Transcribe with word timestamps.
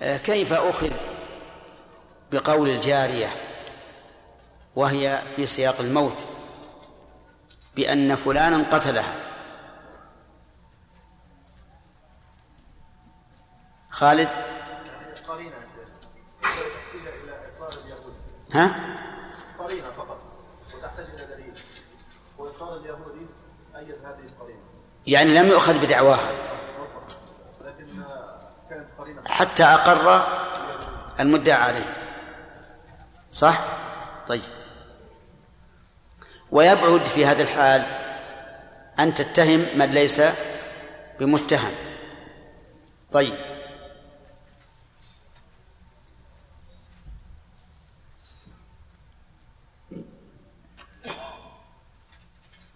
كيف 0.00 0.52
أخذ 0.52 0.92
بقول 2.32 2.68
الجارية 2.68 3.28
وهي 4.76 5.22
في 5.36 5.46
سياق 5.46 5.80
الموت 5.80 6.26
بأن 7.76 8.16
فلانا 8.16 8.64
قتلها؟ 8.70 9.14
خالد؟ 13.90 14.28
ها؟ 18.52 18.96
قرينة 19.58 19.90
فقط 19.96 20.18
وتحتاج 20.74 21.06
إلى 21.14 21.26
دليل 21.26 21.52
وإقرار 22.38 22.76
اليهودي 22.76 23.26
أيد 23.76 23.94
هذه 24.04 24.24
القرينة 24.32 24.60
يعني 25.06 25.34
لم 25.34 25.46
يؤخذ 25.48 25.78
بدعواها. 25.86 26.30
حتى 29.26 29.64
أقر 29.64 30.26
المدعى 31.20 31.62
عليه. 31.62 31.96
صح؟ 33.32 33.60
طيب. 34.28 34.42
ويبعد 36.50 37.04
في 37.04 37.26
هذا 37.26 37.42
الحال 37.42 37.86
أن 38.98 39.14
تتهم 39.14 39.66
من 39.74 39.86
ليس 39.86 40.22
بمتهم. 41.20 41.72
طيب. 43.12 43.34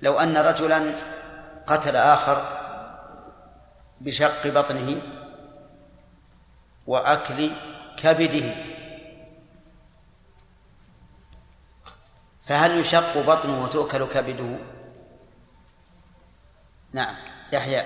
لو 0.03 0.19
أن 0.19 0.37
رجلا 0.37 0.95
قتل 1.67 1.97
آخر 1.97 2.65
بشق 4.01 4.47
بطنه 4.47 5.03
وأكل 6.87 7.51
كبده. 7.97 8.55
فهل 12.43 12.79
يشق 12.79 13.19
بطنه 13.19 13.65
وتؤكل 13.65 14.07
كبده؟ 14.09 14.59
نعم. 16.93 17.17
يحيى. 17.53 17.83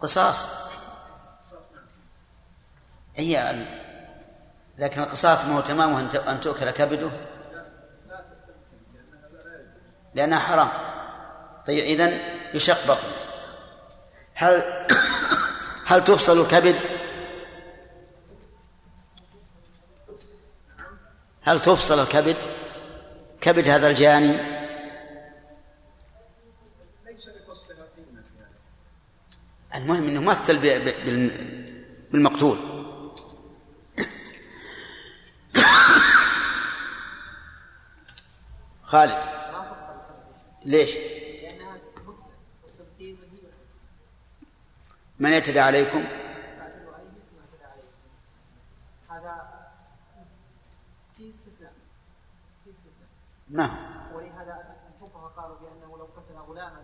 قصاص. 0.00 0.48
هي 3.16 3.64
لكن 4.78 5.02
القصاص 5.02 5.44
ما 5.44 5.56
هو 5.56 5.60
تمامه 5.60 6.00
أن 6.30 6.40
تؤكل 6.40 6.70
كبده؟ 6.70 7.10
لأنها 10.14 10.38
حرام. 10.38 10.68
طيب 11.66 11.84
إذن 11.84 12.18
يشق 12.54 12.82
بطنه. 12.84 13.19
هل 14.40 14.62
هل 15.86 16.04
تفصل 16.04 16.40
الكبد؟ 16.40 16.76
هل 21.42 21.60
تفصل 21.60 22.02
الكبد؟ 22.02 22.36
كبد 23.40 23.68
هذا 23.68 23.88
الجاني. 23.88 24.36
المهم 29.74 30.08
إنه 30.08 30.20
مثل 30.20 30.58
بالمقتول. 32.12 32.58
خالد. 38.84 39.18
ليش؟ 40.64 40.96
من 45.20 45.32
يعتدى 45.32 45.60
عليكم؟ 45.60 46.04
نعم. 53.50 53.76
ولهذا 54.14 54.76
الفقهاء 54.94 55.32
قالوا 55.36 55.56
بأنه 55.56 55.98
لو 55.98 56.04
قتل 56.04 56.50
غلاما 56.50 56.80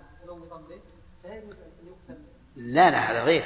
لا 1.25 1.35
يجوز 1.35 1.55
أن 1.55 1.87
يقتل. 1.87 2.23
لا 2.57 2.91
لا 2.91 2.99
هذا 2.99 3.25
غير. 3.25 3.43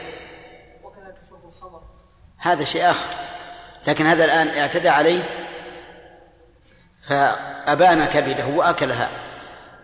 وكذلك 0.83 1.17
شرب 1.31 1.45
الخمر. 1.45 1.83
هذا 2.39 2.65
شيء 2.65 2.91
آخر. 2.91 3.15
لكن 3.87 4.07
هذا 4.07 4.25
الآن 4.25 4.49
اعتدى 4.49 4.89
عليه 4.89 5.23
فابان 7.01 8.05
كبده 8.05 8.47
وأكلها. 8.47 9.09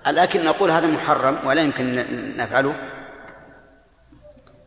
الأكل 0.07 0.45
نقول 0.45 0.71
هذا 0.71 0.87
محرم 0.87 1.47
ولا 1.47 1.63
يمكن 1.63 2.07
نفعله. 2.37 2.96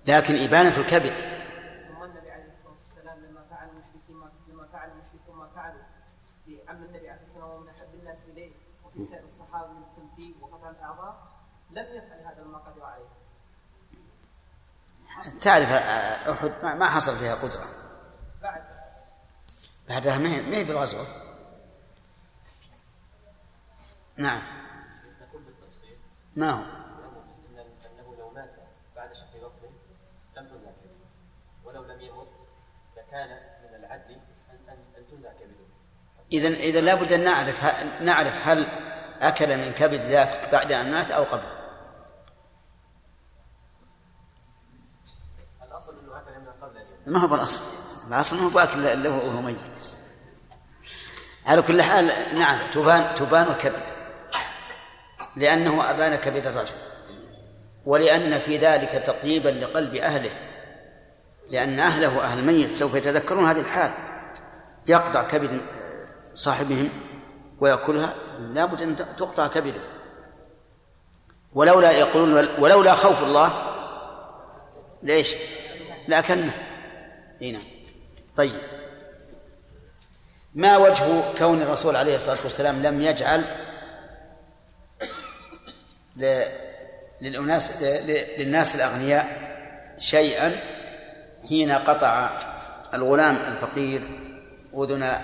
لكن 0.10 0.44
إبانة 0.44 0.78
الكبد. 0.78 1.14
تعرف 15.42 15.72
أحد 15.72 16.78
ما 16.78 16.86
حصل 16.86 17.16
فيها 17.16 17.36
قدرة. 17.36 17.66
بعد. 18.42 18.64
بعدها 19.90 20.18
ما 20.18 20.30
هي 20.30 20.66
في 20.66 20.72
الغزوة؟ 20.72 21.08
نعم. 24.18 24.42
ما 26.36 26.52
هو 26.52 26.64
أنه 27.86 28.16
لو 28.20 28.30
مات 28.30 28.56
بعد 28.96 29.14
شق 29.14 29.28
بطنه 29.36 29.70
لم 30.38 30.48
تنزع 30.48 30.72
كبده 30.72 31.06
ولو 31.80 31.94
لم 31.94 32.02
يمت 32.02 32.28
لكان 32.98 33.30
من 33.64 33.76
العدل 33.76 34.18
أن 34.50 34.80
أن 34.98 35.06
تنزع 35.12 35.30
كبده 35.30 35.66
إذا 36.32 36.48
إذا 36.48 36.82
لابد 36.82 37.14
أن 37.14 37.24
نعرف 37.24 37.86
نعرف 38.02 38.48
هل 38.48 38.68
أكل 39.22 39.58
من 39.58 39.72
كبد 39.72 40.02
ذاك 40.02 40.50
بعد 40.52 40.72
أن 40.72 40.92
مات 40.92 41.12
أو 41.12 41.24
قبل. 41.24 41.60
ما 47.08 47.20
هو 47.20 47.28
بالاصل 47.28 47.64
الأصل 48.08 48.38
ما 48.38 48.44
هو 48.44 48.50
باكل 48.50 48.88
الا 48.88 49.10
وهو 49.10 49.42
ميت. 49.42 49.60
على 51.46 51.62
كل 51.62 51.82
حال 51.82 52.12
نعم 52.40 52.60
تبان 52.72 53.16
تبان 53.16 53.48
الكبد. 53.48 53.84
لأنه 55.36 55.90
ابان 55.90 56.16
كبد 56.16 56.48
الرجل. 56.48 56.76
ولأن 57.86 58.40
في 58.40 58.58
ذلك 58.58 58.92
تطيبا 58.92 59.50
لقلب 59.50 59.96
أهله. 59.96 60.49
لأن 61.52 61.80
أهله 61.80 62.18
وأهل 62.18 62.40
الميت 62.40 62.76
سوف 62.76 62.96
يتذكرون 62.96 63.46
هذه 63.46 63.60
الحال. 63.60 63.92
يقطع 64.88 65.24
كبد 65.24 65.62
صاحبهم 66.36 66.90
ويأكلها. 67.60 68.16
لابد 68.40 68.82
أن 68.82 68.96
تقطع 68.96 69.48
كبده 69.48 69.82
ولولا 71.54 71.92
يقولون 71.92 72.48
ولولا 72.60 72.94
خوف 72.94 73.24
الله 73.24 73.54
ليش؟ 75.04 75.36
لأكلنا 76.08 76.52
إي 77.42 77.52
نعم. 77.52 77.62
طيب. 78.36 78.60
ما 80.56 80.78
وجه 80.78 81.34
كون 81.38 81.62
الرسول 81.62 81.96
عليه 81.96 82.16
الصلاة 82.16 82.38
والسلام 82.44 82.84
لم 82.84 83.02
يجعل 83.02 83.46
للأناس 87.22 87.82
للناس 88.40 88.76
الأغنياء 88.76 89.50
شيئا 90.00 90.56
حين 91.50 91.72
قطع 91.72 92.30
الغلام 92.94 93.36
الفقير 93.36 94.02
أذن 94.74 95.24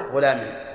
غلامه. 0.00 0.72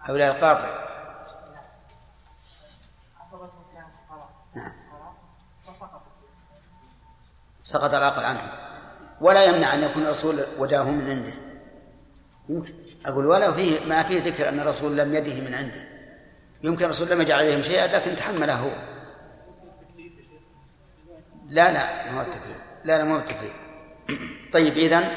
هؤلاء 0.00 0.36
القاطع. 0.36 0.68
نعم. 4.56 4.72
سقط 7.62 7.94
العقل 7.94 8.24
عنه 8.24 8.52
ولا 9.20 9.44
يمنع 9.44 9.74
أن 9.74 9.82
يكون 9.82 10.02
الرسول 10.02 10.44
وداه 10.58 10.90
من 10.90 11.10
عنده. 11.10 11.32
يمكن 12.48 12.74
أقول 13.06 13.26
ولا 13.26 13.52
فيه 13.52 13.86
ما 13.88 14.02
فيه 14.02 14.20
ذكر 14.20 14.48
أن 14.48 14.60
الرسول 14.60 14.96
لم 14.96 15.14
يده 15.14 15.40
من 15.40 15.54
عنده. 15.54 15.84
يمكن 16.62 16.84
الرسول 16.84 17.08
لم 17.08 17.20
يجعل 17.20 17.38
عليهم 17.38 17.62
شيئا 17.62 17.86
لكن 17.86 18.16
تحمله 18.16 18.54
هو. 18.54 18.70
لا 21.48 21.72
لا 21.72 22.12
ما 22.12 22.18
هو 22.18 22.20
التكليف. 22.20 22.56
لا 22.84 22.98
لا 22.98 23.04
ما 23.04 23.14
هو 23.14 23.18
التكليف. 23.18 23.52
طيب 24.52 24.76
إذن 24.76 25.08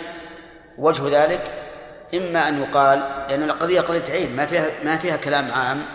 وجه 0.78 1.24
ذلك 1.24 1.54
إما 2.14 2.48
أن 2.48 2.62
يقال 2.62 3.00
لأن 3.00 3.44
القضية 3.44 3.82
قضية 3.82 4.14
عين 4.14 4.36
ما 4.36 4.46
فيها 4.46 4.84
ما 4.84 4.98
فيها 4.98 5.18
كلام 5.18 5.52
عام. 5.52 5.86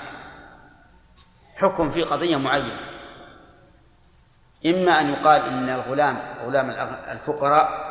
حكم 1.56 1.90
في 1.90 2.02
قضية 2.02 2.36
معينة. 2.36 2.80
إما 4.66 5.00
أن 5.00 5.10
يقال 5.10 5.42
إن 5.42 5.70
الغلام 5.70 6.18
غلام 6.46 6.70
الفقراء 7.10 7.88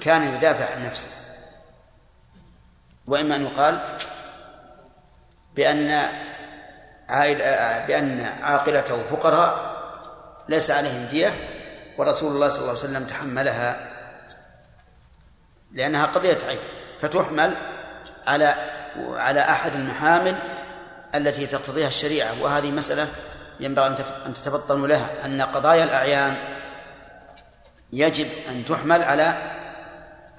كان 0.00 0.34
يدافع 0.34 0.74
عن 0.74 0.86
نفسه. 0.86 1.10
وإما 3.06 3.36
أن 3.36 3.42
يقال 3.42 3.98
بأن 5.56 6.08
عائل 7.08 7.38
بأن 7.86 8.20
عاقلته 8.20 9.02
فقراء 9.10 9.74
ليس 10.48 10.70
عليهم 10.70 11.04
دية 11.04 11.34
ورسول 11.98 12.32
الله 12.32 12.48
صلى 12.48 12.58
الله 12.58 12.70
عليه 12.70 12.80
وسلم 12.80 13.04
تحملها 13.04 13.90
لأنها 15.72 16.06
قضية 16.06 16.38
عين 16.48 16.58
فتحمل 17.00 17.56
على 18.26 18.54
على 18.96 19.40
أحد 19.40 19.74
المحامل 19.74 20.34
التي 21.14 21.46
تقتضيها 21.46 21.88
الشريعة 21.88 22.42
وهذه 22.42 22.70
مسألة 22.70 23.08
ينبغي 23.60 23.86
أن 24.26 24.34
تتفطنوا 24.34 24.88
لها 24.88 25.08
أن 25.24 25.42
قضايا 25.42 25.84
الأعيان 25.84 26.36
يجب 27.92 28.28
أن 28.48 28.64
تحمل 28.64 29.02
على 29.02 29.34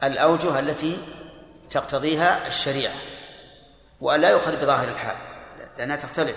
الأوجه 0.04 0.60
التي 0.60 0.98
تقتضيها 1.70 2.48
الشريعة 2.48 2.96
وأن 4.02 4.22
لا 4.22 4.30
يؤخذ 4.30 4.62
بظاهر 4.62 4.88
الحال 4.88 5.16
لأنها 5.78 5.96
تختلف. 5.96 6.36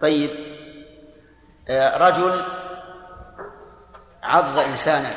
طيب 0.00 0.30
آه، 1.68 1.96
رجل 1.96 2.44
عض 4.22 4.58
إنسانا 4.58 5.10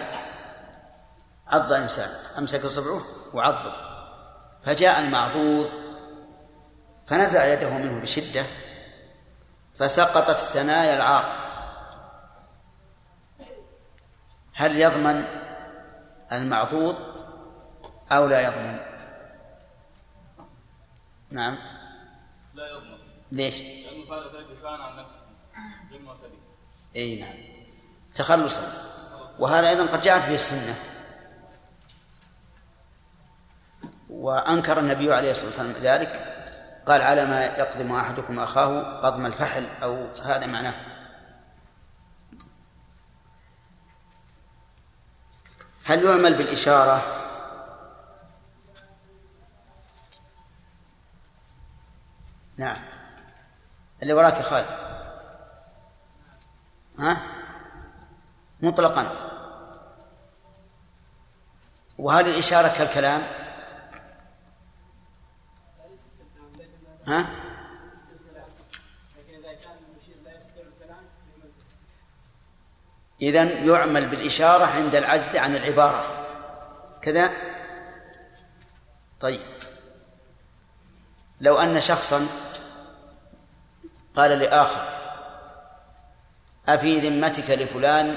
عض 1.48 1.74
إنسان 1.74 2.10
أمسك 2.38 2.66
صبعه 2.66 3.02
وعضه 3.34 3.74
فجاء 4.64 5.00
المعضوض 5.00 5.70
فنزع 7.08 7.46
يده 7.46 7.70
منه 7.70 8.02
بشدة 8.02 8.46
فسقطت 9.80 10.40
ثنايا 10.40 10.98
العاف 10.98 11.42
هل 14.54 14.82
يضمن 14.82 15.26
المعضوض؟ 16.32 17.15
أو 18.12 18.28
لا 18.28 18.42
يضمن. 18.42 18.80
نعم. 21.30 21.58
لا 22.54 22.72
يضمن. 22.72 22.98
ليش؟ 23.32 23.62
لأنه 23.62 24.06
فعل 24.10 24.36
ذلك 24.36 24.58
دفاعا 24.58 24.78
عن 24.78 25.06
نفسه 25.06 25.20
غير 25.92 26.02
معتدي 26.02 26.40
أي 26.96 27.20
نعم. 27.20 27.34
تخلصا. 28.16 28.64
وهذا 29.40 29.70
أيضا 29.70 29.86
قد 29.86 30.02
جاءت 30.02 30.26
به 30.26 30.36
السنة. 30.36 30.76
وأنكر 34.10 34.80
النبي 34.80 35.14
عليه 35.14 35.32
الصلاة 35.32 35.48
والسلام 35.48 35.72
ذلك. 35.72 36.32
قال 36.88 37.02
على 37.02 37.26
ما 37.26 37.46
يقدم 37.46 37.92
أحدكم 37.96 38.40
أخاه 38.40 39.02
قضم 39.02 39.26
الفحل 39.26 39.66
أو 39.84 40.08
هذا 40.24 40.46
معناه. 40.46 40.74
هل 45.86 46.04
يعمل 46.04 46.34
بالإشارة؟ 46.34 47.25
نعم. 52.58 52.78
اللي 54.02 54.14
وراك 54.14 54.38
يا 54.38 54.42
خالد. 54.42 54.68
ها؟ 57.00 57.22
مطلقا. 58.62 59.12
وهل 61.98 62.30
الإشارة 62.30 62.68
كالكلام؟ 62.68 63.22
ها؟ 67.08 67.26
إذا 73.22 73.44
يعمل 73.44 74.10
بالإشارة 74.10 74.66
عند 74.66 74.96
العجز 74.96 75.36
عن 75.36 75.56
العبارة. 75.56 76.26
كذا؟ 77.02 77.32
طيب. 79.20 79.42
لو 81.42 81.58
أن 81.58 81.82
شخصا 81.82 82.28
قال 84.16 84.40
لآخر 84.40 84.96
أفي 86.68 87.10
ذمتك 87.10 87.50
لفلان 87.50 88.16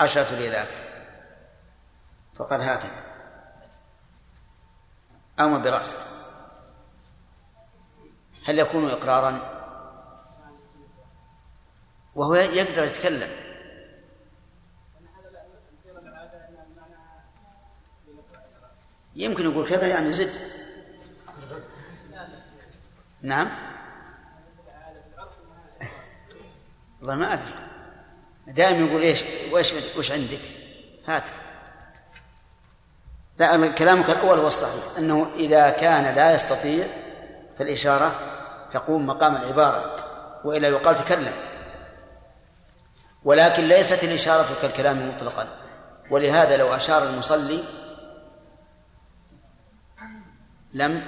عشرة 0.00 0.34
ليلات؟ 0.34 0.74
فقال 2.34 2.62
هكذا. 2.62 3.02
أو 5.40 5.58
برأسه 5.58 5.98
هل 8.46 8.58
يكون 8.58 8.90
إقرارا؟ 8.90 9.60
وهو 12.14 12.34
يقدر 12.34 12.84
يتكلم. 12.84 13.30
يمكن 19.14 19.44
يقول 19.44 19.68
كذا 19.68 19.86
يعني 19.86 20.12
زد. 20.12 20.32
نعم. 23.22 23.69
والله 27.00 27.14
ما 27.14 27.32
أدري. 27.32 27.54
دائما 28.46 28.86
يقول 28.86 29.02
إيش 29.02 29.24
وإيش 29.50 29.74
وش 29.98 30.12
عندك؟ 30.12 30.40
هات. 31.06 31.30
لا 33.38 33.68
كلامك 33.68 34.10
الأول 34.10 34.38
هو 34.38 34.46
الصحيح 34.46 34.98
أنه 34.98 35.30
إذا 35.34 35.70
كان 35.70 36.14
لا 36.14 36.34
يستطيع 36.34 36.86
فالإشارة 37.58 38.12
تقوم 38.70 39.06
مقام 39.06 39.36
العبارة 39.36 40.04
وإلا 40.44 40.68
يقال 40.68 40.94
تكلم. 40.94 41.32
ولكن 43.24 43.64
ليست 43.68 44.04
الإشارة 44.04 44.46
كالكلام 44.62 45.08
مطلقا. 45.08 45.48
ولهذا 46.10 46.56
لو 46.56 46.74
أشار 46.74 47.04
المصلي 47.04 47.64
لم 50.72 51.06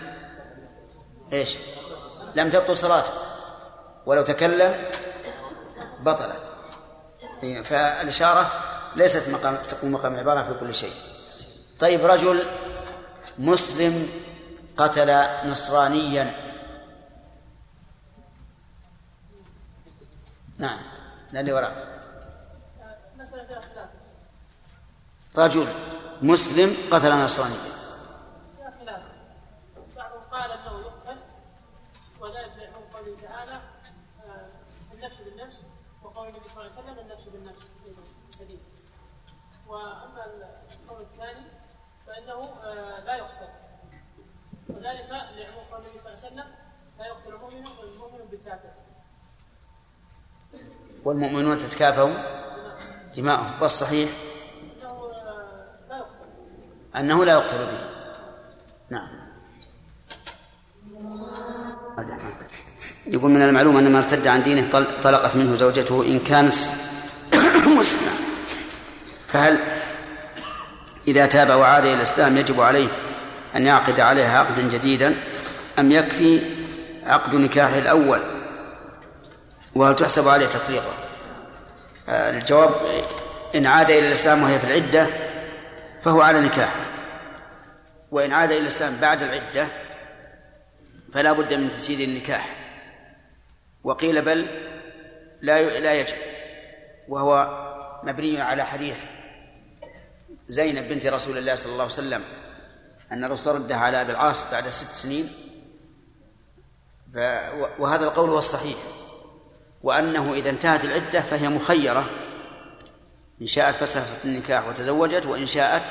إيش؟ 1.32 1.56
لم 2.34 2.50
تبطل 2.50 2.78
صلاته. 2.78 3.10
ولو 4.06 4.22
تكلم 4.22 4.74
بطلت 6.02 6.42
فالإشارة 7.64 8.50
ليست 8.96 9.28
مقام 9.28 9.56
تقوم 9.56 9.92
مقام 9.92 10.16
عبارة 10.16 10.42
في 10.42 10.60
كل 10.60 10.74
شيء. 10.74 10.94
طيب 11.80 12.04
رجل 12.04 12.46
مسلم 13.38 14.08
قتل 14.76 15.24
نصرانيا. 15.50 16.34
نعم 20.58 20.78
للي 21.32 21.52
وراء. 21.52 22.02
رجل 25.36 25.68
مسلم 26.22 26.76
قتل 26.90 27.24
نصرانيا 27.24 27.72
قال 30.32 30.50
انه 30.50 30.80
يقتل 30.80 31.20
وذلك 32.20 32.52
من 32.56 32.84
قوله 32.94 33.16
تعالى 33.22 33.60
آه، 34.24 34.46
النفس 34.94 35.16
بالنفس 35.16 35.56
وقول 36.02 36.28
النبي 36.28 36.48
صلى 36.48 36.50
الله 36.50 36.61
عليه 36.61 36.61
وسلم 36.72 36.98
النفس 36.98 37.24
بالنفس. 37.24 37.72
حديث 38.40 38.60
وأما 39.68 40.26
القول 40.72 41.02
الثاني 41.02 41.46
فإنه 42.06 42.40
آه، 42.64 43.00
لا 43.04 43.16
يقتل. 43.16 43.48
وذلك 44.68 45.08
لعموم 45.10 45.64
قول 45.72 45.80
النبي 45.80 46.00
صلى 46.00 46.12
الله 46.12 46.24
عليه 46.24 46.26
وسلم 46.26 46.54
لا 46.98 47.06
يقتل 47.06 47.34
المؤمن 47.34 47.66
المؤمن 47.82 48.26
بالكافر. 48.30 48.72
والمؤمنون 51.04 51.56
تتكافوا 51.56 52.14
دماؤهم. 53.16 53.62
والصحيح؟ 53.62 54.10
إنه 54.80 54.88
آه، 54.88 55.76
لا 55.88 55.96
يقتل. 55.96 56.28
أنه 56.96 57.24
لا 57.24 57.32
يقتل 57.32 57.58
به. 57.58 57.92
نعم. 58.90 59.22
يقول 63.06 63.30
من 63.30 63.42
المعلوم 63.42 63.76
أن 63.76 63.84
من 63.84 63.96
ارتد 63.96 64.26
عن 64.26 64.42
دينه 64.42 64.86
طلقت 65.02 65.36
منه 65.36 65.56
زوجته 65.56 66.04
إن 66.04 66.18
كانت 66.18 66.54
مسلمة. 67.78 68.12
فهل 69.28 69.60
إذا 71.08 71.26
تاب 71.26 71.50
وعاد 71.50 71.84
إلى 71.84 71.94
الإسلام 71.94 72.36
يجب 72.36 72.60
عليه 72.60 72.88
أن 73.56 73.66
يعقد 73.66 74.00
عليها 74.00 74.38
عقدا 74.38 74.62
جديدا 74.62 75.14
أم 75.78 75.92
يكفي 75.92 76.40
عقد 77.06 77.34
نكاحه 77.34 77.78
الأول؟ 77.78 78.20
وهل 79.74 79.96
تحسب 79.96 80.28
عليه 80.28 80.46
تطليقه؟ 80.46 80.92
الجواب 82.08 82.70
إن 83.54 83.66
عاد 83.66 83.90
إلى 83.90 84.06
الإسلام 84.06 84.42
وهي 84.42 84.58
في 84.58 84.64
العدة 84.64 85.06
فهو 86.02 86.20
على 86.20 86.40
نكاحه. 86.40 86.86
وإن 88.10 88.32
عاد 88.32 88.52
إلى 88.52 88.60
الإسلام 88.60 88.96
بعد 89.00 89.22
العدة 89.22 89.68
فلا 91.14 91.32
بد 91.32 91.54
من 91.54 91.70
تجديد 91.70 92.00
النكاح. 92.00 92.61
وقيل 93.84 94.22
بل 94.22 94.46
لا 95.40 95.78
لا 95.78 96.00
يجب 96.00 96.16
وهو 97.08 97.62
مبني 98.04 98.40
على 98.40 98.62
حديث 98.62 99.04
زينب 100.48 100.88
بنت 100.88 101.06
رسول 101.06 101.38
الله 101.38 101.54
صلى 101.54 101.72
الله 101.72 101.82
عليه 101.82 101.92
وسلم 101.92 102.22
أن 103.12 103.24
الرسول 103.24 103.54
ردها 103.54 103.76
على 103.76 104.00
أبي 104.00 104.12
العاص 104.12 104.50
بعد 104.50 104.68
ست 104.68 104.90
سنين 104.90 105.32
ف 107.14 107.18
وهذا 107.78 108.04
القول 108.04 108.30
هو 108.30 108.38
الصحيح 108.38 108.78
وأنه 109.82 110.34
إذا 110.34 110.50
انتهت 110.50 110.84
العدة 110.84 111.20
فهي 111.20 111.48
مخيرة 111.48 112.10
إن 113.42 113.46
شاءت 113.46 113.74
فسخت 113.74 114.24
النكاح 114.24 114.68
وتزوجت 114.68 115.26
وإن 115.26 115.46
شاءت 115.46 115.82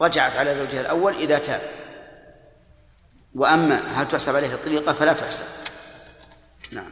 رجعت 0.00 0.36
على 0.36 0.54
زوجها 0.54 0.80
الأول 0.80 1.14
إذا 1.14 1.38
تاب. 1.38 1.60
وأما 3.34 4.02
هل 4.02 4.08
تحسب 4.08 4.36
عليه 4.36 4.54
الطريقة 4.54 4.92
فلا 4.92 5.12
تحسب. 5.12 5.44
نعم. 6.72 6.90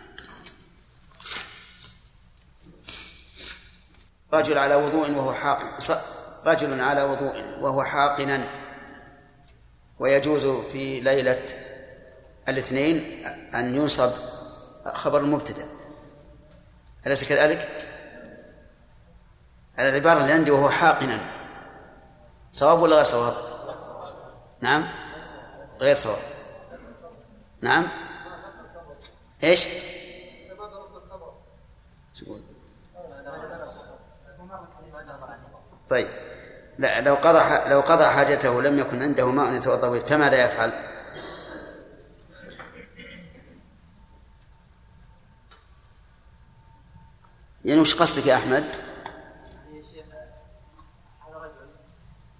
رجل 4.32 4.58
على 4.58 4.74
وضوء 4.74 5.10
وهو 5.10 5.34
حاقن 5.34 5.96
رجل 6.46 6.80
على 6.80 7.02
وضوء 7.02 7.44
وهو 7.60 7.84
حاقنا. 7.84 8.48
ويجوز 9.98 10.46
في 10.46 11.00
ليلة 11.00 11.44
الاثنين 12.48 13.26
أن 13.54 13.76
ينصب 13.76 14.10
خبر 14.86 15.20
المبتدأ. 15.20 15.66
أليس 17.06 17.24
كذلك؟ 17.24 17.68
العبارة 19.78 20.20
اللي 20.20 20.32
عندي 20.32 20.50
وهو 20.50 20.70
حاقنا. 20.70 21.20
صواب 22.52 22.82
ولا 22.82 22.96
غير 22.96 23.04
صواب؟ 23.04 23.34
نعم. 24.60 24.88
غير 25.80 25.94
صواب. 25.94 26.18
نعم. 27.60 28.03
إيش؟ 29.42 29.68
طيب 35.90 36.08
لا 36.78 37.00
لو 37.00 37.14
قضى 37.14 37.70
لو 37.70 37.80
قضى 37.80 38.04
حاجته 38.04 38.62
لم 38.62 38.78
يكن 38.78 39.02
عنده 39.02 39.30
ماء 39.30 39.52
يتوضأ 39.52 39.88
به 39.88 39.98
فماذا 39.98 40.44
يفعل؟ 40.44 40.72
يعني 47.64 47.80
وش 47.80 47.94
قصدك 47.94 48.26
يا 48.26 48.36
أحمد؟ 48.36 48.64
يا 49.72 49.82
شيخ 49.82 50.06
هذا 51.26 51.38
رجل 51.38 51.70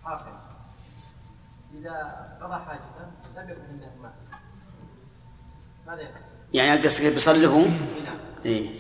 حافظ 0.05 0.33
اذا 1.75 2.39
قضى 2.43 2.65
حاجته 2.65 3.11
لم 3.37 3.51
يكن 3.51 3.63
عنده 3.63 3.91
ماء 4.03 4.15
ماذا 5.87 6.03
يفعل؟ 6.03 6.23
يعني 6.55 6.87
قصدك 6.87 7.13
بيصلي 7.13 7.47
هو؟ 7.47 7.61
نعم 7.61 8.19
إيه. 8.45 8.71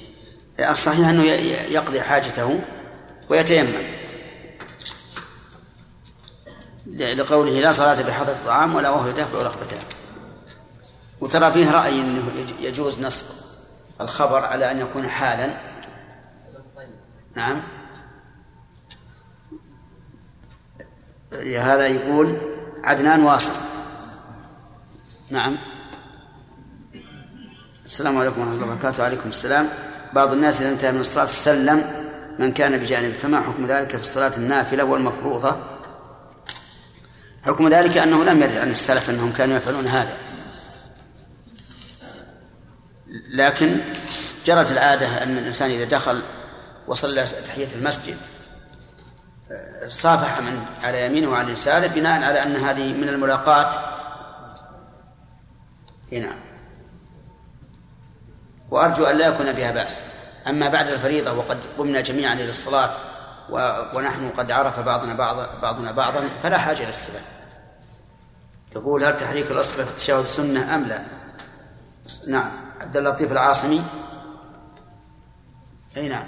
الصحيح 0.61 1.09
أنه 1.09 1.25
يقضي 1.25 2.01
حاجته 2.01 2.61
ويتيمم. 3.29 3.73
لقوله 6.87 7.61
لا 7.61 7.73
صلاة 7.73 8.03
بحضر 8.03 8.33
الطعام 8.33 8.75
ولا 8.75 8.91
وهو 8.91 9.09
يدافع 9.09 9.39
رغبته. 9.39 9.77
وترى 11.21 11.53
فيه 11.53 11.71
رأي 11.71 12.01
أنه 12.01 12.23
يجوز 12.61 13.01
نصب 13.01 13.27
الخبر 14.01 14.45
على 14.45 14.71
أن 14.71 14.81
يكون 14.81 15.09
حالا. 15.09 15.61
نعم. 17.37 17.63
هذا 21.43 21.87
يقول 21.87 22.37
عدنان 22.85 23.23
واصل. 23.23 23.53
نعم. 25.31 25.74
السلام 27.95 28.19
عليكم 28.19 28.41
ورحمة 28.41 28.55
الله 28.55 28.67
وبركاته. 28.67 29.03
وعليكم 29.03 29.29
السلام. 29.29 29.69
بعض 30.13 30.33
الناس 30.33 30.61
إذا 30.61 30.71
انتهى 30.71 30.93
من 30.93 31.01
الصلاة 31.01 31.27
سلم 31.27 31.85
من 32.39 32.53
كان 32.53 32.77
بجانب 32.77 33.15
فما 33.15 33.41
حكم 33.41 33.67
ذلك 33.67 33.97
في 33.97 34.03
الصلاة 34.03 34.37
النافلة 34.37 34.85
والمفروضة؟ 34.85 35.57
حكم 37.47 37.69
ذلك 37.69 37.99
أنه 37.99 38.25
لم 38.25 38.43
يرد 38.43 38.57
عن 38.57 38.71
السلف 38.71 39.11
أنهم 39.11 39.33
كانوا 39.33 39.57
يفعلون 39.57 39.87
هذا. 39.87 40.17
لكن 43.35 43.81
جرت 44.47 44.71
العادة 44.73 45.23
أن 45.23 45.39
الإنسان 45.39 45.71
إذا 45.71 45.85
دخل 45.85 46.23
وصلى 46.87 47.25
تحية 47.25 47.69
المسجد 47.75 48.17
صافح 49.89 50.41
من 50.41 50.67
على 50.85 51.07
يمينه 51.07 51.31
وعلى 51.31 51.53
يساره 51.53 51.87
بناء 51.87 52.23
على 52.23 52.43
أن 52.43 52.57
هذه 52.57 52.93
من 52.93 53.09
الملاقات. 53.09 53.75
نعم. 56.13 56.54
وأرجو 58.71 59.05
أن 59.05 59.17
لا 59.17 59.27
يكون 59.27 59.53
بها 59.53 59.71
بأس. 59.71 60.01
أما 60.47 60.69
بعد 60.69 60.89
الفريضة 60.89 61.33
وقد 61.33 61.59
قمنا 61.79 62.01
جميعا 62.01 62.35
إلى 62.35 62.51
الصلاة 62.51 62.91
ونحن 63.95 64.31
قد 64.31 64.51
عرف 64.51 64.81
بعضنا 64.81 65.15
بعض 65.15 65.61
بعضنا 65.63 65.93
بعضا 65.93 66.31
فلا 66.43 66.59
حاجة 66.59 66.79
إلى 66.79 66.89
السلام 66.89 67.23
تقول 68.71 69.05
هل 69.05 69.17
تحريك 69.17 69.51
الأصبع 69.51 69.85
في 69.85 69.91
التشهد 69.91 70.27
سنة 70.27 70.75
أم 70.75 70.85
لا؟ 70.85 71.03
نعم. 72.29 72.51
عبد 72.81 72.97
اللطيف 72.97 73.33
العاصمي؟ 73.33 73.83
أي 75.97 76.09
نعم. 76.09 76.25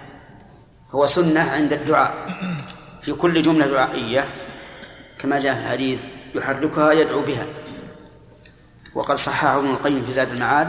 هو 0.91 1.07
سنة 1.07 1.51
عند 1.51 1.73
الدعاء 1.73 2.15
في 3.03 3.13
كل 3.13 3.43
جملة 3.43 3.67
دعائية 3.67 4.25
كما 5.19 5.41
جاء 5.41 5.55
في 5.55 5.61
الحديث 5.61 6.05
يحركها 6.35 6.93
يدعو 6.93 7.23
بها. 7.23 7.47
وقد 8.95 9.17
صححه 9.17 9.59
ابن 9.59 9.67
القيم 9.67 10.05
في 10.05 10.13
زاد 10.13 10.31
المعاد 10.31 10.69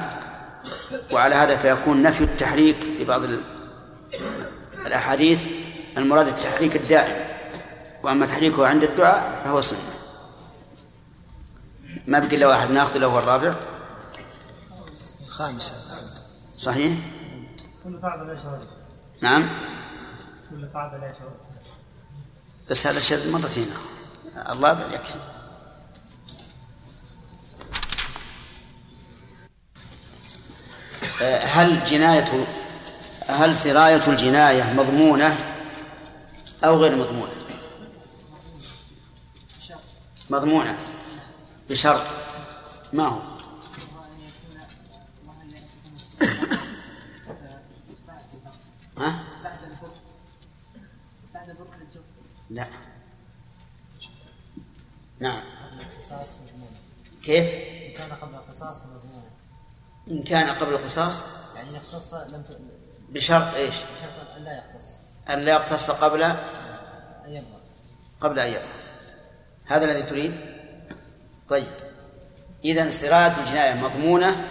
وعلى 1.11 1.35
هذا 1.35 1.57
فيكون 1.57 2.01
نفي 2.01 2.23
التحريك 2.23 2.79
في 2.79 3.05
بعض 3.05 3.21
الأحاديث 4.85 5.47
المراد 5.97 6.27
التحريك 6.27 6.75
الدائم. 6.75 7.27
وأما 8.03 8.25
تحريكه 8.25 8.67
عند 8.67 8.83
الدعاء 8.83 9.41
فهو 9.43 9.61
سنة. 9.61 9.79
ما 12.07 12.19
بقي 12.19 12.35
إلا 12.35 12.47
واحد 12.47 12.71
ناخذ 12.71 12.97
له 12.97 13.19
الرابع. 13.19 13.55
خامسة. 15.29 15.73
صحيح؟ 16.57 16.97
كل 17.83 17.91
لا 17.91 18.37
شروط 18.43 18.67
نعم. 19.21 19.49
كل 20.49 20.61
لا 20.61 21.13
شروط 21.19 21.31
بس 22.69 22.87
هذا 22.87 22.99
شذ 22.99 23.31
مرتين. 23.31 23.71
الرابع 24.49 24.85
يكفي. 24.93 25.36
هل 31.25 31.85
جناية 31.85 32.45
هل 33.27 33.55
سراية 33.55 34.07
الجناية 34.07 34.73
مضمونة 34.73 35.37
أو 36.63 36.77
غير 36.77 36.95
مضمونة؟ 36.95 37.31
مضمونة 40.29 40.77
بشرط 41.69 42.07
ما 42.93 43.07
هو؟ 43.07 43.19
ها؟ 48.97 49.19
لا 52.49 52.65
نعم 55.19 55.41
كيف؟ 57.23 57.47
كان 57.97 58.11
قبل 58.11 58.35
القصاص 58.35 58.83
إن 60.11 60.23
كان 60.23 60.49
قبل 60.49 60.73
القصاص؟ 60.73 61.21
يعني 61.55 61.77
يختص 61.77 62.13
لم 62.13 62.41
ت... 62.41 62.57
بشرط 63.09 63.55
إيش؟ 63.55 63.75
بشرط 63.75 64.37
أن 64.37 64.43
لا 64.43 64.57
يختص. 64.57 64.95
أن 65.29 65.39
لا 65.39 65.51
يقتص 65.51 65.91
قبل 65.91 66.23
أن 66.23 66.37
يبلغ 67.25 67.57
قبل 68.21 68.39
أن 68.39 68.47
يبلغ 68.47 68.67
هذا 69.65 69.85
الذي 69.85 70.01
تريد؟ 70.01 70.33
طيب. 71.49 71.67
إذا 72.65 72.89
سراية 72.89 73.39
الجناية 73.39 73.73
مضمونة 73.73 74.47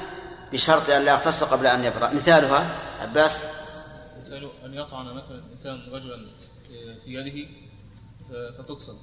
بشرط 0.52 0.90
أن 0.90 1.04
لا 1.04 1.12
يقتص 1.12 1.44
قبل 1.44 1.66
أن 1.66 1.84
يبرأ 1.84 2.12
مثالها 2.12 2.70
عباس؟ 3.00 3.42
مثال 4.20 4.50
أن 4.64 4.74
يطعن 4.74 5.06
مثلا 5.06 5.38
الإنسان 5.38 5.92
رجلا 5.92 6.26
في 7.04 7.14
يده 7.14 7.48
فتقصد 8.58 8.98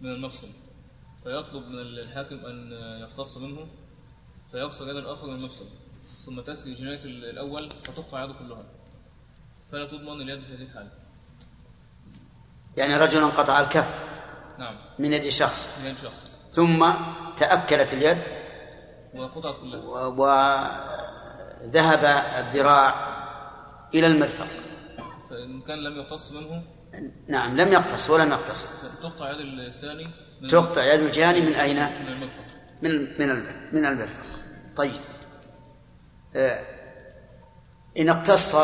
من 0.00 0.10
المفصل 0.10 0.48
فيطلب 1.22 1.68
من 1.68 1.78
الحاكم 1.78 2.46
أن 2.46 2.72
يقتص 3.00 3.38
منه 3.38 3.66
فيقصد 4.52 4.88
يد 4.88 4.96
الآخر 4.96 5.26
من 5.26 5.34
المفصل 5.34 5.66
ثم 6.26 6.40
تسري 6.40 6.74
جناية 6.74 7.04
الأول 7.04 7.68
فتقطع 7.84 8.24
يده 8.24 8.32
كلها. 8.32 8.64
فلا 9.72 9.86
تضمن 9.86 10.20
اليد 10.20 10.44
في 10.44 10.54
هذه 10.54 10.62
الحالة. 10.62 10.90
يعني 12.76 12.96
رجل 12.96 13.30
قطع 13.30 13.60
الكف 13.60 14.02
نعم. 14.58 14.74
من 14.98 15.12
يد 15.12 15.28
شخص. 15.28 15.72
من 15.82 15.90
يد 15.90 15.96
شخص. 15.98 16.32
ثم 16.52 16.90
تأكلت 17.36 17.92
اليد 17.94 18.18
وقطعت 19.14 19.54
كلها. 19.60 19.80
و- 19.80 20.22
وذهب 20.22 22.04
الذراع 22.44 22.94
إلى 23.94 24.06
المرفق. 24.06 24.46
فإن 25.30 25.60
كان 25.60 25.78
لم 25.78 25.96
يقتص 26.00 26.32
منه 26.32 26.62
نعم 27.28 27.56
لم 27.56 27.72
يقتص 27.72 28.10
ولم 28.10 28.28
يقتص. 28.30 28.70
تقطع 29.02 29.30
يد 29.30 29.40
الثاني 29.40 30.08
تقطع 30.48 30.84
يد 30.94 31.00
الجاني 31.00 31.40
من 31.40 31.52
أين؟ 31.52 31.76
من 31.76 32.08
المرفق. 32.08 32.44
من 32.82 33.18
من 33.18 33.28
من 33.72 33.86
المرفق. 33.86 34.44
طيب. 34.76 35.00
آه، 36.36 36.64
إن 37.98 38.08
اقتص 38.08 38.56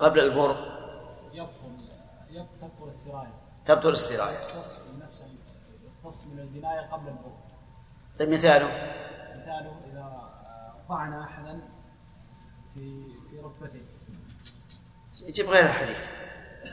قبل 0.00 0.20
البر. 0.20 0.74
يبطل 1.32 1.74
تبطل 2.60 2.88
السراية 2.88 3.34
تبطل 3.64 3.88
السراية 3.88 4.38
يختص 5.84 6.26
من 6.26 6.38
الجناية 6.38 6.80
قبل 6.80 7.08
البر. 7.08 7.36
طيب 8.18 8.28
مثاله. 8.28 8.66
مثاله 9.30 9.80
إذا 9.92 10.30
طعن 10.88 11.12
أحدا 11.12 11.60
في 12.74 13.04
في 13.30 13.40
ركبته. 13.40 13.82
جيب 15.32 15.46
غير 15.46 15.64
الحديث. 15.64 16.08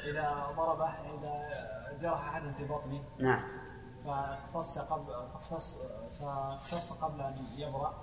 إذا 0.04 0.48
ضربه 0.58 0.90
إذا 0.90 1.98
جرح 2.02 2.28
أحدا 2.28 2.54
في 2.58 2.64
بطنه. 2.64 3.04
نعم. 3.20 3.61
فاختص 4.06 4.78
قبل 4.80 5.28
فاختص 5.34 5.78
فاختص 6.20 6.94
قبل 6.94 7.22
أن 7.22 7.36
يبرأ. 7.58 7.94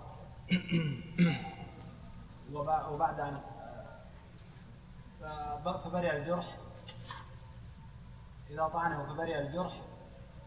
وبع- 2.52 2.87
وبعد 2.88 3.21
أن 3.21 3.40
فب- 5.21 5.81
فبرئ 5.85 6.17
الجرح. 6.17 6.57
إذا 8.50 8.69
طعنه 8.69 9.07
فبرئ 9.07 9.38
الجرح 9.40 9.73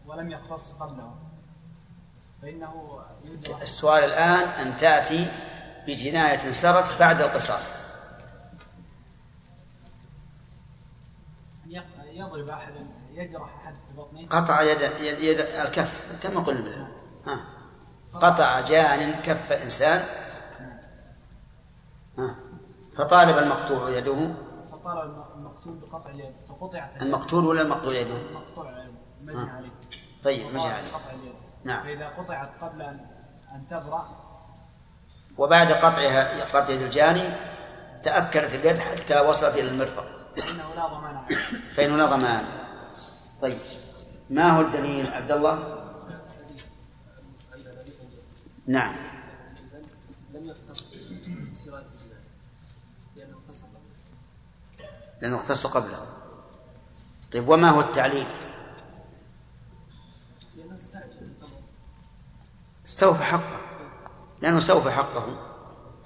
ولم 0.06 0.30
يقتص 0.30 0.74
قبله. 0.74 1.14
فإنه 2.42 3.02
يجرح. 3.24 3.60
السؤال 3.60 4.04
الآن 4.04 4.48
أن 4.48 4.76
تأتي 4.76 5.32
بجناية 5.86 6.52
سرت 6.52 6.98
بعد 6.98 7.20
القصاص. 7.20 7.72
يضرب 12.12 12.48
أحدا 12.48 12.86
يجرح 13.10 13.61
قطع 14.30 14.62
يد, 14.62 14.80
يد, 15.00 15.20
يد 15.20 15.40
الكف 15.40 16.02
كما 16.22 16.40
قلنا 16.40 16.88
ها. 17.26 17.40
قطع 18.14 18.60
جان 18.60 19.12
كف 19.12 19.52
إنسان. 19.52 20.04
ها. 22.18 22.34
فطالب 22.96 23.38
المقطوع 23.38 23.90
يده. 23.90 24.30
فطال 24.72 24.98
الم- 25.02 25.24
المقتول 25.34 25.74
بقطع 25.74 26.10
اليد 26.10 26.32
فقطعت 26.48 27.02
المقتول 27.02 27.44
ولا 27.46 27.62
المقطوع 27.62 27.92
يده؟ 27.94 28.14
المقطوع 28.30 28.72
مجني. 29.22 29.50
عليه. 29.50 29.70
طيب 30.24 30.46
مجني 30.46 30.62
عليه. 30.72 30.90
بقطع 30.92 31.10
اليد. 31.22 31.34
نعم. 31.64 31.82
فإذا 31.82 32.08
قطعت 32.08 32.50
قبل 32.62 32.82
ان 32.82 33.06
أن 33.54 33.64
تبرأ. 33.70 34.08
وبعد 35.38 35.72
قطعها 35.72 36.44
قطع 36.44 36.72
يد 36.74 36.82
الجاني 36.82 37.30
تأكلت 38.02 38.54
اليد 38.54 38.78
حتى 38.78 39.20
وصلت 39.20 39.56
إلى 39.56 39.70
المرفق. 39.70 40.04
فإنه 40.36 40.74
لا 40.76 40.86
ضمان 40.86 41.26
فإنه 41.74 41.96
لا 41.96 42.06
ضمان. 42.06 42.44
طيب. 43.42 43.58
ما 44.32 44.50
هو 44.50 44.60
الدليل 44.60 45.12
عبد 45.12 45.30
الله؟ 45.30 45.82
نعم. 48.66 48.94
لم 50.34 50.46
يختص 50.46 50.96
لأنه 53.16 53.36
اختص 53.38 53.64
قبله. 53.64 53.80
لأنه 55.20 55.36
اختص 55.36 55.66
قبله 55.66 56.06
طيب 57.32 57.48
وما 57.48 57.70
هو 57.70 57.80
التعليل؟ 57.80 58.26
لأنه 60.56 60.78
استعجل 60.78 61.32
استوفى 62.86 63.24
حقه. 63.24 63.60
لأنه 64.40 64.58
استوفى 64.58 64.90
حقه. 64.90 65.52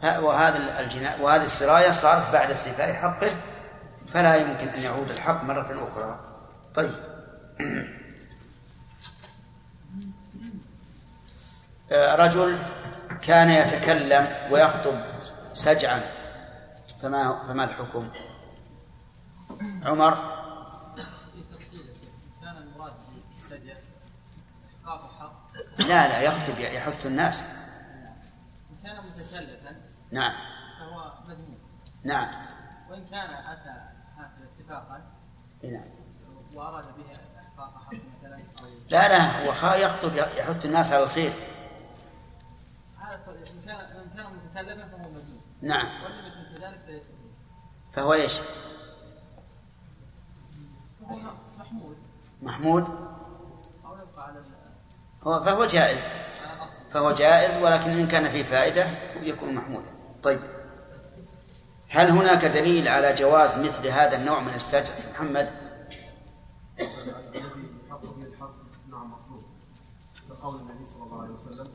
وهذا 0.03 0.81
الجناء 0.81 1.23
وهذه 1.23 1.45
السراية 1.45 1.91
صارت 1.91 2.31
بعد 2.31 2.51
استيفاء 2.51 2.93
حقه 2.93 3.31
فلا 4.09 4.37
يمكن 4.37 4.69
أن 4.69 4.83
يعود 4.83 5.11
الحق 5.11 5.45
مرة 5.45 5.89
أخرى. 5.89 6.21
طيب. 6.75 6.95
رجل 11.91 12.59
كان 13.23 13.51
يتكلم 13.51 14.37
ويخطب 14.51 14.95
سجعا. 15.53 16.03
فما 17.03 17.43
فما 17.49 17.65
الحكم؟ 17.65 18.11
عمر؟ 19.85 20.15
في 21.35 21.43
تفصيل 21.55 21.87
كان 22.43 22.57
المراد 22.57 22.93
بالسجع 23.31 23.75
إحقاق 24.85 25.13
حق 25.21 25.47
لا 25.79 26.09
لا 26.09 26.21
يخطب 26.23 26.59
يحث 26.59 27.07
الناس. 27.07 27.45
كان 28.85 28.97
متكلفا 29.07 29.77
نعم. 30.13 30.33
فهو 30.81 31.13
مذموم. 31.29 31.59
نعم. 32.05 32.29
وإن 32.91 33.07
كان 33.07 33.31
هكذا 33.31 33.93
اتفاقا 34.61 35.03
نعم. 35.65 35.85
وأراد 36.55 36.85
به 36.97 37.05
إحقاق 37.13 37.75
حق 37.85 37.95
مثلا 37.95 38.41
لا 38.89 39.09
لا 39.09 39.47
هو 39.47 39.75
يخطب 39.75 40.17
يحث 40.17 40.67
الناس 40.67 40.93
على 40.93 41.03
الخير 41.05 41.33
هذا 43.01 43.17
ط- 43.17 43.29
إن 43.29 43.63
كان 43.67 44.27
إن 44.61 44.65
متكلفا 44.65 44.89
فهو 44.97 45.09
مذموم 45.09 45.41
نعم. 45.63 45.87
وإن 46.05 46.13
لم 46.13 46.27
يكن 46.27 46.59
كذلك 46.59 46.81
فليس 46.87 47.03
فهو 47.93 48.13
إيش؟ 48.13 48.33
فهو 51.01 51.17
محمود. 51.59 51.97
محمود 52.43 52.85
أو 53.85 53.97
يبقى 53.97 54.27
على 54.27 54.43
هو 55.23 55.45
فهو 55.45 55.65
جائز. 55.65 56.09
فهو 56.91 57.13
جائز 57.13 57.57
ولكن 57.57 57.91
إن 57.91 58.09
كان 58.09 58.29
فيه 58.29 58.43
فائدة 58.43 58.87
يكون 59.23 59.55
محمودا 59.55 59.91
طيب. 60.23 60.41
هل 61.89 62.11
هناك 62.11 62.45
دليل 62.45 62.89
على 62.89 63.15
جواز 63.15 63.59
مثل 63.59 63.87
هذا 63.87 64.17
النوع 64.17 64.41
من 64.41 64.55
السجع 64.55 64.93
محمد. 65.13 65.51
الذي 66.81 67.13
يحق 67.89 68.03
به 68.03 68.27
الحق 68.27 68.55
نعم 68.91 69.13
مطلوب 69.13 69.45
لقول 70.31 70.61
النبي 70.61 70.85
صلى 70.85 71.03
الله 71.03 71.23
عليه 71.23 71.33
وسلم 71.33 71.73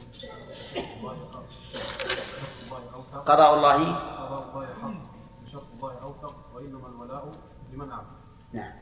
الله 0.76 1.32
حق 1.34 1.44
شرط 1.74 2.64
الله 2.64 2.94
اوثق 2.94 3.01
قضاء 3.20 3.54
الله. 3.54 3.96
قضاء 3.96 4.50
الله 4.54 4.68
حق 4.82 5.12
وشرط 5.44 5.64
الله 5.74 6.02
اوثق 6.02 6.36
وانما 6.54 6.88
الولاء 6.88 7.32
لمن 7.74 7.92
اعلم 7.92 8.08
نعم. 8.54 8.74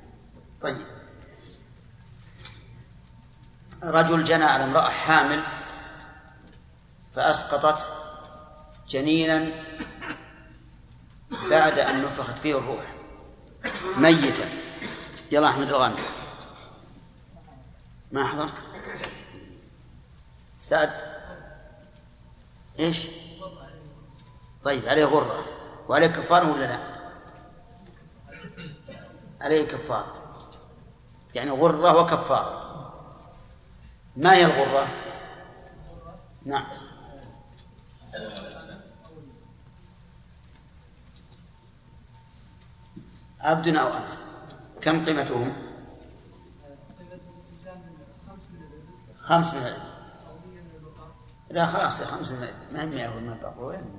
طيب. 0.61 0.77
رجل 3.83 4.23
جنى 4.23 4.43
على 4.43 4.63
امرأة 4.63 4.89
حامل 4.89 5.43
فأسقطت 7.15 7.91
جنينا 8.89 9.47
بعد 11.49 11.79
أن 11.79 12.01
نفخت 12.03 12.37
فيه 12.37 12.57
الروح. 12.57 12.93
ميتا 13.97 14.49
يلا 15.31 15.49
أحمد 15.49 15.67
الغامدي 15.67 16.01
ما 18.11 18.27
حضر؟ 18.27 18.49
سعد. 20.61 20.91
إيش؟ 22.79 23.07
طيب 24.63 24.89
عليه 24.89 25.05
غرة. 25.05 25.43
وعليه 25.89 26.07
كفارة 26.07 26.51
ولا 26.51 26.65
لا؟ 26.65 26.79
عليه 29.41 29.67
كفارة 29.67 30.15
يعني 31.35 31.51
غرة 31.51 32.01
وكفارة 32.01 32.69
ما 34.17 34.33
هي 34.33 34.45
الغرة؟ 34.45 34.87
نعم. 36.45 36.67
عبد 43.39 43.67
أو 43.67 43.87
أنا؟ 43.87 44.17
كم 44.81 45.05
قيمتهم؟ 45.05 45.53
خمس 49.21 49.53
من 49.53 49.61
العلم 49.61 49.89
لا 51.49 51.65
خلاص 51.65 52.01
خمس 52.01 52.31
من 52.31 52.47
ما 52.71 52.81
هي 52.81 52.85
100 52.85 53.15
ولا 53.15 53.31
400 53.31 53.98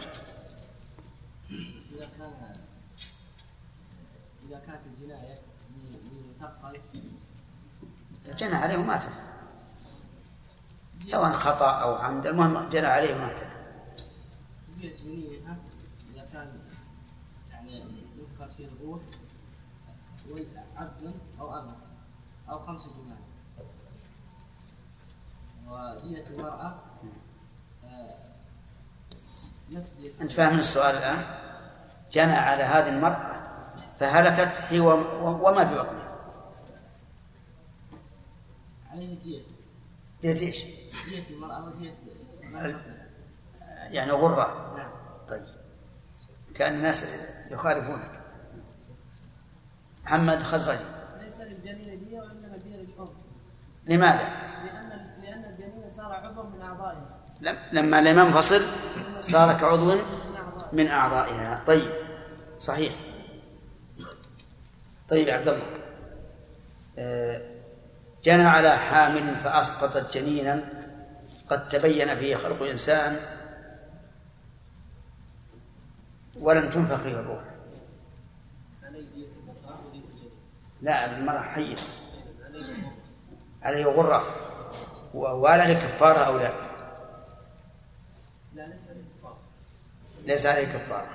جنى 8.41 8.55
عليه 8.55 8.77
وماتت. 8.77 9.09
سواء 11.05 11.31
خطأ 11.31 11.71
أو 11.71 11.95
عمد 11.95 12.27
المهم 12.27 12.69
جنى 12.69 12.87
عليه 12.87 13.15
هي 14.79 14.89
جنينها 14.89 15.55
إذا 16.13 16.25
كان 16.33 16.59
يعني 17.51 17.83
يذكر 18.17 18.49
فيه 18.57 18.65
الروح 18.67 19.01
عبد 20.77 21.13
أو 21.39 21.59
أمة 21.59 21.75
أو 22.49 22.59
خمس 22.59 22.81
جنان 22.83 23.21
ودية 25.67 26.25
المرأة 26.27 26.75
أنت 30.21 30.31
فاهم 30.31 30.59
السؤال 30.59 30.95
الآن؟ 30.95 31.23
جنى 32.11 32.33
على 32.33 32.63
هذه 32.63 32.89
المرأة 32.89 33.41
فهلكت 33.99 34.61
هي 34.69 34.79
وم- 34.79 35.41
وما 35.43 35.65
في 35.65 35.75
بطنها 35.75 36.10
عليه 38.91 39.19
دية 39.23 39.41
ديت 40.21 40.41
إيش؟ 40.41 40.63
دية 41.09 41.29
المرأة 41.35 41.65
ودية 41.65 41.93
يعني 43.89 44.11
غرة. 44.11 44.73
نعم. 44.77 44.91
طيب. 45.27 45.45
كأن 46.55 46.73
الناس 46.75 47.05
يخالفونك. 47.51 48.21
محمد 50.03 50.43
خزرجي 50.43 50.79
ليس 51.23 51.39
للجنين 51.41 52.03
دية 52.03 52.19
وإنما 52.19 52.57
دية 52.57 52.75
للأم 52.75 53.07
لماذا؟ 53.85 54.23
لأن 54.65 55.21
لأن 55.21 55.45
الجنين 55.45 55.89
صار 55.89 56.11
عضو 56.13 56.43
من 56.43 56.61
أعضائها. 56.61 57.19
لم- 57.41 57.59
لما 57.71 58.01
لم 58.01 58.19
ينفصل 58.19 58.61
صار 59.21 59.53
كعضو 59.53 59.95
من 60.73 60.87
أعضائها. 60.87 61.63
طيب. 61.67 61.91
صحيح. 62.59 62.93
طيب 65.09 65.27
يا 65.27 65.33
عبد 65.33 65.47
الله. 65.47 65.65
آه، 66.99 67.50
جنى 68.23 68.43
على 68.43 68.77
حامل 68.77 69.35
فأسقطت 69.43 70.17
جنينا. 70.17 70.63
قد 71.49 71.69
تبين 71.69 72.15
فيه 72.15 72.35
خلق 72.35 72.63
إنسان 72.63 73.19
ولم 76.39 76.69
تنفخ 76.69 76.95
فيه 76.95 77.19
الروح. 77.19 77.43
لا 80.81 81.17
المرأة 81.17 81.41
حية. 81.41 81.75
عليه 83.63 83.85
غرة. 83.85 84.23
ولا 85.13 85.71
لكفارة 85.71 86.19
أو 86.19 86.37
لا؟ 86.37 86.51
ليس 90.25 90.45
عليه 90.45 90.65
كفارة. 90.65 91.07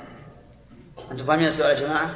أنتم 1.10 1.26
فاهمين 1.26 1.46
السؤال 1.46 1.70
يا 1.70 1.86
جماعة؟ 1.86 2.10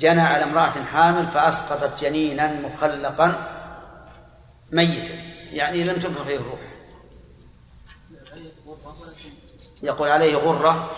جنى 0.00 0.20
على 0.20 0.44
امرأة 0.44 0.70
حامل 0.70 1.26
فأسقطت 1.26 2.04
جنينا 2.04 2.60
مخلقا. 2.60 3.55
ميتا 4.72 5.14
يعني 5.52 5.84
لم 5.84 6.00
تنفخ 6.00 6.22
فيه 6.22 6.36
الروح. 6.36 6.60
يقول 9.82 10.08
عليه 10.08 10.36
غرة. 10.36 10.90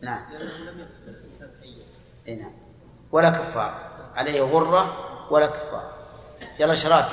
نعم. 0.00 0.22
اي 2.28 2.36
نعم. 2.36 2.52
ولا 3.12 3.30
كفارة. 3.30 4.10
عليه 4.16 4.42
غرة 4.42 4.96
ولا 5.32 5.46
كفارة. 5.46 5.94
يلا 6.60 6.74
شراك. 6.74 7.08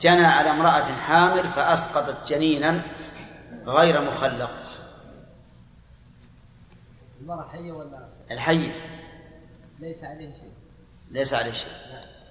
جنى 0.00 0.24
على 0.24 0.50
امرأة 0.50 0.84
حامل 0.84 1.48
فأسقطت 1.48 2.28
جنينا 2.28 2.82
غير 3.66 4.00
مخلق. 4.00 4.50
المرأة 7.20 7.48
حية 7.48 7.72
ولا 7.72 8.08
الحي 8.30 8.72
ليس 9.80 10.04
عليه 10.04 10.34
شيء؟ 10.34 10.53
ليس 11.14 11.34
عليه 11.34 11.52
شيء. 11.52 11.72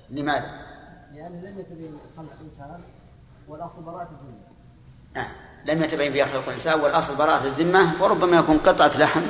لماذا؟ 0.10 0.52
لأنه 1.12 1.50
لم 1.50 1.60
يتبين 1.60 2.00
خلق 2.18 2.40
إنسان 2.42 2.84
والأصل 3.48 3.82
براءة 3.84 4.10
الذمة. 4.12 4.44
آه. 5.18 5.32
لم 5.66 5.84
يتبين 5.84 6.12
فيها 6.12 6.26
خلق 6.26 6.48
الإنسان 6.48 6.80
والأصل 6.80 7.16
براءة 7.16 7.44
الذمة 7.44 8.04
وربما 8.04 8.38
يكون 8.38 8.58
قطعة 8.58 8.98
لحم 8.98 9.22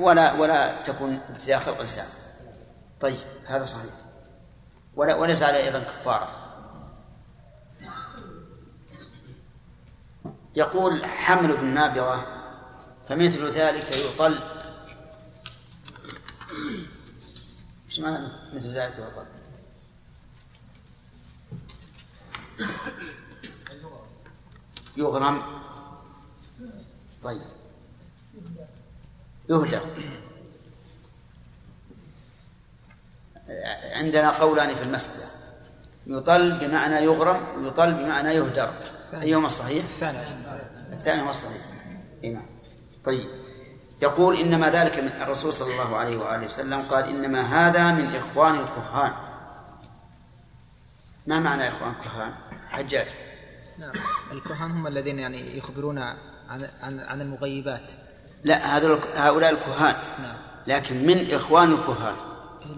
ولا 0.00 0.32
ولا 0.32 0.82
تكون 0.82 1.14
ابتداء 1.14 1.58
خلق 1.58 1.74
الإنسان. 1.74 2.06
طيب 3.00 3.16
هذا 3.46 3.64
صحيح. 3.64 3.92
ولا 4.96 5.14
وليس 5.14 5.42
عليه 5.42 5.64
أيضا 5.64 5.78
كفارة. 5.78 6.28
يقول 10.56 11.04
حمل 11.04 11.56
بالنابغة 11.56 12.26
فمثل 13.08 13.50
ذلك 13.50 13.96
يطل 13.96 14.38
إيش 17.92 18.00
معنى 18.00 18.28
مثل 18.52 18.72
ذلك 18.72 18.94
يطل؟ 18.98 19.26
يغرم. 24.96 25.42
طيب. 27.22 27.42
يهدى. 29.48 29.80
عندنا 33.94 34.30
قولان 34.30 34.74
في 34.74 34.82
المسألة. 34.82 35.30
يطل 36.06 36.58
بمعنى 36.58 36.96
يغرم 36.96 37.64
ويطل 37.64 37.92
بمعنى 37.92 38.28
يهدر. 38.28 38.74
أيهما 39.22 39.46
الصحيح؟ 39.46 39.84
الثاني. 39.84 40.18
الثاني 40.92 41.22
هو 41.22 41.30
الصحيح. 41.30 41.62
اي 42.24 42.30
نعم. 42.30 42.46
طيب. 43.04 43.41
يقول 44.02 44.36
إنما 44.40 44.70
ذلك 44.70 44.98
من 44.98 45.08
الرسول 45.22 45.52
صلى 45.52 45.72
الله 45.72 45.96
عليه 45.96 46.16
وآله 46.16 46.46
وسلم 46.46 46.82
قال 46.82 47.08
إنما 47.08 47.40
هذا 47.40 47.92
من 47.92 48.14
إخوان 48.16 48.54
الكهان. 48.58 49.12
ما 51.26 51.40
معنى 51.40 51.68
إخوان 51.68 51.92
الكهان؟ 52.00 52.32
حجاج. 52.70 53.06
نعم. 53.78 53.92
الكهان 54.32 54.70
هم 54.70 54.86
الذين 54.86 55.18
يعني 55.18 55.58
يخبرون 55.58 55.98
عن 55.98 56.68
عن 56.82 57.00
عن 57.00 57.20
المغيبات. 57.20 57.92
لا 58.44 58.76
هذول 58.76 58.98
هؤلاء 59.14 59.50
الكهان. 59.52 59.94
نعم. 60.22 60.36
لكن 60.66 61.06
من 61.06 61.30
إخوان 61.34 61.72
الكهان؟ 61.72 62.16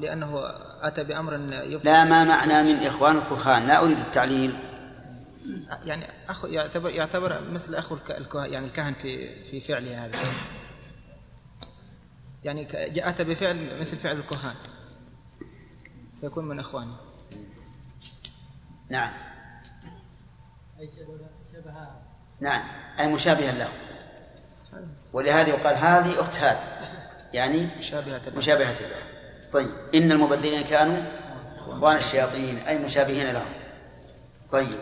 لأنه 0.00 0.42
أتى 0.82 1.04
بأمر 1.04 1.34
يبقى 1.50 1.84
لا 1.84 2.04
ما 2.04 2.24
معنى 2.24 2.62
من 2.62 2.86
إخوان 2.86 3.16
الكهان؟ 3.16 3.66
لا 3.66 3.82
أريد 3.82 3.98
التعليل. 3.98 4.56
يعني 5.84 6.06
أخو 6.28 6.46
يعتبر 6.46 6.90
يعتبر 6.90 7.40
مثل 7.50 7.74
أخو 7.74 7.94
الك- 7.94 8.10
الكه 8.10 8.44
يعني 8.44 8.66
الكهن 8.66 8.94
في 8.94 9.44
في 9.44 9.60
فعله 9.60 10.06
هذا. 10.06 10.18
يعني 12.44 12.64
ك- 12.64 12.76
جاء- 12.76 13.08
أتى 13.08 13.24
بفعل 13.24 13.80
مثل 13.80 13.96
فعل 13.96 14.16
الكهان. 14.16 14.54
يكون 16.22 16.44
من 16.48 16.58
إخوانه 16.58 16.96
نعم. 18.88 19.12
أي 20.80 20.90
شبه 21.52 21.86
نعم. 22.40 22.62
أي 22.98 23.06
مشابها 23.12 23.52
له 23.52 23.68
ولهذا 25.12 25.48
يقال 25.48 25.76
هذه 25.76 26.20
أخت 26.20 26.34
هذا 26.36 26.90
يعني 27.32 27.68
مشابهة 27.78 28.18
له. 28.28 28.36
مشابهة 28.36 28.80
له. 28.80 28.96
طيب. 29.52 29.70
إن 29.94 30.12
المبذرين 30.12 30.62
كانوا 30.62 31.02
إخوان 31.58 31.96
الشياطين 31.96 32.58
أي 32.58 32.78
مشابهين 32.78 33.32
لهم. 33.32 33.52
طيب. 34.52 34.78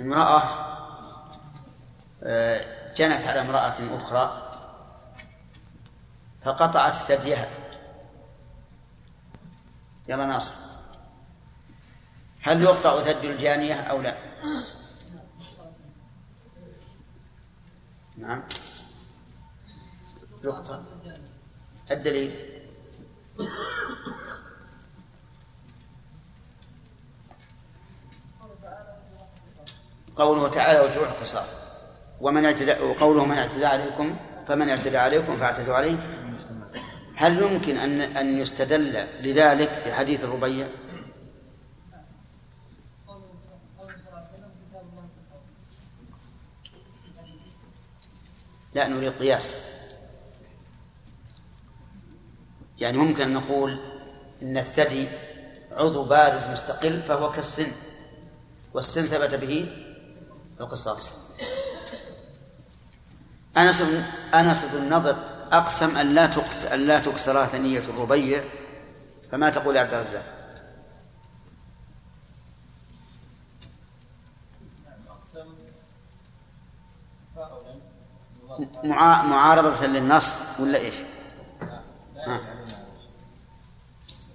امرأة 0.00 0.73
جنت 2.96 3.24
على 3.24 3.40
امرأة 3.40 3.96
أخرى 3.96 4.50
فقطعت 6.44 6.94
ثديها. 6.94 7.48
يلا 10.08 10.26
ناصر 10.26 10.54
هل 12.42 12.62
يقطع 12.62 13.02
ثدي 13.02 13.30
الجانية 13.30 13.74
أو 13.74 14.00
لا؟ 14.00 14.16
نعم. 18.16 18.42
يقطع. 20.44 20.80
الدليل. 21.90 22.34
قوله 30.16 30.48
تعالى 30.48 30.80
وجوع 30.80 31.08
القصاص. 31.08 31.63
ومن 32.24 32.44
اعتدى 32.44 32.72
وقوله 32.80 33.24
من 33.24 33.38
اعتدى 33.38 33.66
عليكم 33.66 34.16
فمن 34.48 34.68
اعتدى 34.68 34.98
عليكم 34.98 35.36
فاعتدوا 35.36 35.74
عليه. 35.74 35.96
هل 37.16 37.42
يمكن 37.42 37.76
ان 37.76 38.00
أن 38.00 38.38
يستدل 38.38 39.06
لذلك 39.20 39.82
بحديث 39.86 40.24
الربيع؟ 40.24 40.68
لا 48.74 48.88
نريد 48.88 49.12
قياس. 49.12 49.56
يعني 52.78 52.98
ممكن 52.98 53.22
أن 53.22 53.34
نقول 53.34 53.78
إن 54.42 54.58
الثدي 54.58 55.08
عضو 55.72 56.04
بارز 56.04 56.46
مستقل 56.46 57.02
فهو 57.02 57.32
كالسن 57.32 57.66
والسن 58.74 59.02
ثبت 59.02 59.34
به 59.34 59.68
القصاص. 60.60 61.23
أنس 63.56 63.82
أنس 64.34 64.64
بن 64.64 64.88
نضر 64.94 65.16
أقسم 65.52 65.96
أن 65.96 66.14
لا 66.14 66.26
تقس 66.26 66.64
أن 66.66 66.86
لا 66.86 66.98
تكسر 66.98 67.44
ثنية 67.44 67.78
الربيع 67.78 68.44
فما 69.32 69.50
تقول 69.50 69.76
يا 69.76 69.80
عبد 69.80 69.94
الرزاق؟ 69.94 70.24
معا- 78.84 79.22
معارضة 79.22 79.86
للنص 79.86 80.36
ولا 80.60 80.78
إيش؟ 80.78 80.94
ها. 82.26 82.40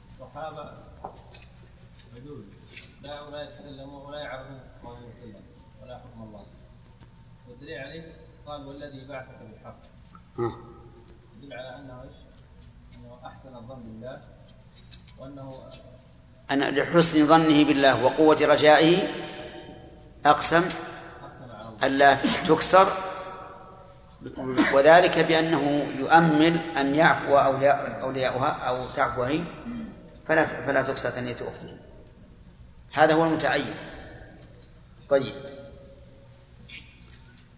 الصحابة 0.08 0.71
عدول 2.15 2.43
لا 3.01 3.21
ولا 3.21 3.41
يتكلمون 3.43 4.05
ولا 4.05 4.19
يعرفون 4.19 4.60
قول 4.84 4.97
النبي 4.97 5.13
صلى 5.13 5.23
الله 5.23 5.36
عليه 5.36 5.39
وسلم 5.39 5.43
ولا 5.84 5.97
حكم 5.97 6.23
الله 6.23 6.45
والدليل 7.49 7.79
عليه 7.79 8.15
قال 8.50 8.68
والذي 8.68 9.06
بعثك 9.06 9.40
بالحق. 9.42 9.82
ها. 10.40 10.52
يدل 11.38 11.54
على 11.54 11.76
أنه 11.76 12.04
إيش؟ 12.04 12.14
أنه 12.96 13.28
أحسن 13.28 13.56
الظن 13.56 13.84
بالله 13.84 14.22
وأنه 15.20 15.70
أن 16.52 16.60
لحسن 16.60 17.26
ظنه 17.26 17.66
بالله 17.66 18.04
وقوة 18.04 18.38
رجائه 18.42 19.08
أقسم 20.26 20.58
أقسم 20.58 21.52
على 21.52 21.70
الله. 21.70 21.86
ألا 21.86 22.16
تكسر 22.48 22.94
وذلك 24.74 25.20
بأنه 25.20 25.88
يؤمل 26.00 26.60
أن 26.78 26.96
يعفو 26.96 27.38
أولياء 27.38 28.02
أولياؤها 28.02 28.50
أو 28.50 28.86
تعفو 28.96 29.24
هي 29.24 29.44
فلا 30.26 30.46
فلا 30.46 30.82
تقصى 30.82 31.10
ثنية 31.10 31.36
أخته. 31.36 31.78
هذا 32.94 33.14
هو 33.14 33.26
المتعين. 33.26 33.74
طيب. 35.10 35.34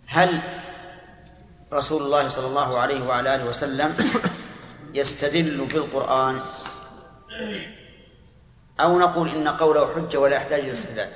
هل 0.08 0.61
رسول 1.74 2.02
الله 2.04 2.28
صلى 2.28 2.48
الله 2.48 2.78
عليه 2.80 3.08
وعلى 3.08 3.36
آله 3.36 3.50
وسلم 3.50 3.96
يستدل 4.94 5.66
بالقرآن 5.66 6.40
أو 8.80 9.00
نقول 9.00 9.30
إن 9.30 9.48
قوله 9.48 9.94
حجة 9.96 10.18
ولا 10.20 10.36
يحتاج 10.36 10.60
إلى 10.60 10.72
استدلال. 10.72 11.10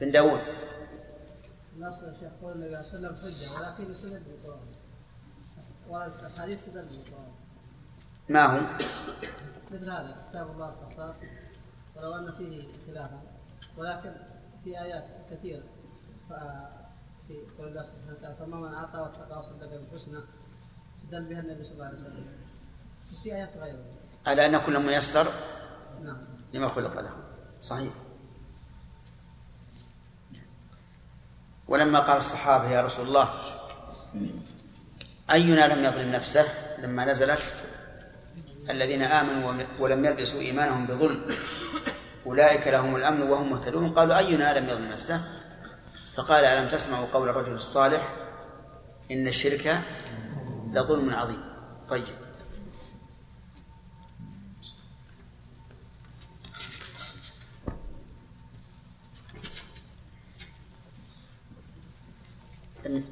بن 0.00 0.10
داود. 0.10 0.40
نص 1.78 1.98
الشيخ 2.02 2.30
قول 2.42 2.52
النبي 2.52 2.84
صلى 2.84 2.96
الله 2.98 3.08
عليه 3.08 3.18
وسلم 3.18 3.34
حجه 3.34 3.60
ولكن 3.60 3.92
يستدل 3.92 4.20
بالقرآن. 4.20 4.66
ورد 5.88 6.12
الحديث 6.34 6.58
استدل 6.58 6.82
بالقرآن. 6.82 7.32
ما 8.28 8.46
هو 8.46 8.60
مثل 9.70 9.90
هذا 9.90 10.16
كتاب 10.30 10.50
الله 10.50 10.68
القصاص 10.68 11.16
ولو 11.96 12.14
أن 12.14 12.32
فيه 12.38 12.62
خلافا 12.86 13.20
ولكن 13.76 14.12
في 14.64 14.80
آيات 14.80 15.04
كثيرة. 15.30 15.62
ف- 16.30 16.85
في 17.28 17.34
قول 17.58 17.68
الله 17.68 17.82
سبحانه 17.82 18.12
وتعالى 18.18 18.36
فما 18.36 18.56
من 18.56 18.74
أعطى 18.74 18.98
واتقى 18.98 19.38
وصدق 19.38 19.66
بالحسنى؟ 19.70 20.18
استدل 21.04 21.24
بها 21.24 21.40
النبي 21.40 21.64
صلى 21.64 21.72
الله 21.72 21.84
عليه 21.84 21.96
وسلم. 21.98 22.26
في 23.22 23.34
آيات 23.34 23.50
غيره. 23.56 23.84
على 24.26 24.46
أن 24.46 24.58
كل 24.58 24.78
ميسر 24.78 25.28
نعم. 26.02 26.18
لما 26.52 26.68
خلق 26.68 27.00
له. 27.00 27.10
صحيح. 27.60 27.92
ولما 31.68 32.00
قال 32.00 32.16
الصحابة 32.16 32.70
يا 32.70 32.82
رسول 32.82 33.08
الله 33.08 33.30
أينا 35.30 35.74
لم 35.74 35.84
يظلم 35.84 36.12
نفسه 36.12 36.44
لما 36.78 37.04
نزلت؟ 37.04 37.54
الذين 38.70 39.02
آمنوا 39.02 39.48
وم- 39.50 39.66
ولم 39.80 40.04
يلبسوا 40.04 40.40
إيمانهم 40.40 40.86
بظلم. 40.86 41.26
أولئك 42.26 42.68
لهم 42.68 42.96
الأمن 42.96 43.22
وهم 43.22 43.50
مهتدون. 43.50 43.88
قالوا 43.88 44.18
أينا 44.18 44.58
لم 44.58 44.66
يظلم 44.68 44.88
نفسه؟ 44.92 45.22
فقال 46.16 46.44
ألم 46.44 46.68
تسمعوا 46.68 47.06
قول 47.12 47.28
الرجل 47.28 47.52
الصالح 47.52 48.08
إن 49.10 49.28
الشرك 49.28 49.80
لظلم 50.72 51.14
عظيم؟ 51.14 51.40
طيب. 51.88 52.04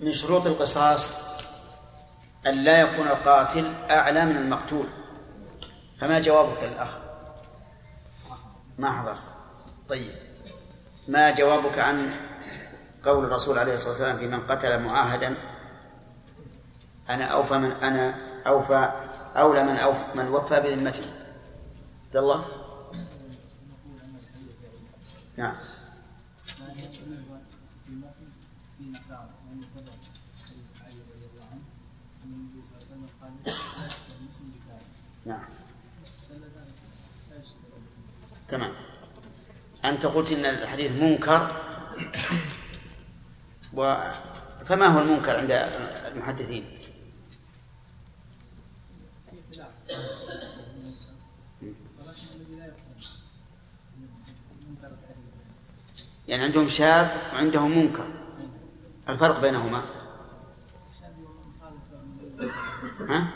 من 0.00 0.12
شروط 0.12 0.46
القصاص 0.46 1.12
أن 2.46 2.64
لا 2.64 2.80
يكون 2.80 3.08
القاتل 3.08 3.74
أعلى 3.90 4.24
من 4.24 4.36
المقتول. 4.36 4.88
فما 6.00 6.20
جوابك 6.20 6.64
الأخ؟ 6.64 6.98
ما 8.78 9.00
حضرت. 9.00 9.22
طيب. 9.88 10.12
ما 11.08 11.30
جوابك 11.30 11.78
عن 11.78 12.16
قول 13.04 13.24
الرسول 13.24 13.58
عليه 13.58 13.74
الصلاة 13.74 13.90
والسلام 13.90 14.16
في 14.16 14.26
من 14.26 14.40
قتل 14.40 14.82
معاهدا 14.82 15.34
أنا 17.10 17.24
أوفى 17.24 17.58
من 17.58 17.70
أنا 17.70 18.14
أوفى 18.46 18.92
أولى 19.36 19.62
من 19.62 19.76
أوفى 19.76 20.04
من 20.14 20.28
وفى 20.28 20.60
بذمته. 20.60 21.04
عبد 22.06 22.16
الله؟ 22.16 22.44
نعم. 25.36 25.54
نعم. 35.26 35.44
تمام. 38.48 38.72
أنت 39.84 40.06
قلت 40.06 40.32
إن 40.32 40.44
الحديث 40.44 40.92
منكر. 41.02 41.64
و 43.76 43.96
فما 44.64 44.86
هو 44.86 45.00
المنكر 45.00 45.36
عند 45.36 45.50
المحدثين؟ 46.06 46.64
يعني 56.28 56.42
عندهم 56.42 56.68
شاذ 56.68 57.08
وعندهم 57.34 57.78
منكر 57.78 58.06
الفرق 59.08 59.40
بينهما 59.40 59.82
ها؟ 63.00 63.28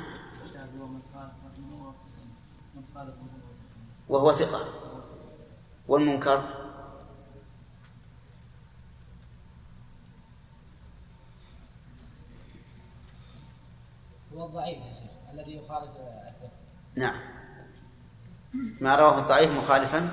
وهو 4.09 4.33
ثقة 4.33 4.65
والمنكر 5.89 6.58
هو 14.39 14.47
الضعيف 14.47 14.79
يا 14.79 14.93
شيخ 14.93 15.11
الذي 15.33 15.57
يخالف 15.57 15.91
الثقة. 16.29 16.51
نعم. 16.97 17.21
ما 18.81 18.97
رواه 18.97 19.19
الضعيف 19.19 19.51
مخالفا 19.51 20.11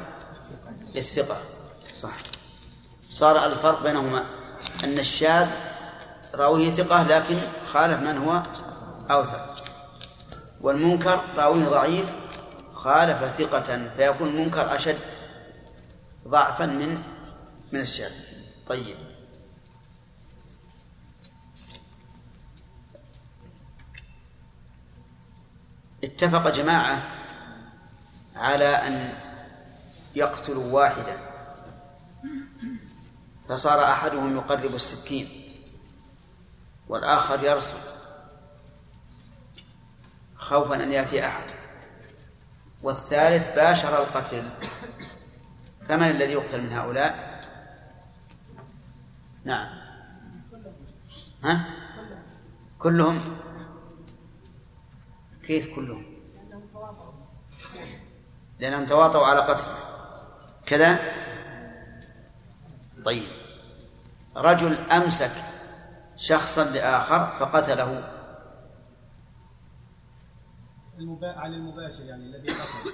للثقة. 0.95 1.37
صح. 1.95 2.13
صار 3.09 3.45
الفرق 3.45 3.83
بينهما 3.83 4.25
أن 4.83 4.99
الشاذ 4.99 5.49
راويه 6.35 6.71
ثقة 6.71 7.03
لكن 7.03 7.37
خالف 7.65 7.99
من 7.99 8.17
هو 8.17 8.43
أوثق. 9.11 9.55
والمنكر 10.61 11.19
راويه 11.37 11.65
ضعيف 11.65 12.05
خالف 12.73 13.23
ثقة 13.23 13.89
فيكون 13.97 14.27
المنكر 14.27 14.75
أشد 14.75 14.97
ضعفا 16.27 16.65
من 16.65 17.03
من 17.71 17.79
الشاذ. 17.79 18.11
طيب. 18.67 18.97
اتفق 26.05 26.49
جماعة 26.49 27.03
على 28.35 28.65
أن 28.65 29.13
يقتلوا 30.15 30.73
واحدا 30.73 31.17
فصار 33.49 33.83
أحدهم 33.83 34.35
يقرب 34.35 34.75
السكين 34.75 35.29
والآخر 36.87 37.43
يرصد 37.43 37.95
خوفا 40.37 40.83
أن 40.83 40.91
يأتي 40.91 41.27
أحد. 41.27 41.45
والثالث 42.83 43.55
باشر 43.55 43.97
القتل 43.97 44.49
فمن 45.89 46.09
الذي 46.09 46.31
يقتل 46.31 46.61
من 46.61 46.73
هؤلاء؟ 46.73 47.41
نعم. 49.45 49.69
ها؟ 51.43 51.65
كلهم؟ 52.79 53.37
كيف 55.47 55.75
كلهم؟ 55.75 56.05
لأنهم 58.59 58.85
تواطؤوا 58.85 59.25
على 59.25 59.39
قتله. 59.39 59.77
كذا؟ 60.65 60.99
طيب. 63.05 63.29
رجل 64.35 64.75
أمسك 64.91 65.31
شخصا 66.17 66.63
لآخر 66.63 67.25
فقتله. 67.39 68.11
المبا... 70.99 71.31
على 71.31 71.55
المباشر 71.55 72.03
يعني 72.03 72.23
الذي 72.23 72.49
قتل 72.49 72.91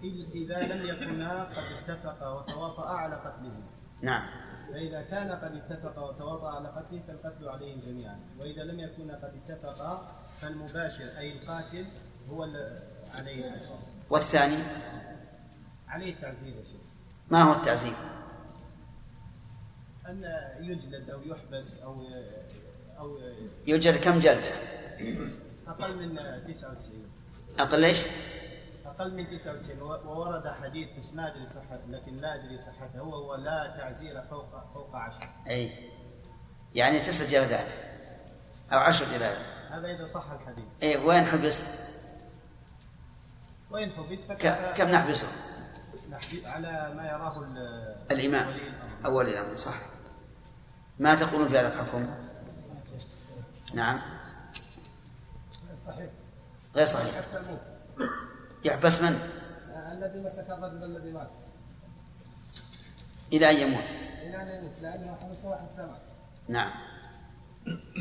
إذ- 0.00 0.30
إذا 0.34 0.58
لم 0.60 0.80
يكونا 0.88 1.44
قد 1.44 1.64
اتفقا 1.78 2.28
وتواطأ 2.28 2.88
على 2.90 3.14
قتله. 3.16 3.62
نعم. 4.02 4.26
فإذا 4.72 5.02
كان 5.02 5.30
قد 5.30 5.52
اتفقا 5.56 6.00
وتواطأ 6.02 6.56
على 6.56 6.68
قتله 6.68 7.02
فالقتل 7.06 7.48
عليهم 7.48 7.80
جميعا. 7.80 8.20
وإذا 8.40 8.62
لم 8.64 8.80
يكونا 8.80 9.14
قد 9.14 9.40
اتفقا 9.44 10.16
فالمباشر 10.40 11.18
أي 11.18 11.32
القاتل 11.32 11.86
هو 12.30 12.42
عليه 13.18 13.48
القصاص 13.48 13.84
والثاني؟ 14.10 14.58
عليه 15.88 16.12
التعزير 16.14 16.48
يا 16.48 16.64
شيخ. 16.64 16.80
ما 17.30 17.42
هو 17.42 17.52
التعزير 17.52 17.94
أن 20.08 20.24
يجلد 20.60 21.10
أو 21.10 21.20
يحبس 21.22 21.78
أو 21.78 22.06
أو 22.98 23.18
يوجد 23.66 23.96
كم 23.96 24.18
جلدة 24.20 24.50
أقل 25.68 25.96
من 25.96 26.16
99 26.54 27.10
أقل 27.58 27.84
إيش؟ 27.84 28.02
أقل 28.86 29.14
من 29.16 29.30
99 29.38 29.82
و- 29.82 29.86
وورد 30.10 30.48
حديث 30.62 30.88
بس 30.98 31.12
ما 31.12 31.32
أدري 31.34 31.46
صحته 31.46 31.80
لكن 31.88 32.16
لا 32.16 32.34
أدري 32.34 32.58
صحته. 32.58 32.98
هو 32.98 33.14
هو 33.14 33.34
لا 33.34 33.74
تعزير 33.78 34.22
فوق 34.22 34.72
فوق 34.74 34.96
عشر. 34.96 35.28
أي. 35.50 35.70
يعني 36.74 37.00
تسع 37.00 37.26
جلدات 37.26 37.66
أو 38.72 38.78
عشر 38.78 39.06
جلدات. 39.12 39.36
هذا 39.70 39.94
إذا 39.96 40.04
صح 40.04 40.24
الحديث. 40.30 40.64
إيه 40.82 40.98
وين 40.98 41.24
حبس؟ 41.24 41.64
وين 43.70 43.92
حبس؟ 43.92 44.20
كم 44.76 44.88
نحبسه؟ 44.88 45.26
نحبس 46.10 46.44
على 46.44 46.94
ما 46.96 47.06
يراه 47.06 47.38
ال- 47.38 47.96
الإمام. 48.10 48.54
أول 49.06 49.28
الأمر. 49.28 49.56
صح. 49.56 49.74
ما 50.98 51.14
تقولون 51.14 51.48
في 51.48 51.58
هذا 51.58 51.68
الحكم؟ 51.82 52.10
نعم. 53.74 54.00
صحيح. 55.86 56.10
غير 56.74 56.86
صحيح. 56.86 57.14
حتى 57.14 57.38
يحبس 58.64 59.00
من؟ 59.02 59.20
الذي 59.92 60.20
مسك 60.20 60.50
الرجل 60.50 60.84
الذي 60.84 61.12
مات. 61.12 61.30
إلى 63.32 63.50
أن 63.50 63.56
يموت. 63.56 63.90
إلى 64.22 64.42
أن 64.42 64.48
يموت 64.48 64.72
لأنه 64.82 65.16
حبسه 65.22 65.48
واحد 65.48 65.66
كما 65.76 65.98
نعم. 66.48 66.72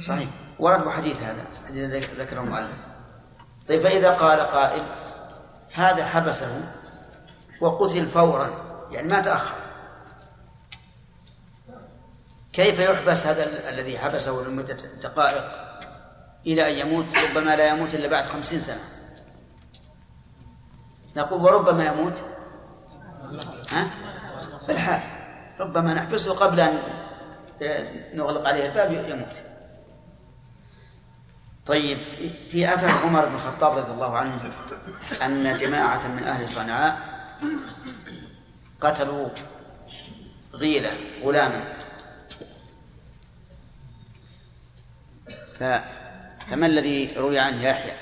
صحيح. 0.08 0.30
ورد 0.60 0.90
حديث 0.90 1.22
هذا 1.24 1.46
حديث 1.68 1.90
ذك- 1.90 2.20
ذكره 2.20 2.42
المؤلف. 2.42 2.72
طيب 3.68 3.82
فإذا 3.82 4.12
قال 4.12 4.40
قائل 4.40 4.84
هذا 5.74 6.06
حبسه 6.06 6.72
وقتل 7.62 8.08
فورا 8.08 8.50
يعني 8.92 9.08
ما 9.08 9.20
تأخر. 9.20 9.56
كيف 12.54 12.80
يحبس 12.80 13.26
هذا 13.28 13.44
ال- 13.44 13.68
الذي 13.74 14.00
حبسه 14.00 14.32
لمدة 14.48 14.78
دقائق 15.04 15.44
إلى 16.48 16.72
أن 16.72 16.88
يموت؟ 16.88 17.06
ربما 17.18 17.56
لا 17.56 17.68
يموت 17.68 17.94
إلا 17.96 18.08
بعد 18.08 18.26
خمسين 18.26 18.60
سنة. 18.62 18.82
نقول 21.16 21.42
وربما 21.42 21.86
يموت. 21.86 22.24
ها؟ 23.70 23.88
في 24.66 24.72
الحال 24.72 25.00
ربما 25.60 25.94
نحبسه 25.94 26.34
قبل 26.34 26.60
أن 26.60 26.78
نغلق 28.14 28.48
عليه 28.48 28.66
الباب 28.66 28.92
يموت. 29.10 29.42
طيب 31.70 31.98
في 32.50 32.74
أثر 32.74 32.90
عمر 32.90 33.26
بن 33.26 33.36
الخطاب 33.36 33.78
رضي 33.78 33.92
الله 33.92 34.18
عنه 34.18 34.52
أن 35.26 35.58
جماعة 35.58 36.08
من 36.08 36.24
أهل 36.24 36.50
صنعاء 36.50 36.98
قتلوا 38.82 39.30
غيلة 40.54 40.92
غلاما. 41.24 41.64
فما 45.60 46.66
الذي 46.66 47.14
روي 47.18 47.40
عنه 47.40 47.64
يحيى؟ 47.64 47.94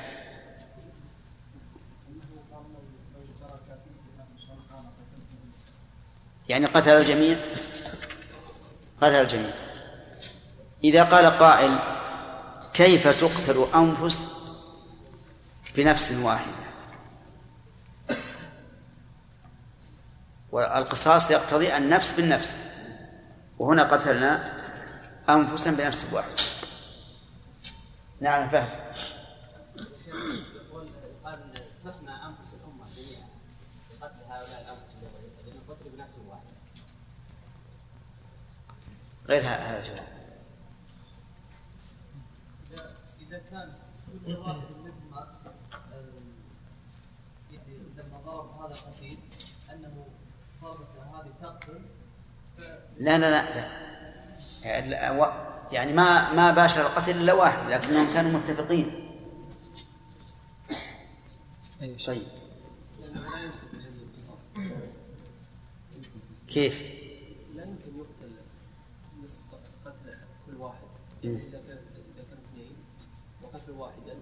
يعني 6.49 6.65
قتل 6.65 6.91
الجميع؟ 6.91 7.37
قتل 9.01 9.15
الجميع. 9.15 9.53
إذا 10.83 11.03
قال 11.03 11.25
قائل 11.25 11.79
كيف 12.77 13.07
تقتل 13.07 13.67
أنفس 13.75 14.25
بنفس 15.75 16.11
واحدة؟ 16.11 16.67
والقصاص 20.51 21.31
يقتضي 21.31 21.77
النفس 21.77 22.11
بالنفس. 22.11 22.55
وهنا 23.59 23.83
قتلنا 23.83 24.53
أنفسا 25.29 25.71
بنفس 25.71 26.05
واحدة. 26.11 26.43
نعم 28.21 28.49
فهد. 28.49 28.69
قال 31.25 31.53
تفنى 31.83 32.11
انفس 32.25 32.53
الامه 32.53 32.85
جميعا 32.95 33.29
بقتل 34.01 34.23
هؤلاء 34.29 34.61
الانفس 34.61 34.83
الذين 35.39 35.61
قتلوا 35.69 35.91
بنفس 35.95 36.13
واحدة 36.27 36.51
غير 39.27 39.41
هذا 39.41 39.79
الجواب 39.79 40.17
إذا 43.37 43.45
اذا 43.45 43.49
كان 43.51 43.73
كل 44.25 44.35
واحد 44.35 44.61
منهما 44.83 45.27
آه، 45.93 46.03
يعني 47.51 47.77
لما 47.95 48.21
ضرب 48.25 48.61
هذا 48.61 48.73
القتيل 48.73 49.17
أنه 49.73 50.07
ضربته 50.61 51.03
هذه 51.03 51.33
تقتل 51.41 51.81
لا 52.97 53.17
لا 53.17 53.29
لا, 53.31 53.55
لا. 53.55 55.47
يعني 55.71 55.93
ما 55.93 56.33
ما 56.33 56.51
باشر 56.51 56.81
القتل 56.81 57.17
إلا 57.17 57.33
واحد 57.33 57.69
لكنهم 57.69 58.13
كانوا 58.13 58.39
متفقين 58.39 59.09
طيب 61.79 62.27
لأنه 62.99 63.29
لا 63.29 63.43
يمكن 63.43 63.79
تجاوز 63.79 63.97
القصاص 63.97 64.49
كيف؟ 66.47 66.81
لا 67.55 67.63
يمكن 67.63 67.99
يقتل 67.99 68.31
نصف 69.23 69.39
قتل 69.85 70.17
كل 70.45 70.55
واحد 70.55 70.87
مم. 71.23 71.35
إذا 71.35 71.61
كان 71.61 71.77
إذا 71.77 72.23
كان 72.29 72.37
اثنين 72.51 72.75
وقتل 73.41 73.71
واحدا 73.71 74.15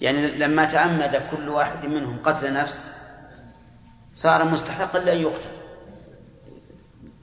يعني 0.00 0.26
لما 0.26 0.64
تعمد 0.64 1.22
كل 1.30 1.48
واحد 1.48 1.86
منهم 1.86 2.22
قتل 2.22 2.52
نفس 2.52 2.82
صار 4.14 4.44
مستحقا 4.44 4.98
لأن 4.98 5.18
يقتل. 5.20 5.48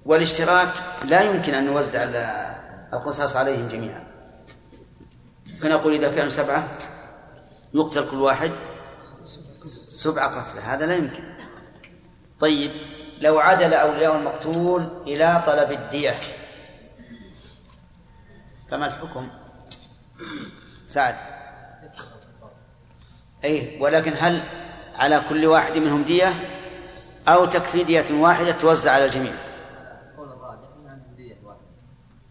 والاشتراك 0.06 0.70
لا 1.10 1.22
يمكن 1.22 1.54
أن 1.54 1.66
نوزع 1.66 2.04
ال- 2.04 2.54
القصاص 2.94 3.36
عليهم 3.36 3.68
جميعا. 3.68 4.04
فنقول 5.62 5.94
إذا 5.94 6.16
كانوا 6.16 6.30
سبعة 6.30 6.68
يقتل 7.74 8.10
كل 8.12 8.18
واحد 8.18 8.52
سبع 9.90 10.26
قتلى 10.26 10.62
هذا 10.62 10.86
لا 10.86 10.96
يمكن. 10.96 11.24
طيب 12.40 12.72
لو 13.22 13.40
عدل 13.40 13.74
أولياء 13.74 14.16
المقتول 14.18 14.88
إلى 15.08 15.44
طلب 15.46 15.72
الدية. 15.72 16.16
فما 18.74 18.88
الحكم؟ 18.88 19.28
سعد. 20.88 21.16
أي 23.44 23.78
ولكن 23.80 24.14
هل 24.20 24.42
على 24.96 25.22
كل 25.30 25.46
واحد 25.46 25.78
منهم 25.78 26.02
دية؟ 26.04 26.34
أو 27.28 27.46
تكفي 27.46 27.84
دية 27.84 28.06
واحدة 28.12 28.52
توزع 28.52 28.92
على 28.92 29.06
الجميع؟ 29.06 29.34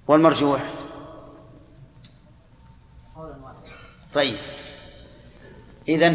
والمرجوح. 0.08 0.60
طيب. 4.14 4.36
إذا 5.88 6.06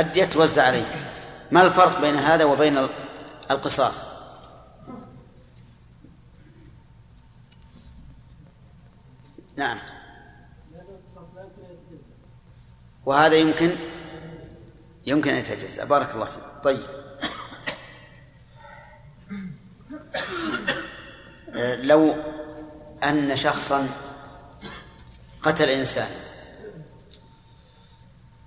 الدية 0.00 0.24
توزع 0.24 0.62
عليه 0.66 0.84
ما 1.50 1.62
الفرق 1.62 2.00
بين 2.00 2.16
هذا 2.16 2.44
وبين 2.44 2.78
ال- 2.78 2.88
القصاص؟ 3.50 4.15
نعم. 9.56 9.78
وهذا 13.06 13.34
يمكن؟ 13.34 13.76
يمكن 15.06 15.30
أن 15.30 15.36
يتجزأ. 15.36 15.84
بارك 15.84 16.14
الله 16.14 16.24
فيك. 16.26 16.42
طيب. 16.62 16.86
آه، 21.54 21.76
لو 21.76 22.16
أن 23.04 23.36
شخصا 23.36 23.88
قتل 25.42 25.68
إنسان 25.68 26.10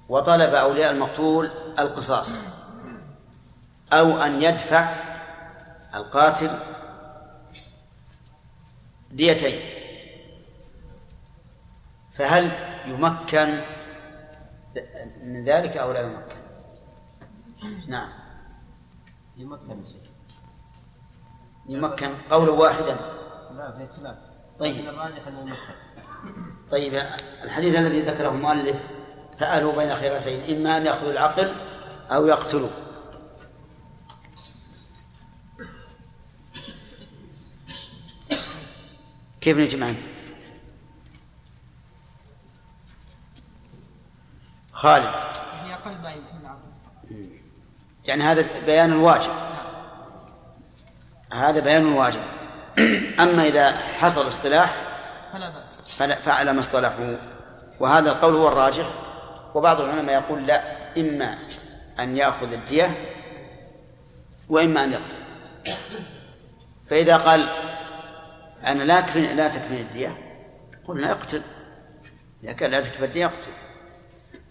وطلب 0.09 0.53
أولياء 0.53 0.91
المقتول 0.91 1.51
القصاص 1.79 2.39
أو 3.93 4.17
أن 4.17 4.43
يدفع 4.43 4.95
القاتل 5.95 6.59
ديتين 9.11 9.78
فهل 12.19 12.51
يمكن 12.85 13.59
من 15.23 15.45
ذلك 15.45 15.77
أو 15.77 15.91
لا 15.91 16.01
يمكن؟ 16.01 16.35
نعم. 17.87 18.09
يمكن. 19.37 19.83
يمكن 21.69 22.09
قولا 22.29 22.51
واحدا. 22.51 22.97
لا 23.55 23.77
في 23.77 23.87
خلاف 23.97 24.15
طيب. 24.59 24.87
الراجح 24.87 25.27
يمكن. 25.27 25.55
طيب 26.71 26.93
الحديث 27.43 27.75
الذي 27.75 28.01
ذكره 28.01 28.29
المؤلف 28.29 28.77
فألوا 29.39 29.75
بين 29.75 29.95
خيرتين 29.95 30.57
إما 30.57 30.77
أن 30.77 30.85
يأخذوا 30.85 31.11
العقل 31.11 31.53
أو 32.11 32.27
يقتلوا. 32.27 32.69
كيف 39.41 39.57
نجمعهم؟ 39.57 40.18
خالد. 44.79 45.05
هي 45.63 45.77
ما 46.03 46.09
يمكن 46.11 47.29
يعني 48.05 48.23
هذا 48.23 48.45
بيان 48.65 48.91
الواجب 48.91 49.31
هذا 51.33 51.59
بيان 51.59 51.87
الواجب 51.87 52.21
أما 53.19 53.43
إذا 53.43 53.71
حصل 53.77 54.27
اصطلاح 54.27 54.75
فلا 55.33 55.49
بأس. 55.49 55.81
فلا- 55.81 56.15
فعلى 56.15 56.53
ما 56.53 56.59
اصطلحوا. 56.59 57.15
وهذا 57.79 58.11
القول 58.11 58.35
هو 58.35 58.47
الراجح. 58.47 58.89
وبعض 59.55 59.81
العلماء 59.81 60.15
يقول 60.15 60.47
لا 60.47 60.63
إما 60.97 61.37
أن 61.99 62.17
يأخذ 62.17 62.53
الدية 62.53 63.15
وإما 64.49 64.83
أن 64.83 64.91
يقتل. 64.91 65.23
فإذا 66.89 67.17
قال 67.17 67.49
أنا 68.67 68.83
لا 68.83 68.99
أكفي 68.99 69.33
لا 69.33 69.47
تكفيني 69.47 69.81
الدية 69.81 70.17
قلنا 70.87 71.11
اقتل. 71.11 71.41
إذا 72.43 72.53
كان 72.53 72.71
لا 72.71 72.81
تكفي 72.81 73.05
الدية 73.05 73.25
اقتل. 73.25 73.51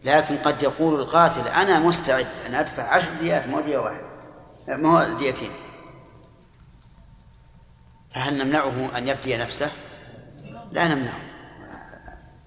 لكن 0.05 0.37
قد 0.37 0.63
يقول 0.63 1.01
القاتل 1.01 1.49
أنا 1.49 1.79
مستعد 1.79 2.27
أن 2.47 2.55
أدفع 2.55 2.83
عشر 2.83 3.11
ديات 3.21 3.47
مو 3.47 3.61
دية 3.61 3.79
واحدة 3.79 4.07
مو 4.69 5.17
ديتين. 5.19 5.51
فهل 8.15 8.39
نمنعه 8.39 8.99
أن 8.99 9.09
يفدي 9.09 9.37
نفسه؟ 9.37 9.71
لا 10.73 10.95
نمنعه. 10.95 11.21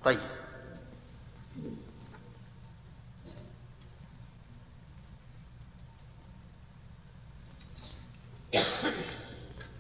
طيب. 0.04 0.20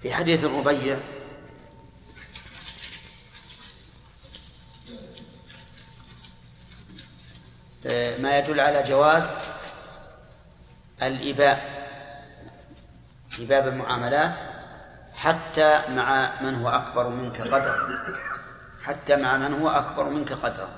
في 0.02 0.14
حديث 0.14 0.46
الربيع 0.46 0.98
ما 8.20 8.38
يدل 8.38 8.60
على 8.60 8.84
جواز 8.84 9.30
الإباء 11.04 11.82
في 13.30 13.46
باب 13.46 13.68
المعاملات 13.68 14.36
حتى 15.16 15.80
مع 15.90 16.32
من 16.42 16.56
هو 16.56 16.70
أكبر 16.70 17.10
منك 17.10 17.42
قدرا 17.42 17.76
حتى 18.84 19.16
مع 19.16 19.38
من 19.38 19.62
هو 19.62 19.70
أكبر 19.70 20.04
منك 20.04 20.34
قدرا 20.34 20.70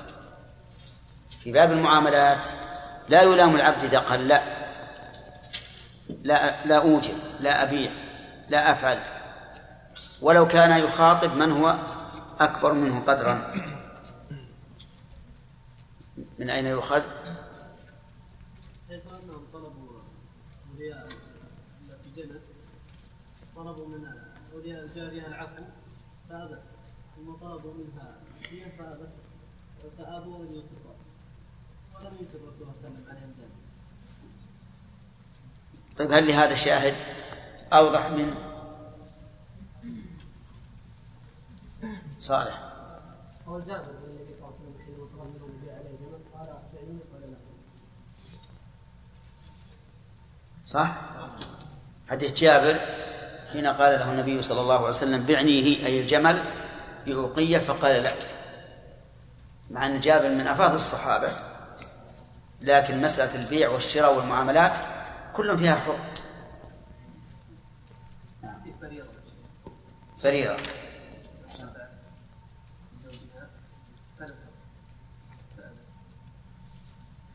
في 1.43 1.51
باب 1.51 1.72
المعاملات 1.72 2.45
لا 3.10 3.22
يلام 3.22 3.56
العبد 3.56 3.84
إذا 3.84 3.99
قال 3.99 4.28
لا 4.28 4.41
لا 6.66 6.78
أوجد 6.78 7.16
لا 7.39 7.64
أبيع 7.64 7.91
لا 8.49 8.72
أفعل 8.72 8.99
ولو 10.22 10.47
كان 10.47 10.84
يخاطب 10.84 11.36
من 11.36 11.51
هو 11.51 11.76
أكبر 12.39 12.74
منه 12.74 12.99
قدرا. 12.99 13.54
من 16.43 16.49
أين 16.49 16.65
يؤخذ؟ 16.65 17.03
حيث 18.89 19.01
أنهم 19.07 19.45
طلبوا 19.53 20.01
أولياء 20.71 21.07
التي 21.89 22.09
جنت 22.15 22.43
طلبوا 23.55 23.87
من 23.87 24.07
أولياء 24.53 24.83
الجاريه 24.83 25.27
العفو 25.27 25.63
فابت 26.29 26.61
ثم 27.15 27.33
طلبوا 27.33 27.73
منها 27.73 28.15
الدية 28.43 28.75
فابت 28.77 29.09
فأبوا 29.97 30.43
إلى 30.43 30.59
القصاص 30.59 30.99
ولم 31.95 32.17
ينكر 32.19 32.37
الرسول 32.37 32.53
صلى 32.57 32.61
الله 32.61 32.73
عليه 32.77 32.87
وسلم 32.87 33.05
عليهم 33.09 33.33
ذلك. 33.39 33.51
طيب 35.97 36.11
هل 36.11 36.27
لهذا 36.27 36.55
شاهد 36.55 36.95
أوضح 37.73 38.09
من 38.09 38.35
صالح؟ 42.19 42.73
هو 43.47 43.57
الجابر 43.57 43.91
بن 43.91 44.09
النبي 44.09 44.33
صلى 44.33 44.47
الله 44.47 44.59
عليه 44.59 44.69
وسلم 44.69 44.85
حينما 44.85 45.05
طلب 45.05 45.35
منهم 45.35 45.49
البيع 45.49 45.73
عليه 45.73 45.89
جمل 45.89 46.19
قال 46.33 46.47
فعلني 46.73 46.99
قال 47.13 47.21
لا 47.21 47.37
صح؟ 50.74 50.91
حديث 52.09 52.34
جابر 52.34 52.80
حين 53.51 53.67
قال 53.67 53.99
له 53.99 54.11
النبي 54.11 54.41
صلى 54.41 54.61
الله 54.61 54.78
عليه 54.78 54.88
وسلم 54.88 55.24
بعنيه 55.24 55.86
أي 55.86 56.01
الجمل 56.01 56.43
بأوقية 57.05 57.57
فقال 57.57 58.03
لا. 58.03 58.11
مع 59.69 59.86
أن 59.86 59.99
جابر 59.99 60.30
من 60.30 60.47
أفاضل 60.47 60.76
الصحابة. 60.76 61.32
لكن 62.61 63.01
مسألة 63.01 63.43
البيع 63.43 63.69
والشراء 63.69 64.15
والمعاملات 64.15 64.80
كل 65.34 65.57
فيها 65.57 65.76
حكم 65.76 65.99
فريضة. 70.17 70.57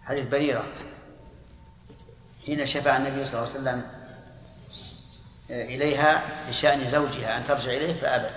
حديث 0.03 0.27
بريرة. 0.27 0.65
حين 2.49 2.67
شفع 2.67 2.97
النبي 2.97 3.27
صلى 3.27 3.41
الله 3.41 3.51
عليه 3.51 3.61
وسلم 3.61 3.83
إليها 5.51 6.23
بشأن 6.49 6.89
زوجها 6.89 7.39
أن 7.39 7.45
ترجع 7.45 7.71
إليه 7.71 8.01
فأبت. 8.01 8.35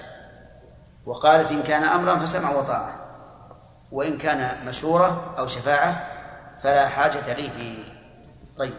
وقالت 1.05 1.51
إن 1.51 1.64
كان 1.64 1.84
أمرا 1.84 2.26
فسمع 2.26 2.51
وطاعة 2.51 3.05
وإن 3.91 4.18
كان 4.18 4.66
مشورة 4.68 5.36
أو 5.38 5.47
شفاعة 5.47 6.07
فلا 6.64 6.88
حاجة 6.88 7.34
لي 7.34 7.49
فيه 7.49 7.84
طيب. 8.57 8.74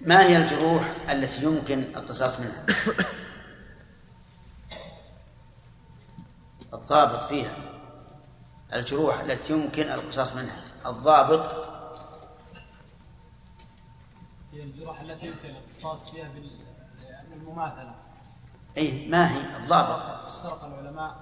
ما 0.00 0.22
هي 0.22 0.36
الجروح 0.36 0.94
التي 1.10 1.42
يمكن 1.42 1.78
القصاص 1.96 2.40
منها؟ 2.40 2.66
الضابط 6.74 7.24
فيها 7.24 7.56
الجروح 8.72 9.20
التي 9.20 9.52
يمكن 9.52 9.82
القصاص 9.82 10.34
منها. 10.34 10.62
الضابط 10.86 11.70
هي 14.52 14.62
الجروح 14.62 15.00
التي 15.00 15.26
يمكن 15.26 15.54
القصاص 15.56 16.10
فيها 16.10 16.28
بالمماثلة 17.30 17.94
أي 18.76 19.08
ما 19.08 19.30
هي؟ 19.30 19.56
الضابط. 19.56 20.04
اشترط 20.28 20.64
العلماء 20.64 21.16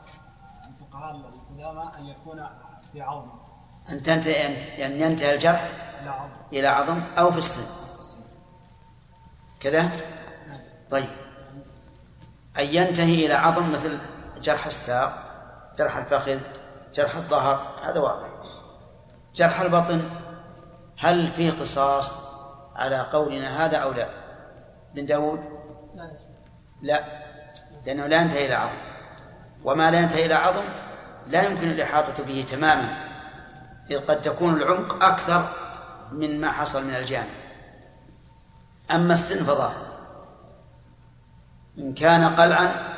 الفقهاء 0.68 1.16
القدامى 1.16 1.92
أن 1.98 2.06
يكون 2.06 2.48
في 2.92 3.00
عظم. 3.00 3.30
أن 3.90 4.02
تنتهي 4.02 4.46
أن 4.86 5.00
ينتهي 5.00 5.34
الجرح 5.34 5.70
إلى 6.00 6.10
عظم. 6.10 6.40
إلى 6.52 6.68
عظم 6.68 7.00
أو 7.18 7.32
في 7.32 7.38
السن. 7.38 7.62
كذا؟ 9.60 9.90
طيب. 10.90 11.08
أن 12.58 12.66
ينتهي 12.66 13.26
إلى 13.26 13.34
عظم 13.34 13.72
مثل 13.72 13.98
جرح 14.40 14.66
الساق. 14.66 15.27
جرح 15.78 15.96
الفخذ 15.96 16.40
جرح 16.94 17.16
الظهر 17.16 17.74
هذا 17.82 18.00
واضح. 18.00 18.28
جرح 19.34 19.60
البطن 19.60 20.02
هل 20.98 21.28
فيه 21.28 21.50
قصاص 21.50 22.18
على 22.76 23.00
قولنا 23.00 23.64
هذا 23.64 23.76
أو 23.76 23.92
لا؟ 23.92 24.08
بن 24.94 25.06
داود؟ 25.06 25.40
لا. 26.82 27.04
لأنه 27.86 28.06
لا 28.06 28.22
ينتهي 28.22 28.46
إلى 28.46 28.54
عظم. 28.54 28.78
وما 29.64 29.90
لا 29.90 30.00
ينتهي 30.00 30.26
إلى 30.26 30.34
عظم 30.34 30.64
لا 31.26 31.42
يمكن 31.42 31.70
الإحاطة 31.70 32.24
به 32.24 32.46
تماما 32.48 32.88
إذ 33.90 33.98
قد 33.98 34.22
تكون 34.22 34.54
العمق 34.54 35.04
أكثر 35.04 35.48
من 36.12 36.40
ما 36.40 36.50
حصل 36.50 36.84
من 36.84 36.94
الجانب. 36.94 37.38
أما 38.90 39.12
السن 39.12 39.44
فظاهر. 39.44 39.86
إن 41.78 41.94
كان 41.94 42.34
قلعا 42.34 42.96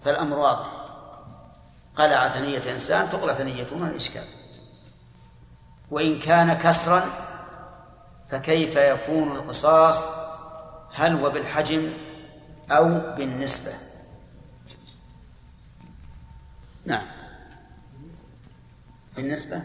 فالأمر 0.00 0.38
واضح. 0.38 0.77
قلع 1.98 2.28
ثنية 2.28 2.72
إنسان 2.72 3.10
تقلع 3.10 3.34
ثنيته 3.34 3.76
ما 3.76 3.96
إشكال. 3.96 4.24
وإن 5.90 6.18
كان 6.18 6.52
كسرا 6.54 7.04
فكيف 8.28 8.76
يكون 8.76 9.36
القصاص؟ 9.36 10.08
هل 10.94 11.14
هو 11.14 11.30
بالحجم 11.30 11.92
أو 12.70 13.16
بالنسبة؟ 13.16 13.72
نعم. 16.84 17.06
بالنسبة؟ 19.16 19.62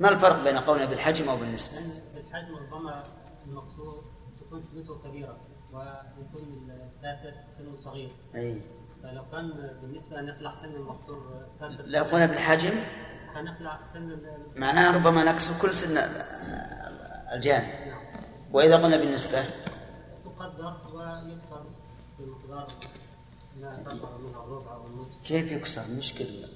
ما 0.00 0.08
الفرق 0.08 0.44
بين 0.44 0.58
قولنا 0.58 0.84
بالحجم 0.84 1.28
أو 1.28 1.36
بالنسبة؟ 1.36 1.76
بالحجم 2.14 2.56
ربما 2.56 3.04
المقصود 3.46 4.04
تكون 4.40 4.62
سنته 4.62 4.98
كبيرة 4.98 5.36
ويكون 5.72 6.70
الفاسد 6.70 7.34
سنه 7.58 7.80
صغير. 7.84 8.10
أي. 8.34 8.62
فلو 9.02 9.24
كان 9.32 9.50
بالنسبة 9.82 10.20
نقلع 10.20 10.54
سن 10.54 10.74
المقصور 10.74 11.46
لو 11.84 12.04
قلنا 12.04 12.26
بالحجم. 12.26 12.72
هنقلع 13.34 13.84
سن 13.84 14.10
ال- 14.10 14.46
معناه 14.56 14.96
ربما 14.96 15.24
نكسر 15.24 15.52
كل 15.62 15.74
سن 15.74 15.98
الجانب 17.32 17.66
وإذا 18.52 18.76
قلنا 18.76 18.96
بالنسبة؟ 18.96 19.44
تقدر 20.24 20.76
ويكسر 20.94 21.64
بمقدار 22.18 22.66
لا 23.60 23.70
تظهر 23.70 24.18
منها 24.18 24.44
الربع 24.44 24.74
أو 24.74 24.86
النصف. 24.86 25.16
كيف 25.24 25.52
يكسر؟ 25.52 25.82
مشكلة. 25.98 26.48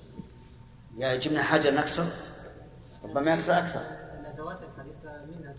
يا 0.97 1.17
جبنا 1.17 1.43
حجر 1.43 1.75
نكسر 1.75 2.07
ربما 3.05 3.33
يكسر 3.33 3.59
أكثر. 3.59 3.81
الأدوات 4.21 4.59
الحديثة 4.63 5.11
منها 5.25 5.55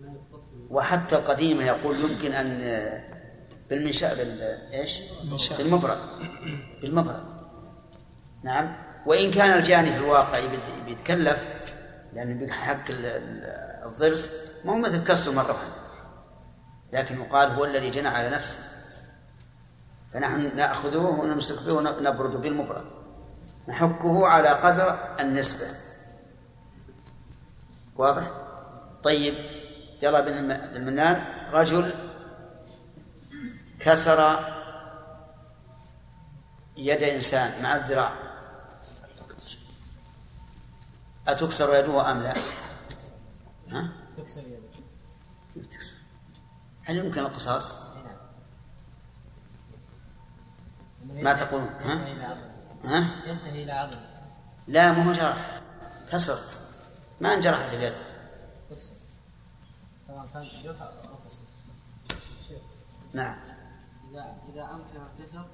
ما 0.00 0.12
يختص 0.14 0.50
وحتى 0.70 1.16
القديمة 1.16 1.64
يقول 1.64 1.96
يمكن 2.00 2.32
أن 2.32 2.60
بالمنشاء 3.70 4.14
بال؟ 4.14 4.58
منشاء. 5.30 5.58
بالمبرد. 5.58 5.98
بالمبرد. 6.82 7.22
نعم. 8.42 8.76
وإن 9.06 9.30
كان 9.30 9.58
الجاني 9.58 9.92
في 9.92 9.98
الواقع 9.98 10.40
بيت- 10.40 10.84
بيتكلف 10.86 11.48
بحق 12.12 12.90
ال- 12.90 13.06
ال- 13.06 13.44
الضرس 13.86 14.30
ما 14.64 14.72
هو 14.72 14.78
مثل 14.78 15.04
كسره 15.04 15.32
مرة 15.32 15.52
واحدة 15.52 15.76
لكن 16.92 17.20
يقال 17.20 17.50
هو 17.50 17.64
الذي 17.64 17.90
جنى 17.90 18.08
على 18.08 18.28
نفسه. 18.30 18.58
فنحن 20.14 20.56
نأخذه 20.56 20.98
ونمسك 20.98 21.62
به 21.62 21.72
ونبرد 21.72 22.40
بالمبرد. 22.40 22.84
نحكه 23.68 24.26
على 24.26 24.48
قدر 24.48 24.98
النسبة. 25.20 25.66
واضح؟ 27.96 28.30
طيب. 29.04 29.34
يلا 30.02 30.20
بن 30.20 30.28
الم- 30.32 30.66
بن 30.70 30.76
المنان 30.76 31.24
رجل 31.52 31.94
كسر 33.86 34.40
يد 36.76 37.02
إنسان 37.02 37.62
مع 37.62 37.76
الذراع. 37.76 38.12
أتكسر 41.28 41.74
يده 41.74 42.10
أم 42.10 42.22
لا؟ 42.22 42.34
ها؟ 43.68 43.92
تكسر 44.16 44.40
يدك 44.40 45.70
تكسر 45.70 45.96
هل 46.84 46.96
يمكن 46.96 47.20
القصاص؟ 47.20 47.74
ما 51.04 51.32
تقولون؟ 51.32 51.68
ها؟ 51.68 52.04
ها؟ 52.84 53.10
ينتهي 53.26 53.62
إلى 53.62 53.72
عظم 53.72 54.00
لا 54.66 54.92
مو 54.92 55.12
جرح. 55.12 55.60
كسر. 56.12 56.38
ما 57.20 57.34
انجرحت 57.34 57.74
اليد. 57.74 57.94
تكسر. 58.70 58.94
سواء 60.06 60.28
كان 60.34 60.48
جرح 60.62 60.82
أو 60.82 61.18
كسر 61.26 61.40
نعم. 63.12 63.55
اذا 64.16 64.34
إذا 64.52 64.62
أمكن 64.64 65.00
الكسر 65.18 65.44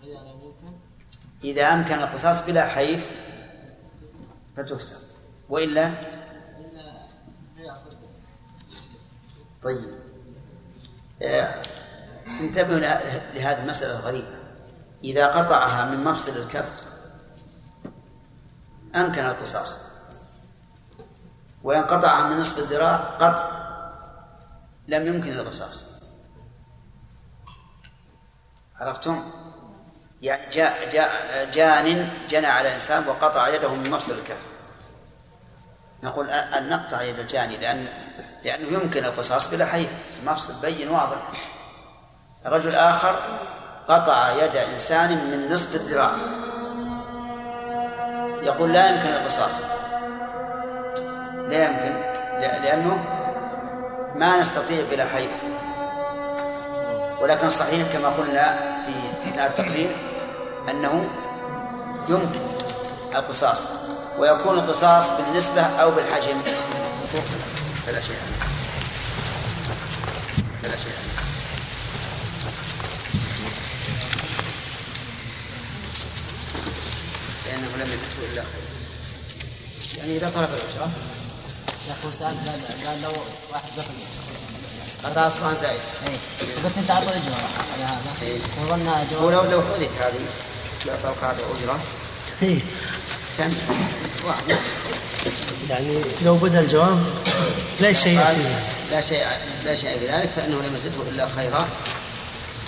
واذا 0.00 0.18
لم 0.20 0.40
يمكن. 0.42 0.76
إذا 1.44 1.74
أمكن 1.74 1.94
القصاص 1.94 2.42
بلا 2.42 2.66
حيف 2.66 3.10
فتكسر. 4.56 4.96
وإلا. 5.48 5.94
طيب. 9.62 9.94
آه، 11.22 11.62
انتبهوا 12.40 12.78
له- 12.78 13.32
لهذه 13.34 13.62
المسألة 13.62 13.98
الغريبة. 13.98 14.38
إذا 15.04 15.26
قطعها 15.26 15.90
من 15.90 16.04
مفصل 16.04 16.32
الكف 16.36 16.84
أمكن 18.96 19.24
القصاص 19.24 19.78
وإن 21.62 21.82
قطعها 21.84 22.28
من 22.28 22.36
نصف 22.38 22.58
الذراع 22.58 22.96
قطع 22.96 23.64
لم 24.88 25.06
يمكن 25.06 25.32
القصاص 25.32 25.84
عرفتم؟ 28.80 29.24
يعني 30.22 30.50
جاء 30.52 30.88
جاء 30.92 31.10
جان 31.52 32.08
جنى 32.28 32.46
على 32.46 32.74
إنسان 32.74 33.08
وقطع 33.08 33.48
يده 33.48 33.74
من 33.74 33.90
مفصل 33.90 34.12
الكف. 34.12 34.42
نقول 36.02 36.30
أن 36.30 36.68
نقطع 36.68 37.02
يد 37.02 37.18
الجاني 37.18 37.56
لأن 37.56 37.86
لأنه 38.44 38.68
يمكن 38.68 39.04
القصاص 39.04 39.48
بلا 39.48 39.66
حيف. 39.66 39.88
المفصل 40.22 40.54
بين 40.54 40.90
واضح. 40.90 41.18
رجل 42.46 42.74
آخر 42.74 43.16
قطع 43.88 44.30
يد 44.44 44.56
إنسان 44.56 45.10
من 45.10 45.52
نصف 45.52 45.74
الذراع. 45.74 46.12
يقول 48.42 48.72
لا 48.72 48.88
يمكن 48.88 49.08
القصاص. 49.08 49.62
لا 51.48 51.64
يمكن. 51.64 51.92
لا- 52.40 52.58
لأنه 52.58 53.04
ما 54.14 54.36
نستطيع 54.36 54.84
بلا 54.90 55.04
حيف. 55.04 55.30
ولكن 57.24 57.46
الصحيح 57.46 57.92
كما 57.92 58.08
قلنا 58.08 58.58
في 58.86 59.28
أثناء 59.28 59.46
التقرير 59.46 59.96
أنه 60.70 61.08
يمكن 62.08 62.40
القصاص 63.14 63.58
ويكون 64.18 64.54
القصاص 64.58 65.10
بالنسبة 65.10 65.62
أو 65.62 65.90
بالحجم 65.90 66.42
فلا 67.86 68.00
شيء. 68.00 68.16
فلا 70.62 70.76
شيء. 70.76 70.92
لأنه 77.46 77.84
لم 77.84 77.92
يزده 77.92 78.32
إلا 78.32 78.42
خير. 78.42 78.62
يعني 79.98 80.16
إذا 80.16 80.30
طلب 80.30 80.48
الأجرة 80.50 80.90
شيخ 81.86 82.04
هو 82.04 82.26
قال 82.86 83.02
لو 83.02 83.12
واحد 83.52 83.68
دخل 83.76 83.94
قطع 85.04 85.26
أصبعا 85.26 85.54
زائد 85.54 85.80
قلت 86.64 86.78
انت 86.78 86.90
اعطوا 86.90 87.08
أجرة. 87.08 87.36
على 87.74 87.84
هذا 87.84 88.00
إيه. 88.22 88.38
وظن 88.62 89.06
جواب 89.10 89.50
لو 89.50 89.62
حذف 89.62 90.02
هذه 90.02 90.20
يعطى 90.86 91.08
القاطع 91.08 91.44
أجرة. 91.58 91.80
كان 93.38 93.54
واحد. 94.24 94.56
يعني 95.70 96.00
لو 96.22 96.36
بدا 96.36 96.60
الجواب 96.60 97.04
لا 97.80 97.92
شيء 97.92 98.20
لا 98.90 99.00
شيء 99.00 99.26
لا 99.64 99.76
شيء 99.76 99.98
في 99.98 100.06
ذلك 100.06 100.30
فإنه 100.30 100.56
لم 100.56 100.74
يزده 100.74 101.08
إلا 101.08 101.28
خيرا. 101.36 101.68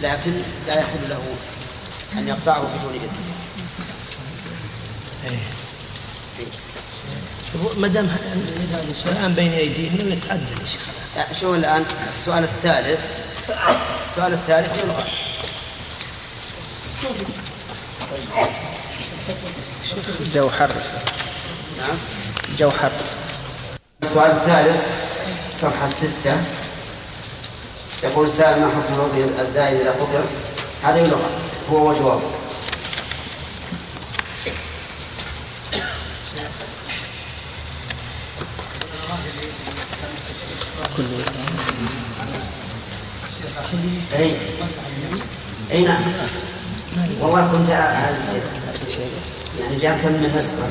لكن 0.01 0.33
لا 0.67 0.75
يحل 0.75 1.09
له 1.09 1.23
أن 2.19 2.29
يقطعه 2.29 2.63
بدون 2.63 2.95
إذن. 2.95 3.11
إيه. 5.25 5.56
ما 7.77 7.89
دام 7.89 8.17
الآن 9.07 9.35
بين 9.35 9.53
أيديهم 9.53 10.13
يتعدل 10.13 10.61
يا 10.61 10.67
شيخ. 10.67 10.83
شو 11.41 11.55
الآن 11.55 11.85
السؤال 12.09 12.45
الثالث. 12.45 13.01
السؤال 14.05 14.33
الثالث 14.33 14.85
يلغى 14.85 15.05
الجو 20.21 20.51
حر. 20.51 20.71
نعم. 21.79 21.99
الجو 22.49 22.71
حر. 22.71 22.91
السؤال 24.03 24.31
الثالث 24.31 24.87
صفحة 25.55 25.87
ستة. 25.87 26.37
يقول 28.03 28.25
السائل 28.25 28.61
ما 28.61 28.69
حكم 28.69 28.95
الوضع 28.95 29.41
الزائد 29.41 29.81
إذا 29.81 29.93
فطر؟ 29.93 30.25
هذا 30.83 30.99
يلغى 30.99 31.31
هو 31.71 31.89
وجوابه 31.91 32.31
أي. 44.19 44.37
أي 45.73 45.83
نعم. 45.83 46.03
والله 47.21 47.53
كنت 47.53 47.69
يعني 49.61 49.77
جاء 49.77 49.99
كم 49.99 50.13
من 50.13 50.35
نسخة 50.37 50.69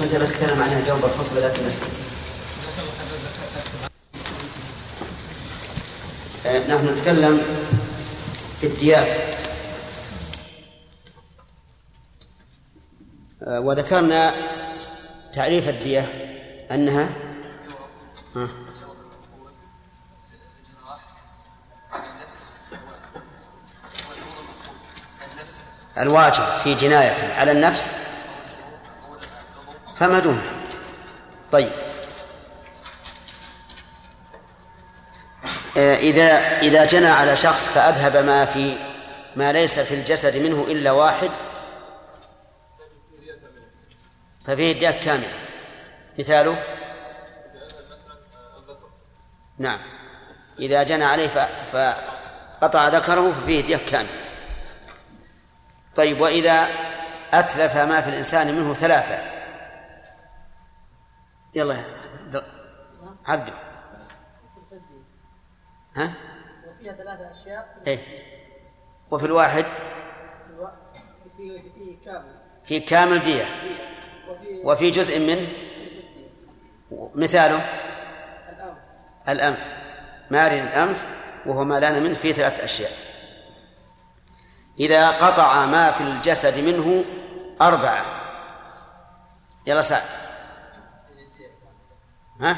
كنت 0.00 0.14
بتكلم 0.14 0.62
عنها 0.62 0.78
اليوم 0.78 1.00
بالخطبة 1.00 1.40
لكن 1.40 1.66
نسيت 1.66 1.82
نحن 6.46 6.86
نتكلم 6.86 7.42
في 8.60 8.66
الديات. 8.66 9.16
آه، 13.42 13.60
وذكرنا 13.60 14.34
تعريف 15.32 15.68
الدية. 15.68 16.25
أنها؟ 16.70 17.08
ها؟ 18.36 18.48
الواجب 25.98 26.44
في 26.64 26.74
جناية 26.74 27.34
على 27.34 27.52
النفس 27.52 27.90
فما 30.00 30.18
دونه 30.18 30.42
طيب. 31.52 31.70
آه، 35.76 35.96
إذا 35.96 36.58
إذا 36.58 36.84
جنى 36.84 37.06
على 37.08 37.36
شخص 37.36 37.68
فأذهب 37.68 38.16
ما 38.16 38.44
في 38.44 38.76
ما 39.36 39.52
ليس 39.52 39.78
في 39.78 39.94
الجسد 39.94 40.36
منه 40.36 40.66
إلا 40.68 40.90
واحد 40.90 41.30
ففيه 44.46 44.72
دية 44.72 44.90
كاملة 44.90 45.45
مثاله؟ 46.18 46.62
نعم. 49.58 49.80
إذا 50.58 50.82
جنى 50.82 51.04
عليه 51.04 51.28
فقطع 51.72 52.88
ذكره 52.88 53.32
ففيه 53.32 53.60
دية 53.66 53.76
كاملة 53.76 54.10
طيب 55.96 56.20
وإذا 56.20 56.68
أتلف 57.32 57.76
ما 57.76 58.00
في 58.00 58.08
الإنسان 58.10 58.54
منه 58.54 58.74
ثلاثة. 58.74 59.18
يلا 61.54 61.74
يا 61.74 61.84
عبد- 62.24 62.44
عبده. 63.26 63.52
ها؟ 65.96 66.12
وفيها 66.66 66.92
ثلاثة 66.92 67.32
أشياء. 67.42 67.76
إيه. 67.86 67.98
وفي 69.10 69.26
الواحد؟ 69.26 69.64
في 71.36 71.96
كامل. 72.04 72.34
في 72.64 72.80
كامل 72.80 73.18
دية. 73.22 73.44
وفي 74.64 74.90
جزء 74.90 75.18
منه 75.20 75.46
مثاله؟ 77.14 77.60
الأمر 78.48 78.76
الأنف. 79.28 79.74
مارن 80.30 80.58
الأنف 80.58 81.06
وهو 81.46 81.64
ما 81.64 81.80
لأن 81.80 82.02
منه 82.02 82.14
في 82.14 82.32
ثلاث 82.32 82.60
أشياء. 82.60 82.92
إذا 84.80 85.10
قطع 85.10 85.66
ما 85.66 85.90
في 85.90 86.00
الجسد 86.00 86.58
منه 86.58 87.04
أربعة. 87.60 88.04
يلا 89.66 89.82
سعد 89.82 90.02
ها؟ 92.40 92.56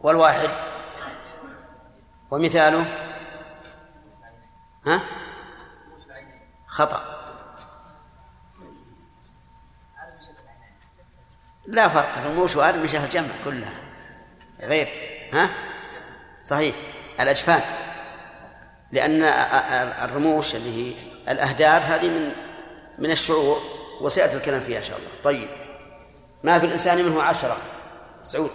والواحد؟ 0.00 0.50
ومثاله؟ 2.30 2.86
ها؟ 4.86 5.00
خطأ. 6.66 7.11
لا 11.66 11.88
فرق 11.88 12.18
الرموش 12.18 12.56
وأرمشة 12.56 13.04
الجمع 13.04 13.28
كلها. 13.44 13.74
غير 14.60 14.88
ها؟ 15.32 15.50
صحيح. 16.42 16.76
الأجفان. 17.20 17.62
لأن 18.92 19.22
الرموش 20.04 20.54
اللي 20.54 20.70
هي 20.70 20.94
الأهداب 21.28 21.82
هذه 21.82 22.08
من 22.08 22.32
من 22.98 23.10
الشعور 23.10 23.58
وسيأتي 24.00 24.36
الكلام 24.36 24.60
فيها 24.60 24.78
إن 24.78 24.82
شاء 24.82 24.98
الله. 24.98 25.10
طيب. 25.24 25.48
ما 26.42 26.58
في 26.58 26.66
الإنسان 26.66 27.04
منه 27.04 27.22
عشرة؟ 27.22 27.56
سعود. 28.22 28.50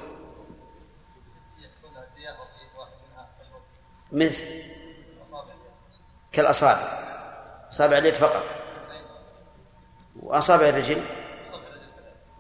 مثل. 4.12 4.46
كالأصابع. 6.32 6.82
أصابع 7.70 7.98
اليد 7.98 8.16
فقط. 8.16 8.44
وأصابع 10.20 10.70
الرجل. 10.70 11.02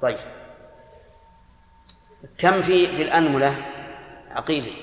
طيب. 0.01 0.36
كم 2.37 2.61
في 2.61 2.87
في 2.87 3.01
الأنملة؟ 3.01 3.55
عقيل 4.31 4.73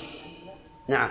نعم. 0.89 1.11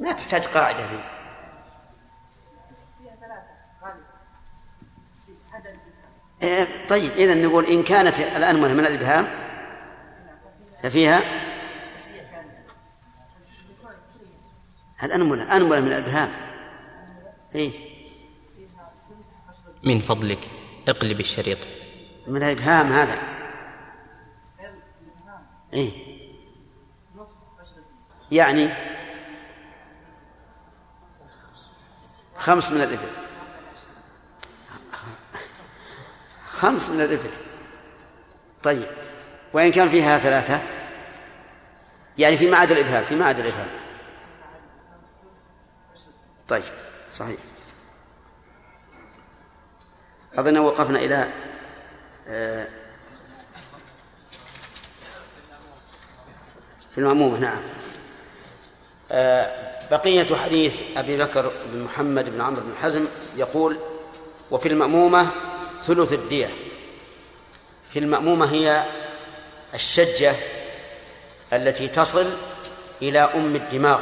ما 0.00 0.12
تحتاج 0.12 0.46
قاعدة 0.46 0.78
الإبهام 0.78 1.00
إيه، 6.42 6.86
طيب 6.88 7.10
إذا 7.10 7.34
نقول 7.34 7.64
إن 7.64 7.82
كانت 7.82 8.20
الأنملة 8.20 8.74
من 8.74 8.86
الإبهام 8.86 9.26
ففيها؟ 10.82 11.20
الأنملة 15.02 15.56
أنملة 15.56 15.80
من 15.80 15.86
الإبهام. 15.86 16.30
إيه. 17.54 17.87
من 19.82 20.00
فضلك 20.00 20.50
اقلب 20.88 21.20
الشريط. 21.20 21.58
من 22.26 22.42
الإبهام 22.42 22.92
هذا. 22.92 23.18
إيه. 25.74 26.18
يعني 28.32 28.68
خمس 32.36 32.70
من 32.70 32.80
الإبل. 32.80 33.08
خمس 36.48 36.90
من 36.90 37.00
الإبل. 37.00 37.30
طيب. 38.62 38.86
وإن 39.52 39.70
كان 39.70 39.88
فيها 39.88 40.18
ثلاثة؟ 40.18 40.62
يعني 42.18 42.36
في 42.36 42.50
معاد 42.50 42.70
الإبهام 42.70 43.04
في 43.04 43.16
معاد 43.16 43.38
الإبهام. 43.38 43.68
طيب. 46.48 46.62
صحيح. 47.10 47.38
أظن 50.38 50.58
وقفنا 50.58 50.98
إلى 50.98 51.28
آه، 52.28 52.66
في 56.90 56.98
المأمومة 56.98 57.38
نعم. 57.38 57.62
آه، 59.12 59.88
بقية 59.90 60.36
حديث 60.36 60.82
أبي 60.96 61.16
بكر 61.16 61.52
بن 61.72 61.82
محمد 61.82 62.30
بن 62.30 62.40
عمرو 62.40 62.62
بن 62.62 62.74
حزم 62.82 63.06
يقول 63.36 63.76
وفي 64.50 64.68
المأمومة 64.68 65.30
ثلث 65.82 66.12
الدية. 66.12 66.50
في 67.92 67.98
المأمومة 67.98 68.52
هي 68.52 68.84
الشجة 69.74 70.34
التي 71.52 71.88
تصل 71.88 72.26
إلى 73.02 73.20
أم 73.20 73.56
الدماغ. 73.56 74.00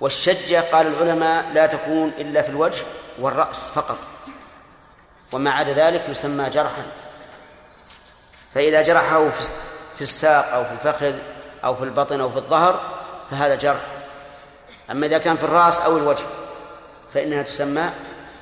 والشجة 0.00 0.60
قال 0.60 0.86
العلماء 0.86 1.52
لا 1.54 1.66
تكون 1.66 2.12
إلا 2.18 2.42
في 2.42 2.48
الوجه 2.48 2.82
والرأس 3.18 3.70
فقط. 3.70 4.13
وما 5.34 5.50
عدا 5.50 5.72
ذلك 5.72 6.08
يسمى 6.08 6.50
جرحا. 6.50 6.86
فإذا 8.54 8.82
جرحه 8.82 9.30
في 9.96 10.00
الساق 10.00 10.54
أو 10.54 10.64
في 10.64 10.72
الفخذ 10.72 11.14
أو 11.64 11.76
في 11.76 11.84
البطن 11.84 12.20
أو 12.20 12.30
في 12.30 12.36
الظهر 12.36 12.80
فهذا 13.30 13.54
جرح. 13.54 13.80
أما 14.90 15.06
إذا 15.06 15.18
كان 15.18 15.36
في 15.36 15.44
الرأس 15.44 15.80
أو 15.80 15.96
الوجه 15.96 16.24
فإنها 17.14 17.42
تسمى 17.42 17.90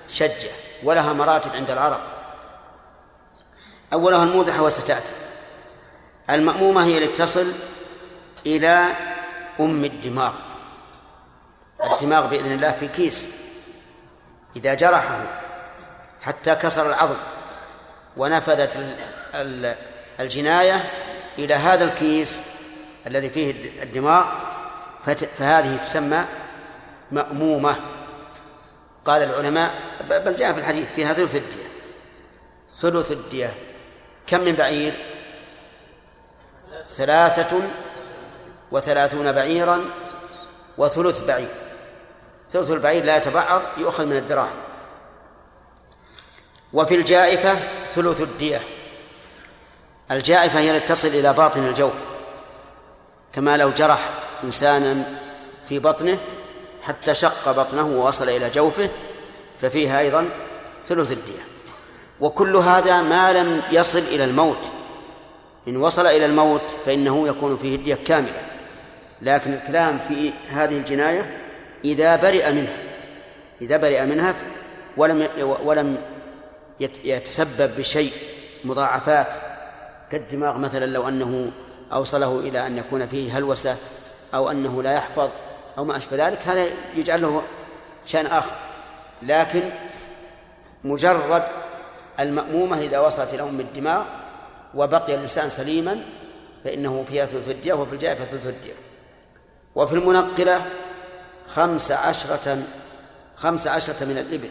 شجة 0.09 0.51
ولها 0.83 1.13
مراتب 1.13 1.51
عند 1.55 1.71
العرب. 1.71 2.01
أولها 3.93 4.25
الموضحة 4.25 4.63
وستأتي. 4.63 5.13
المأمومة 6.31 6.85
هي 6.85 6.99
التي 6.99 7.19
تصل 7.19 7.53
إلى 8.47 8.87
أم 9.61 9.85
الدماغ. 9.85 10.33
الدماغ 11.93 12.27
بإذن 12.27 12.53
الله 12.53 12.73
في 12.73 12.89
كيس. 12.89 13.29
إذا 14.57 14.75
جرحه 14.75 15.42
حتى 16.23 16.55
كسر 16.55 16.89
العظم 16.89 17.17
ونفذت 18.17 18.97
الجناية 20.21 20.91
إلى 21.39 21.55
هذا 21.55 21.85
الكيس 21.85 22.43
الذي 23.07 23.31
فيه 23.31 23.51
الدماغ 23.83 24.27
فهذه 25.39 25.77
تسمى 25.77 26.25
مأمومة. 27.11 27.77
قال 29.05 29.23
العلماء 29.23 29.75
بل 30.11 30.37
جاء 30.37 30.53
في 30.53 30.61
الحديث 30.61 30.93
فيها 30.93 31.13
ثلث 31.13 31.37
الدية. 31.37 31.69
ثلث 32.81 33.13
الدية. 33.13 33.55
كم 34.27 34.41
من 34.41 34.53
بعير؟ 34.53 34.95
ثلاثة 36.87 37.61
وثلاثون 38.73 39.33
بعيرا 39.33 39.85
وثلث 40.79 41.21
بعير. 41.21 41.49
ثلث 42.53 42.71
البعير 42.71 43.05
لا 43.05 43.17
يتبعض 43.17 43.63
يؤخذ 43.77 44.07
من 44.07 44.17
الدراهم. 44.17 44.57
وفي 46.75 46.95
الجائفة 46.95 47.59
ثلث 47.95 48.21
الدية. 48.21 48.61
الجائفة 50.11 50.59
هي 50.59 50.71
التي 50.71 50.87
تصل 50.87 51.09
إلى 51.09 51.33
باطن 51.33 51.67
الجوف. 51.67 51.93
كما 53.33 53.57
لو 53.57 53.71
جرح 53.71 54.11
إنسانا 54.45 55.05
في 55.69 55.79
بطنه 55.79 56.19
حتى 56.83 57.15
شق 57.15 57.53
بطنه 57.53 57.87
ووصل 57.87 58.29
إلى 58.29 58.51
جوفه 58.51 58.91
ففيها 59.61 60.01
أيضا 60.01 60.29
ثلث 60.87 61.13
الدية. 61.13 61.43
وكل 62.21 62.57
هذا 62.57 63.03
ما 63.03 63.33
لم 63.33 63.63
يصل 63.73 63.99
إلى 63.99 64.25
الموت. 64.25 64.73
إن 65.69 65.77
وصل 65.77 66.07
إلى 66.07 66.27
الموت 66.27 66.77
فإنه 66.87 67.29
يكون 67.29 67.59
فيه 67.59 67.77
الدية 67.77 67.99
كاملة. 68.05 68.43
لكن 69.23 69.53
الكلام 69.53 69.99
في 70.09 70.33
هذه 70.49 70.79
الجناية 70.79 71.39
إذا 71.85 72.17
برئ 72.17 72.53
منها 72.53 72.77
إذا 73.63 73.77
برئ 73.77 74.07
منها 74.07 74.35
ولم 74.97 75.29
ولم 75.65 75.99
يتسبب 77.05 77.77
بشيء 77.79 78.13
مضاعفات 78.65 79.35
كالدماغ 80.11 80.59
مثلا 80.59 80.87
لو 80.87 81.09
أنه 81.09 81.51
أوصله 81.93 82.41
إلى 82.41 82.67
أن 82.67 82.79
يكون 82.79 83.07
فيه 83.07 83.39
هلوسة 83.39 83.77
أو 84.35 84.51
أنه 84.51 84.83
لا 84.83 84.93
يحفظ 84.93 85.31
أو 85.79 85.85
ما 85.85 85.97
أشبه 85.97 86.29
ذلك 86.29 86.49
هذا 86.49 86.67
يجعل 86.97 87.23
له 87.23 87.43
شأن 88.07 88.27
آخر. 88.27 88.53
لكن 89.23 89.63
مجرد 90.85 91.43
المأمومة 92.21 92.79
إذا 92.79 92.99
وصلت 92.99 93.35
إلى 93.35 93.43
أم 93.43 93.61
الدماغ 93.61 94.05
وبقي 94.75 95.15
الإنسان 95.15 95.49
سليما 95.49 96.01
فإنه 96.65 97.05
فيها 97.09 97.27
ثلث 97.27 97.49
الدية 97.49 97.73
وفي 97.73 97.93
الجائفة 97.93 98.25
ثلث 98.25 98.47
الدية. 98.47 98.75
وفي 99.75 99.95
المنقلة 99.95 100.65
خمس 101.47 101.93
عشرة 101.93 102.63
خمس 103.37 103.67
عشرة 103.67 104.05
من 104.05 104.19
الإبل. 104.19 104.51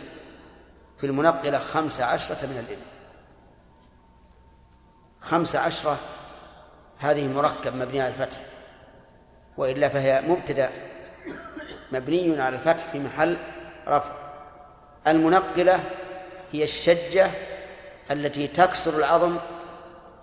في 1.02 1.08
المنقلة 1.08 1.60
خمس 1.60 2.02
عشرة 2.02 2.46
من 2.46 2.58
الإبل. 2.60 2.82
خمس 5.22 5.56
عشرة 5.56 5.98
هذه 7.00 7.28
مركب 7.28 7.76
مبني 7.76 8.02
على 8.02 8.14
الفتح 8.14 8.38
وإلا 9.58 9.90
فهي 9.90 10.22
مبتدأ 10.22 10.70
مبني 11.92 12.42
على 12.42 12.56
الفتح 12.56 12.86
في 12.92 13.00
محل 13.00 13.38
رفع. 13.88 14.14
المنقلة 15.08 15.84
هي 16.52 16.64
الشجة 16.64 17.32
التي 18.12 18.48
تكسر 18.48 18.98
العظم 18.98 19.38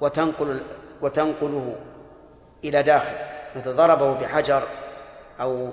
وتنقل 0.01 0.63
وتنقله 1.01 1.77
إلى 2.65 2.83
داخل 2.83 3.17
مثل 3.57 3.77
ضربه 3.77 4.13
بحجر 4.13 4.63
أو 5.41 5.71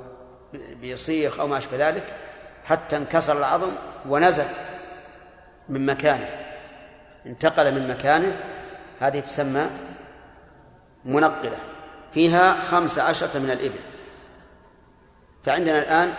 بصيخ 0.83 1.39
أو 1.39 1.47
ما 1.47 1.57
أشبه 1.57 1.89
ذلك 1.89 2.03
حتى 2.65 2.97
انكسر 2.97 3.37
العظم 3.37 3.71
ونزل. 4.09 4.45
من 5.69 5.85
مكانه. 5.85 6.29
انتقل 7.25 7.75
من 7.75 7.87
مكانه 7.87 8.41
هذه 8.99 9.19
تسمى 9.19 9.69
منقلة. 11.05 11.57
فيها 12.11 12.61
خمس 12.61 12.99
عشرة 12.99 13.39
من 13.39 13.51
الإبل. 13.51 13.79
فعندنا 15.43 15.79
الآن 15.79 16.13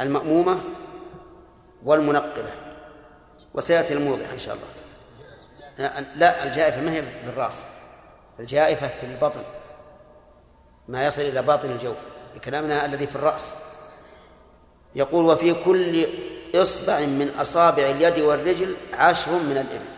المأمومة 0.00 0.60
والمنقلة. 1.84 2.52
وسيأتي 3.54 3.94
الموضح 3.94 4.30
إن 4.32 4.38
شاء 4.38 4.54
الله. 4.54 4.66
لا 6.16 6.44
الجائفة 6.44 6.80
ما 6.80 6.92
هي 6.92 7.02
بالرأس. 7.26 7.64
الجائفة 8.40 8.88
في 8.88 9.06
البطن. 9.06 9.42
ما 10.88 11.06
يصل 11.06 11.22
إلى 11.22 11.42
باطن 11.42 11.70
الجوف 11.70 11.96
بكلامنا 12.34 12.84
الذي 12.84 13.06
في 13.06 13.16
الرأس. 13.16 13.52
يقول 14.94 15.24
وفي 15.24 15.54
كل 15.54 16.06
إصبع 16.54 17.00
من 17.00 17.34
أصابع 17.38 17.82
اليد 17.82 18.18
والرجل 18.18 18.76
عشر 18.92 19.30
من 19.30 19.52
الإبل. 19.52 19.94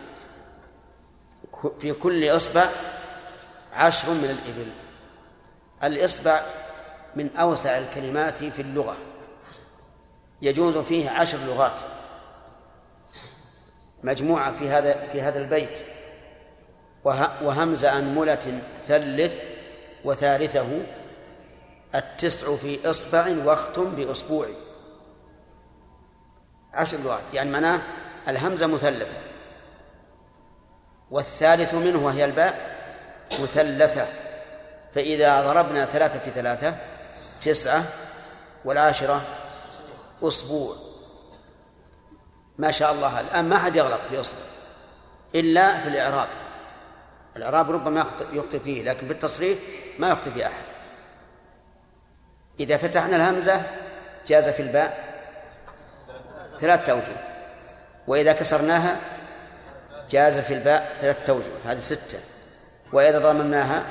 في 1.79 1.93
كل 1.93 2.29
إصبع 2.29 2.69
عشر 3.73 4.09
من 4.09 4.23
الإبل. 4.23 4.71
الإصبع 5.83 6.41
من 7.15 7.35
أوسع 7.35 7.77
الكلمات 7.77 8.37
في 8.43 8.61
اللغة. 8.61 8.97
يجوز 10.41 10.77
فيه 10.77 11.09
عشر 11.09 11.37
لغات. 11.37 11.79
مجموعة 14.03 14.55
في 14.55 14.69
هذا 14.69 15.07
في 15.07 15.21
هذا 15.21 15.39
البيت. 15.39 15.77
وهمز 17.41 17.85
أنملة 17.85 18.61
ثلث 18.87 19.41
وثالثه 20.05 20.81
التسع 21.95 22.55
في 22.55 22.89
إصبع 22.89 23.35
واختم 23.45 23.95
بأسبوع. 23.95 24.47
عشر 26.77 26.97
لغات 26.97 27.21
يعني 27.33 27.51
معناه 27.51 27.81
الهمزة 28.27 28.67
مثلثة. 28.67 29.17
والثالث 31.11 31.73
منه 31.73 32.05
وهي 32.05 32.25
الباء 32.25 32.77
مثلثة. 33.31 34.07
فإذا 34.95 35.41
ضربنا 35.41 35.85
ثلاثة 35.85 36.19
في 36.19 36.31
ثلاثة 36.31 36.75
تسعة 37.41 37.83
والعاشرة 38.65 39.21
أسبوع. 40.23 40.75
ما 42.57 42.71
شاء 42.71 42.91
الله. 42.91 43.19
الآن 43.19 43.45
ما 43.45 43.57
حد 43.57 43.75
يغلط 43.75 44.05
في 44.05 44.19
أصبع 44.19 44.39
إلا 45.35 45.81
في 45.81 45.89
الإعراب. 45.89 46.27
الإعراب 47.35 47.71
ربما 47.71 48.05
يخطئ 48.33 48.59
فيه 48.59 48.83
لكن 48.83 49.07
في 49.07 49.13
التصريف 49.13 49.59
ما 49.99 50.09
يخطئ 50.09 50.31
فيه 50.31 50.45
أحد. 50.45 50.63
إذا 52.59 52.77
فتحنا 52.77 53.15
الهمزة 53.15 53.61
جاز 54.27 54.49
في 54.49 54.61
الباء 54.61 55.06
ثلاثة 56.59 56.91
أوجه 56.91 57.17
وإذا 58.07 58.33
كسرناها 58.33 58.97
جاز 60.09 60.39
في 60.39 60.53
الباء 60.53 60.95
ثلاثة 61.01 61.33
أوجه 61.33 61.51
هذه 61.65 61.79
ستة. 61.79 62.19
وإذا 62.93 63.19
ضممناها 63.19 63.85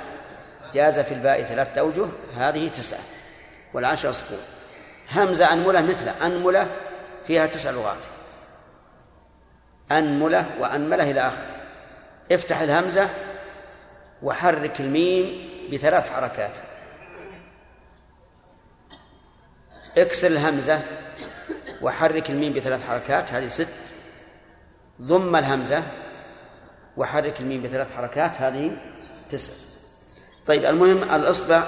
جاز 0.75 0.99
في 0.99 1.14
الباء 1.14 1.43
ثلاثة 1.43 1.81
أوجه 1.81 2.07
هذه 2.37 2.69
تسعة. 2.69 3.01
والعشر 3.75 4.12
سكون 4.12 4.39
همزة 5.12 5.53
أنملة 5.53 5.81
مثل 5.81 6.09
أنملة 6.09 6.69
فيها 7.27 7.47
تسع 7.47 7.71
لغات. 7.71 8.05
أنملة 9.93 10.47
وأنملة 10.61 11.11
إلى 11.11 11.21
آخره. 11.21 11.57
افتح 12.33 12.61
الهمزة 12.61 13.09
وحرك 14.23 14.81
الميم 14.81 15.49
بثلاث 15.73 16.11
حركات. 16.11 16.59
اكسر 19.99 20.27
الهمزة 20.27 20.81
وحرك 21.83 22.31
الميم 22.31 22.53
بثلاث 22.53 22.87
حركات 22.87 23.33
هذه 23.33 23.47
ست. 23.47 23.68
ضم 25.03 25.37
الهمزة 25.37 25.83
وحرك 26.97 27.41
الميم 27.41 27.62
بثلاث 27.62 27.97
حركات 27.97 28.41
هذه 28.41 28.77
تسع. 29.31 29.55
طيب 30.47 30.64
المهم 30.64 31.14
الإصبع 31.14 31.62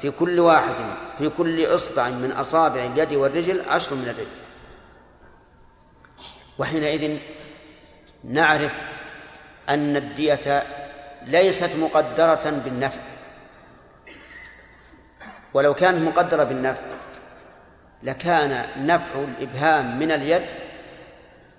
في 0.00 0.10
كل 0.10 0.40
واحد 0.40 0.74
في 1.18 1.28
كل 1.28 1.66
إصبع 1.66 2.08
من 2.08 2.32
أصابع 2.32 2.84
اليد 2.84 3.12
والرجل 3.12 3.68
عشر 3.68 3.94
من 3.94 4.08
الرجل. 4.08 4.26
وحينئذ 6.58 7.18
نعرف 8.24 8.72
أن 9.68 9.96
الدية 9.96 10.62
ليست 11.26 11.70
مقدرة 11.76 12.50
بالنفع. 12.64 13.00
ولو 15.54 15.74
كانت 15.74 16.08
مقدرة 16.08 16.44
بالنفع 16.44 16.99
لكان 18.02 18.64
نفع 18.78 19.24
الإبهام 19.24 19.98
من 19.98 20.10
اليد 20.10 20.42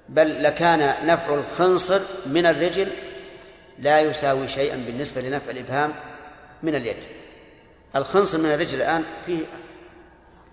بل 0.09 0.43
لكان 0.43 1.07
نفع 1.07 1.33
الخنصر 1.33 2.01
من 2.25 2.45
الرجل 2.45 2.87
لا 3.79 4.01
يساوي 4.01 4.47
شيئا 4.47 4.75
بالنسبة 4.75 5.21
لنفع 5.21 5.51
الإبهام 5.51 5.93
من 6.63 6.75
اليد. 6.75 6.97
الخنصر 7.95 8.37
من 8.37 8.51
الرجل 8.51 8.77
الآن 8.77 9.03
فيه 9.25 9.45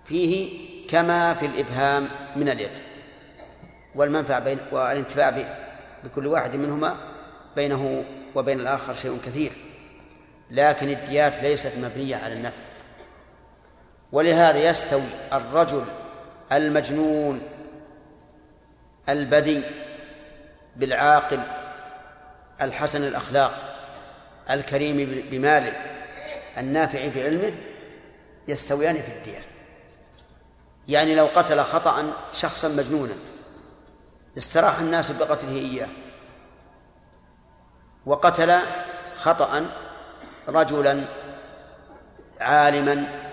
فيه 0.04 0.58
كما 0.88 1.34
في 1.34 1.46
الإبهام 1.46 2.08
من 2.36 2.48
اليد 2.48 2.70
والمنفع 3.94 4.38
بين 4.38 4.58
والانتفاع 4.72 5.54
بكل 6.04 6.26
واحد 6.26 6.56
منهما 6.56 6.96
بينه 7.56 8.04
وبين 8.34 8.60
الآخر 8.60 8.94
شيء 8.94 9.18
كثير 9.26 9.52
لكن 10.50 10.88
الديات 10.88 11.42
ليست 11.42 11.72
مبنية 11.78 12.16
على 12.16 12.34
النفع. 12.34 12.67
ولهذا 14.12 14.70
يستوي 14.70 15.02
الرجل 15.32 15.84
المجنون 16.52 17.42
البذي 19.08 19.62
بالعاقل 20.76 21.42
الحسن 22.60 23.02
الأخلاق 23.02 23.74
الكريم 24.50 25.24
بماله 25.30 25.76
النافع 26.58 27.08
بعلمه 27.14 27.54
يستويان 28.48 28.94
في 28.94 29.08
الدية 29.08 29.42
يعني 30.88 31.14
لو 31.14 31.26
قتل 31.26 31.60
خطأ 31.60 32.12
شخصا 32.34 32.68
مجنونا 32.68 33.14
استراح 34.38 34.78
الناس 34.78 35.10
بقتله 35.10 35.56
إياه. 35.56 35.88
وقتل 38.06 38.58
خطأ 39.16 39.66
رجلا 40.48 41.04
عالما 42.40 43.27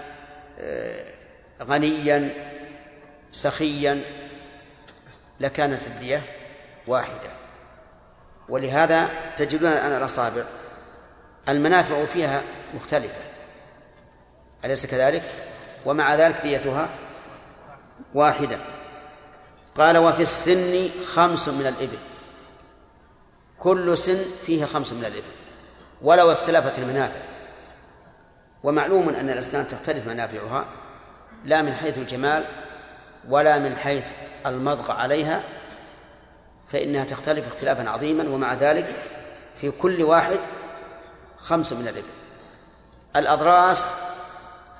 غنيا 1.61 2.33
سخيا 3.31 4.01
لكانت 5.39 5.87
الدية 5.87 6.21
واحدة. 6.87 7.29
ولهذا 8.49 9.09
تجدون 9.37 9.71
الآن 9.71 9.91
الأصابع. 9.97 10.43
المنافع 11.49 12.05
فيها 12.05 12.43
مختلفة. 12.73 13.19
أليس 14.65 14.85
كذلك؟ 14.85 15.23
ومع 15.85 16.15
ذلك 16.15 16.41
ديتها 16.41 16.89
واحدة. 18.13 18.59
قال 19.75 19.97
وفي 19.97 20.21
السن 20.21 20.89
خمس 21.05 21.47
من 21.47 21.67
الإبل. 21.67 21.97
كل 23.59 23.97
سن 23.97 24.25
فيها 24.45 24.65
خمس 24.65 24.93
من 24.93 25.05
الإبل. 25.05 25.31
ولو 26.01 26.31
اختلفت 26.31 26.79
المنافع. 26.79 27.19
ومعلوم 28.65 29.09
أن 29.09 29.29
الأسنان 29.29 29.67
تختلف 29.67 30.07
منافعها 30.07 30.65
لا 31.43 31.61
من 31.61 31.73
حيث 31.73 31.97
الجمال 31.97 32.43
ولا 33.29 33.59
من 33.59 33.75
حيث 33.75 34.13
المضغ 34.45 34.91
عليها 34.91 35.43
فإنها 36.67 37.03
تختلف 37.03 37.47
اختلافا 37.47 37.89
عظيما 37.89 38.29
ومع 38.29 38.53
ذلك 38.53 38.87
في 39.55 39.71
كل 39.71 40.03
واحد 40.03 40.39
خمس 41.37 41.73
من 41.73 41.87
الإبل 41.87 42.07
الأضراس 43.15 43.89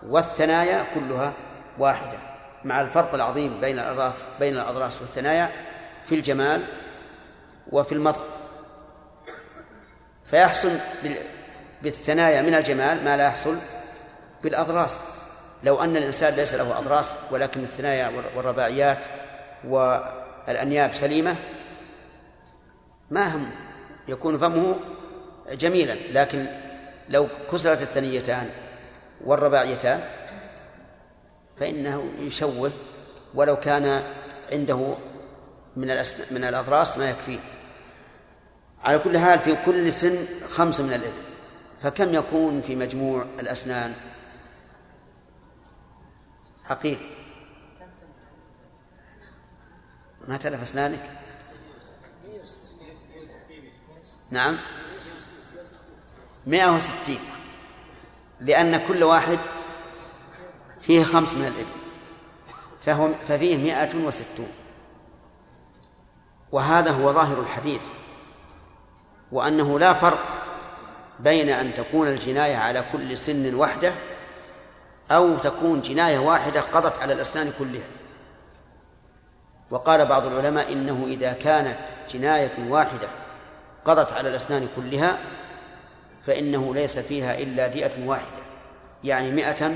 والثنايا 0.07 0.86
كلها 0.95 1.33
واحدة. 1.79 2.17
مع 2.63 2.81
الفرق 2.81 3.15
العظيم 3.15 3.61
بين 3.61 3.79
الأضراس 3.79 4.15
بين 4.39 4.53
الأضراس 4.53 5.01
والثنايا 5.01 5.51
في 6.05 6.15
الجمال 6.15 6.63
وفي 7.71 7.91
المضغ. 7.91 8.21
فيحصل 10.23 10.71
بالثنايا 11.81 12.41
من 12.41 12.55
الجمال 12.55 13.03
ما 13.03 13.17
لا 13.17 13.25
يحصل 13.25 13.55
بالأضراس. 14.45 14.99
لو 15.63 15.83
أن 15.83 15.97
الإنسان 15.97 16.33
ليس 16.33 16.53
له 16.53 16.79
أضراس 16.79 17.15
ولكن 17.31 17.63
الثنايا 17.63 18.11
والرباعيات 18.35 19.05
والأنياب 19.67 20.93
سليمة 20.93 21.35
ما 23.11 23.35
هم 23.35 23.49
يكون 24.07 24.37
فمه 24.37 24.75
جميلا. 25.51 25.93
لكن 26.11 26.45
لو 27.09 27.27
كسرت 27.51 27.81
الثنيتان 27.81 28.49
والرباعيتان 29.25 30.03
فإنه 31.57 32.11
يشوه 32.19 32.71
ولو 33.33 33.55
كان 33.55 34.03
عنده 34.51 34.95
من 35.75 35.87
من 36.31 36.43
الأضراس 36.43 36.97
ما 36.97 37.09
يكفيه. 37.09 37.39
على 38.83 38.99
كل 38.99 39.17
حال 39.17 39.39
في 39.39 39.55
كل 39.65 39.93
سن 39.93 40.25
خمس 40.47 40.79
من 40.79 40.89
الإبل. 40.93 41.25
فكم 41.81 42.13
يكون 42.13 42.61
في 42.61 42.75
مجموع 42.75 43.25
الأسنان؟ 43.39 43.93
عقيل 46.70 46.97
ما 50.28 50.38
تلف 50.38 50.61
أسنانك؟ 50.61 50.99
نعم. 54.32 54.57
مئة 56.47 56.76
وستين. 56.76 57.20
لأن 58.39 58.88
كل 58.88 59.03
واحد 59.03 59.39
فيه 60.82 61.03
خمس 61.03 61.34
من 61.34 61.45
الإبل. 61.45 61.70
فهو 62.82 63.13
ففيه 63.28 63.57
مئة 63.57 64.05
وستون. 64.05 64.51
وهذا 66.51 66.91
هو 66.91 67.13
ظاهر 67.13 67.39
الحديث. 67.39 67.82
وأنه 69.32 69.80
لا 69.80 69.93
فرق 69.93 70.24
بين 71.20 71.49
أن 71.49 71.74
تكون 71.74 72.07
الجناية 72.07 72.55
على 72.55 72.86
كل 72.91 73.18
سن 73.18 73.55
وحده 73.55 73.93
أو 75.11 75.37
تكون 75.37 75.81
جناية 75.81 76.19
واحدة 76.19 76.61
قضت 76.61 76.97
على 76.97 77.13
الأسنان 77.13 77.53
كلها. 77.59 77.87
وقال 79.71 80.05
بعض 80.05 80.25
العلماء 80.25 80.73
إنه 80.73 81.05
إذا 81.07 81.33
كانت 81.33 81.77
جناية 82.13 82.51
واحدة 82.69 83.07
قضت 83.85 84.13
على 84.13 84.29
الأسنان 84.29 84.67
كلها 84.75 85.17
فإنه 86.23 86.73
ليس 86.73 86.99
فيها 86.99 87.39
إلا 87.39 87.67
ديئة 87.67 88.07
واحدة. 88.07 88.45
يعني 89.03 89.31
مئة 89.31 89.73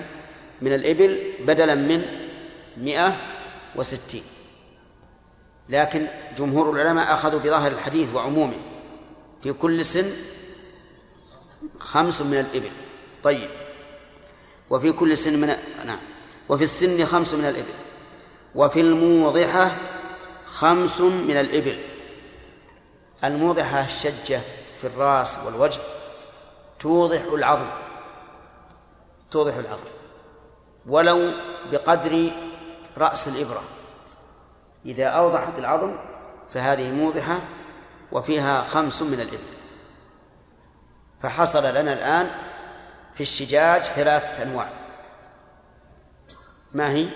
من 0.62 0.74
الإبل 0.74 1.34
بدلا 1.40 1.76
من 1.76 2.06
مئة 2.78 3.16
وستين. 3.76 4.24
لكن 5.70 6.08
جمهور 6.38 6.72
العلماء 6.72 7.14
أخذوا 7.14 7.40
بظاهر 7.40 7.72
الحديث 7.72 8.16
وعمومه. 8.16 8.60
في 9.44 9.54
كل 9.54 9.86
سن 9.86 10.12
خمس 11.80 12.22
من 12.22 12.40
الإبل. 12.40 12.72
طيب. 13.24 13.50
وفي 14.70 14.92
كل 14.92 15.18
سن 15.18 15.42
من 15.42 15.56
نعم. 15.86 16.00
وفي 16.50 16.64
السن 16.64 17.06
خمس 17.06 17.34
من 17.34 17.46
الإبل. 17.46 17.74
وفي 18.56 18.82
الموضحة 18.82 19.76
خمس 20.46 21.02
من 21.02 21.38
الإبل. 21.38 21.80
الموضحة 23.24 23.86
الشجة 23.86 24.42
في 24.82 24.88
الرأس 24.88 25.38
والوجه 25.46 25.82
توضح 26.80 27.22
العظم. 27.34 27.70
توضح 29.32 29.56
العظم. 29.56 29.90
ولو 30.88 31.32
بقدر 31.72 32.32
رأس 32.98 33.28
الإبرة. 33.28 33.62
إذا 34.86 35.06
أوضحت 35.06 35.60
العظم 35.60 35.96
فهذه 36.54 36.92
موضحة 36.92 37.40
وفيها 38.12 38.62
خمس 38.62 39.02
من 39.02 39.20
الإبل. 39.20 39.50
فحصل 41.22 41.64
لنا 41.64 41.94
الآن 41.94 42.30
في 43.20 43.24
الشجاج 43.24 43.82
ثلاث 43.84 44.40
أنواع. 44.40 44.70
ما 46.74 46.90
هي؟ 46.90 47.08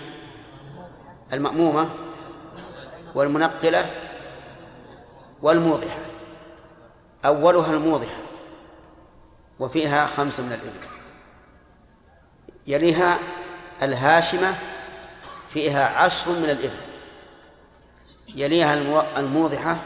المأمومة 1.32 1.90
والمنقلة 3.14 3.90
والموضحة. 5.42 5.98
أولها 7.24 7.70
الموضحة 7.72 8.16
وفيها 9.60 10.06
خمس 10.06 10.40
من 10.40 10.52
الإبل. 10.52 10.86
يليها 12.66 13.18
الهاشمة 13.82 14.54
فيها 15.48 15.98
عشر 15.98 16.30
من 16.30 16.50
الإبل. 16.50 16.80
يليها 18.28 18.74
الموضحة 19.16 19.76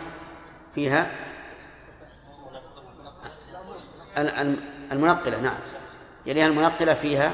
فيها 0.74 1.10
المنقلة 4.92 5.40
نعم. 5.40 5.77
يليها 6.28 6.46
المنقلة 6.46 6.94
فيها 6.94 7.32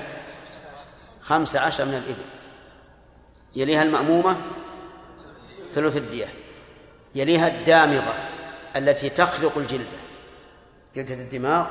خمس 1.23 1.57
عشر 1.57 1.85
من 1.85 1.95
الإبل. 1.95 2.25
يليها 3.57 3.83
المأمومة 3.83 4.37
ثلث 5.71 5.97
الدية. 5.97 6.29
يليها 7.15 7.49
الدامغة 7.49 8.15
التي 8.77 9.09
تخلق 9.09 9.59
الجلدة. 9.59 9.99
جلدة 10.95 11.15
الدماغ. 11.15 11.67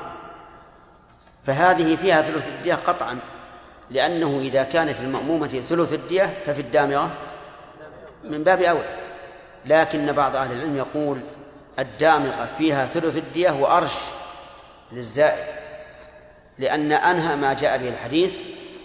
فهذه 1.44 1.96
فيها 1.96 2.22
ثلث 2.22 2.48
الدية 2.48 2.76
قطعا 2.76 3.20
لأنه 3.92 4.40
إذا 4.42 4.64
كان 4.64 4.94
في 4.94 5.02
المأمومة 5.02 5.48
ثلث 5.48 5.94
الدية 5.94 6.34
ففي 6.46 6.62
الدامغة 6.62 7.12
من 8.24 8.44
باب 8.44 8.62
أولى. 8.62 8.96
لكن 9.66 10.12
بعض 10.12 10.36
أهل 10.36 10.52
العلم 10.52 10.78
يقول 10.78 11.20
الدامغة 11.80 12.50
فيها 12.58 12.86
ثلث 12.86 13.18
الدية 13.18 13.52
وأرش 13.52 13.96
للزائد. 14.92 15.63
لأن 16.64 16.92
أنهى 16.92 17.36
ما 17.36 17.54
جاء 17.54 17.78
به 17.78 17.90
الحديث 17.90 18.38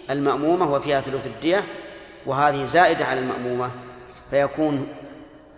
المأمومة 0.09 0.73
وفيها 0.73 1.01
ثلث 1.01 1.25
الدية 1.25 1.63
وهذه 2.25 2.65
زائدة 2.65 3.05
على 3.05 3.19
المأمومة 3.19 3.71
فيكون 4.29 4.87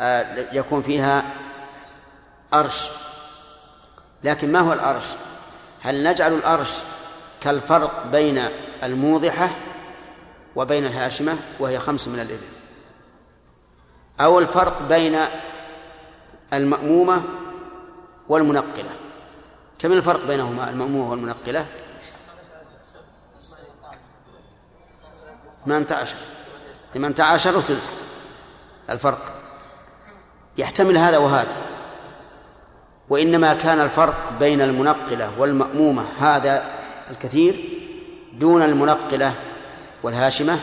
آه 0.01 0.47
يكون 0.53 0.81
فيها 0.81 1.23
أرش. 2.53 2.89
لكن 4.23 4.51
ما 4.51 4.59
هو 4.59 4.73
الأرش؟ 4.73 5.05
هل 5.81 6.03
نجعل 6.03 6.33
الأرش 6.33 6.71
كالفرق 7.41 8.07
بين 8.11 8.41
الموضحة 8.83 9.49
وبين 10.55 10.85
الهاشمة 10.85 11.37
وهي 11.59 11.79
خمس 11.79 12.07
من 12.07 12.19
الإبل؟ 12.19 12.47
أو 14.19 14.39
الفرق 14.39 14.81
بين 14.81 15.17
المأمومة 16.53 17.23
والمنقلة؟ 18.29 18.89
كم 19.79 19.91
الفرق 19.91 20.25
بينهما 20.25 20.69
المأمومة 20.69 21.11
والمنقلة؟ 21.11 21.65
18 25.65 26.17
18 26.93 27.57
وثلث. 27.57 27.91
الفرق. 28.89 29.33
يحتمل 30.57 30.97
هذا 30.97 31.17
وهذا. 31.17 31.55
وإنما 33.09 33.53
كان 33.53 33.81
الفرق 33.81 34.33
بين 34.39 34.61
المنقلة 34.61 35.39
والمأمومة. 35.39 36.05
هذا 36.19 36.63
الكثير 37.11 37.69
دون 38.33 38.61
المنقلة 38.61 39.33
والهاشمة 40.03 40.59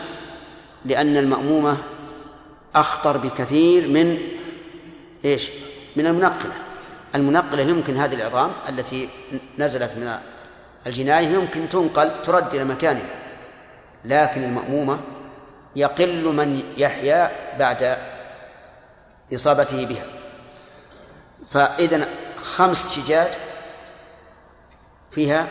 لأن 0.85 1.17
المأمومة 1.17 1.77
أخطر 2.75 3.17
بكثير 3.17 3.87
من 3.87 4.17
إيش؟ 5.25 5.49
من 5.95 6.07
المنقلة. 6.07 6.53
المنقلة 7.15 7.61
يمكن 7.61 7.97
هذه 7.97 8.15
العظام 8.15 8.51
التي 8.69 9.09
نزلت 9.57 9.91
من 9.97 10.17
الجناية 10.87 11.27
يمكن 11.27 11.69
تنقل 11.69 12.11
ترد 12.25 12.55
إلى 12.55 12.63
مكانها. 12.63 13.18
لكن 14.05 14.43
المأمومة 14.43 14.99
يقل 15.75 16.23
من 16.23 16.73
يحيا 16.77 17.31
بعد 17.59 17.97
إصابته 19.33 19.85
بها. 19.85 20.05
فإذا 21.49 22.07
خمس 22.41 22.95
شجاج 22.95 23.27
فيها 25.11 25.47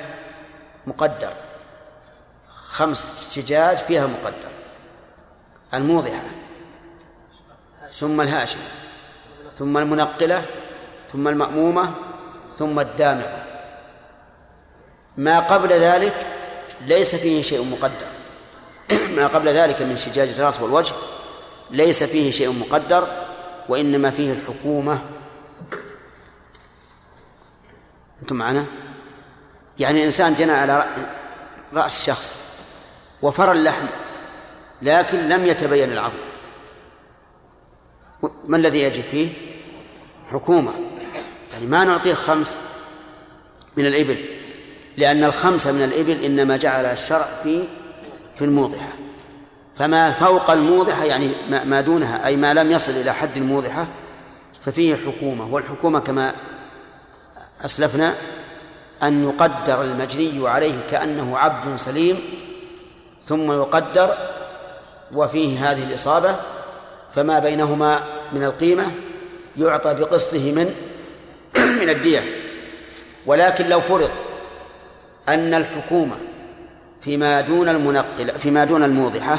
مقدر. 0.86 1.32
خمس 2.56 3.30
شجاج 3.34 3.78
فيها 3.78 4.06
مقدر. 4.06 4.50
الموضحة. 5.74 6.22
ثم 7.92 8.20
الهاشمة 8.20 8.62
ثم 9.54 9.78
المنقلة. 9.78 10.44
ثم 11.12 11.28
المأمومة. 11.28 11.94
ثم 12.52 12.80
الدامغة 12.80 13.44
ما 15.16 15.40
قبل 15.40 15.72
ذلك 15.72 16.26
ليس 16.80 17.14
فيه 17.14 17.42
شيء 17.42 17.64
مقدر. 17.64 18.17
ما 19.16 19.26
قبل 19.26 19.48
ذلك 19.48 19.82
من 19.82 19.96
شجاج 19.96 20.28
الراس 20.28 20.60
والوجه 20.60 20.94
ليس 21.70 22.04
فيه 22.04 22.30
شيء 22.30 22.52
مقدر 22.52 23.08
وإنما 23.68 24.10
فيه 24.10 24.32
الحكومة. 24.32 24.98
أنتم 28.22 28.36
معنا؟ 28.36 28.66
يعني 29.78 30.06
إنسان 30.06 30.34
جنى 30.34 30.52
على 30.52 30.84
رأس 31.74 32.06
شخص 32.06 32.36
وفر 33.22 33.52
اللحم 33.52 33.86
لكن 34.82 35.28
لم 35.28 35.46
يتبين 35.46 35.92
العظم. 35.92 36.18
ما 38.48 38.56
الذي 38.56 38.82
يجب 38.82 39.02
فيه؟ 39.02 39.32
حكومة. 40.30 40.72
يعني 41.52 41.66
ما 41.66 41.84
نعطيه 41.84 42.14
خمس 42.14 42.58
من 43.76 43.86
الإبل 43.86 44.24
لأن 44.96 45.24
الخمسة 45.24 45.72
من 45.72 45.82
الإبل 45.82 46.24
إنما 46.24 46.56
جعل 46.56 46.84
الشرع 46.86 47.28
في 47.42 47.68
في 48.38 48.44
الموضحة. 48.44 48.88
فما 49.74 50.12
فوق 50.12 50.50
الموضحة 50.50 51.04
يعني 51.04 51.30
ما 51.64 51.80
دونها 51.80 52.26
أي 52.26 52.36
ما 52.36 52.54
لم 52.54 52.72
يصل 52.72 52.92
إلى 52.92 53.14
حد 53.14 53.36
الموضحة 53.36 53.86
ففيه 54.62 54.96
حكومة. 54.96 55.54
والحكومة 55.54 56.00
كما 56.00 56.32
أسلفنا 57.64 58.14
أن 59.02 59.24
يقدر 59.24 59.82
المجني 59.82 60.48
عليه 60.48 60.80
كأنه 60.90 61.38
عبد 61.38 61.76
سليم 61.76 62.20
ثم 63.24 63.52
يقدر 63.52 64.16
وفيه 65.12 65.70
هذه 65.70 65.84
الإصابة 65.84 66.36
فما 67.14 67.38
بينهما 67.38 68.00
من 68.32 68.44
القيمة 68.44 68.84
يعطى 69.56 69.94
بقسطه 69.94 70.52
من 70.52 70.74
من 71.82 71.90
الدية. 71.90 72.24
ولكن 73.26 73.68
لو 73.68 73.80
فرض 73.80 74.10
أن 75.28 75.54
الحكومة 75.54 76.16
فيما 77.08 77.40
دون 77.40 77.68
المنقل 77.68 78.40
فيما 78.40 78.64
دون 78.64 78.82
الموضحة 78.82 79.38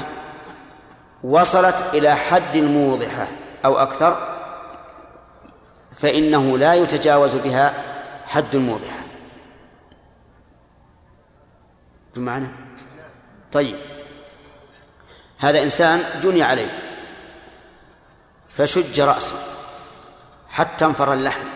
وصلت 1.24 1.76
إلى 1.94 2.16
حد 2.16 2.56
الموضحة 2.56 3.28
أو 3.66 3.78
أكثر 3.78 4.38
فإنه 5.98 6.58
لا 6.58 6.74
يتجاوز 6.74 7.36
بها 7.36 7.74
حد 8.26 8.56
الموضحة. 8.56 9.00
بمعنى 12.16 12.48
طيب. 13.52 13.76
هذا 15.38 15.64
إنسان 15.64 16.04
جني 16.22 16.44
عليه 16.44 16.80
فشج 18.48 19.02
رأسه 19.02 19.36
حتى 20.50 20.86
انفر 20.86 21.14
اللحم 21.14 21.48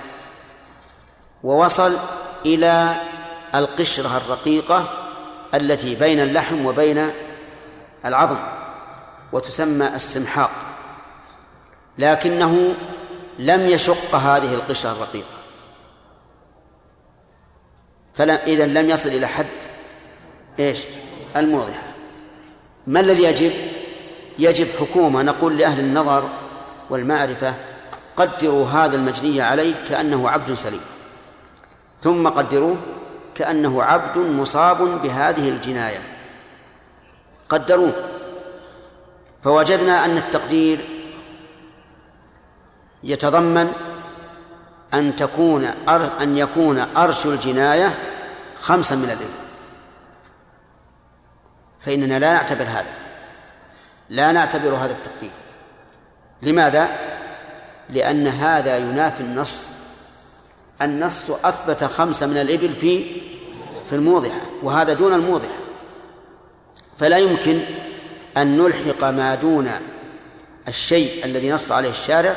ووصل 1.43 1.97
إلى 2.45 2.95
القشرة 3.55 4.17
الرقيقة 4.17 5.02
التي 5.53 5.95
بين 5.95 6.19
اللحم 6.19 6.65
وبين 6.65 7.11
العظم 8.05 8.39
وتسمى 9.33 9.87
السمحاق. 9.87 10.51
لكنه 11.97 12.75
لم 13.39 13.69
يشق 13.69 14.15
هذه 14.15 14.53
القشرة 14.53 14.91
الرقيقة. 14.91 15.27
فإذا 18.13 18.65
لم 18.65 18.89
يصل 18.89 19.09
إلى 19.09 19.27
حد 19.27 19.45
إيش؟ 20.59 20.79
الموضحة 21.35 21.93
ما 22.87 22.99
الذي 22.99 23.23
يجب؟ 23.23 23.51
يجب 24.39 24.67
حكومة 24.79 25.21
نقول 25.21 25.57
لأهل 25.57 25.79
النظر 25.79 26.29
والمعرفة 26.89 27.55
قدروا 28.17 28.67
هذا 28.67 28.95
المجني 28.95 29.41
عليه 29.41 29.75
كأنه 29.89 30.29
عبد 30.29 30.53
سليم. 30.53 30.81
ثم 32.01 32.27
قدروه 32.27 32.77
كأنه 33.35 33.83
عبد 33.83 34.17
مصاب 34.17 35.01
بهذه 35.01 35.49
الجناية. 35.49 36.01
قدروه. 37.49 37.93
فوجدنا 39.43 40.05
أن 40.05 40.17
التقدير 40.17 40.89
يتضمن 43.03 43.71
أن 44.93 45.15
تكون 45.15 45.65
أن 46.21 46.37
يكون 46.37 46.79
أرش 46.97 47.25
الجناية 47.25 47.97
خمسا 48.59 48.95
من 48.95 49.03
الإبل. 49.03 49.25
فإننا 51.79 52.19
لا 52.19 52.33
نعتبر 52.33 52.63
هذا. 52.63 52.93
لا 54.09 54.31
نعتبر 54.31 54.73
هذا 54.75 54.91
التقدير. 54.91 55.31
لماذا؟ 56.41 56.89
لأن 57.89 58.27
هذا 58.27 58.77
ينافي 58.77 59.19
النص 59.21 59.72
النص 60.83 61.23
أثبت 61.43 61.83
خمسة 61.83 62.27
من 62.27 62.37
الإبل 62.37 62.73
في 62.73 63.05
في 63.89 63.95
الموضحة 63.95 64.41
وهذا 64.63 64.93
دون 64.93 65.13
الموضحة 65.13 65.63
فلا 66.97 67.17
يمكن 67.17 67.59
أن 68.37 68.57
نلحق 68.57 69.03
ما 69.03 69.35
دون 69.35 69.71
الشيء 70.67 71.25
الذي 71.25 71.51
نص 71.51 71.71
عليه 71.71 71.89
الشارع 71.89 72.35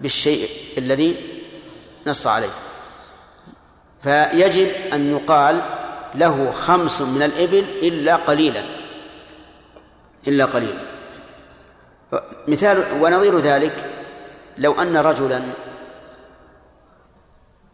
بالشيء 0.00 0.48
الذي 0.78 1.16
نص 2.06 2.26
عليه. 2.26 2.50
فيجب 4.02 4.68
أن 4.92 5.10
يقال 5.10 5.62
له 6.14 6.50
خمس 6.50 7.00
من 7.00 7.22
الإبل 7.22 7.64
إلا 7.82 8.16
قليلا 8.16 8.62
إلا 10.28 10.44
قليلا. 10.44 10.80
مثال 12.48 13.02
ونظير 13.02 13.38
ذلك 13.38 13.90
لو 14.58 14.72
أن 14.72 14.96
رجلا 14.96 15.42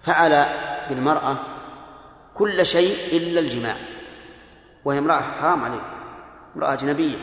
فعل 0.04 0.46
بالمرأة 0.88 1.36
كل 2.34 2.66
شيء 2.66 3.16
إلا 3.16 3.40
الجماع 3.40 3.76
وهي 4.84 4.98
امرأة 4.98 5.20
حرام 5.40 5.64
عليه 5.64 5.80
امرأة 6.56 6.72
أجنبية. 6.72 7.16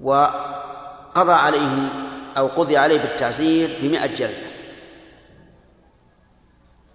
وقضى 0.00 1.32
عليه 1.32 1.88
أو 2.36 2.46
قضي 2.46 2.76
عليه 2.76 2.98
بالتعزير 2.98 3.78
بمئة 3.82 4.06
جلدة. 4.06 4.50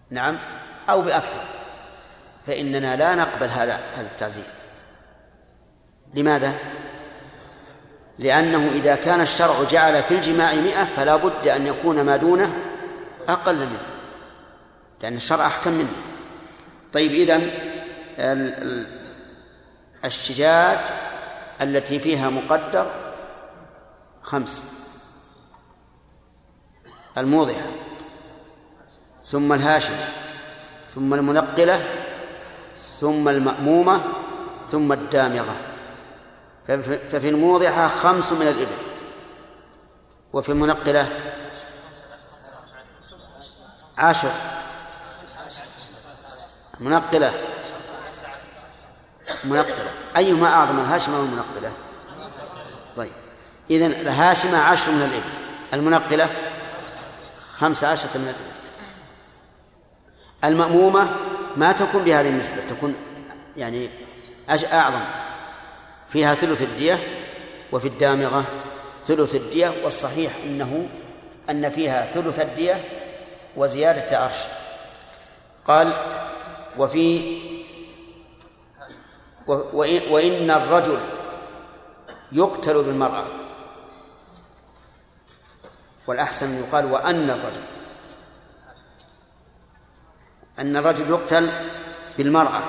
نعم 0.10 0.40
أو 0.90 1.02
بأكثر. 1.02 1.42
فإننا 2.48 2.96
لا 2.96 3.16
نقبل 3.16 3.48
هذا 3.48 3.80
هذا 3.96 4.08
التعزير. 4.08 4.46
لماذا؟ 6.14 6.54
لأنه 8.20 8.72
إذا 8.74 8.96
كان 8.96 9.22
الشرع 9.22 9.64
جعل 9.64 10.04
في 10.04 10.16
الجماع 10.16 10.54
مئة 10.54 10.86
فلا 10.86 11.16
بد 11.16 11.48
أن 11.48 11.68
يكون 11.68 12.02
ما 12.02 12.18
دونه 12.18 12.54
أقل 13.30 13.56
منه 13.56 13.80
لأن 15.02 15.16
الشرع 15.16 15.48
أحكم 15.48 15.72
منه. 15.72 15.94
طيب 16.94 17.12
إذن 17.12 17.52
الشجاج 20.06 20.80
التي 21.62 22.00
فيها 22.00 22.30
مقدر 22.30 22.92
خمس 24.22 24.64
الموضحة 27.18 27.70
ثم 29.24 29.54
الهاشمة 29.54 30.08
ثم 30.96 31.14
المنقلة 31.14 31.86
ثم 33.00 33.30
المأمومة 33.30 34.02
ثم 34.70 34.94
الدامغة. 34.94 35.56
ففي 36.68 37.30
الموضحة 37.30 37.88
خمس 37.88 38.32
من 38.32 38.42
الإبل 38.48 38.78
وفي 40.34 40.50
المنقلة 40.50 41.10
عشر 43.98 44.32
منقلة. 46.80 47.34
منقلة. 49.44 49.92
أيهما 50.18 50.48
أعظم؟ 50.48 50.80
الهاشمة 50.80 51.18
أو 51.18 51.24
المنقلة؟ 51.24 51.72
طيب. 52.98 53.12
إذن 53.72 53.92
الهاشمة 53.92 54.58
عشر 54.58 54.92
من 54.92 55.02
الإبل. 55.02 55.30
المنقلة 55.74 56.30
خمس 57.58 57.84
عشرة 57.84 58.18
من 58.18 58.24
الإبل. 58.24 58.56
المأمومة 60.44 61.10
ما 61.58 61.72
تكون 61.72 62.04
بهذه 62.04 62.30
النسبة 62.30 62.58
تكون 62.70 62.96
يعني 63.58 63.90
أعظم. 64.50 65.02
فيها 66.10 66.36
ثلث 66.36 66.62
الدية 66.62 67.00
وفي 67.72 67.88
الدامغة 67.88 68.46
ثلث 69.06 69.36
الدية 69.36 69.74
والصحيح 69.84 70.32
أنه 70.46 70.88
أن 71.50 71.70
فيها 71.70 72.06
ثلث 72.06 72.40
الدية 72.40 72.82
وزيادة 73.56 74.18
عرش. 74.18 74.40
قال 75.66 75.94
وفي 76.78 77.42
وإن 80.10 80.52
الرجل 80.52 81.00
يقتل 82.32 82.84
بالمرأة. 82.84 83.26
والأحسن 86.08 86.60
يقال 86.64 86.86
وأن 86.86 87.30
الرجل. 87.30 87.64
أن 90.60 90.78
الرجل 90.78 91.10
يقتل 91.10 91.50
بالمرأة. 92.18 92.62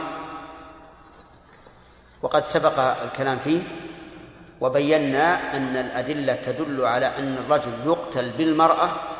وقد 2.23 2.45
سبق 2.45 2.79
الكلام 2.79 3.39
فيه 3.39 3.63
وبينا 4.61 5.57
أن 5.57 5.77
الأدلة 5.77 6.35
تدل 6.35 6.85
على 6.85 7.07
أن 7.07 7.37
الرجل 7.45 7.73
يقتل 7.87 8.31
بالمرأة 8.31 9.16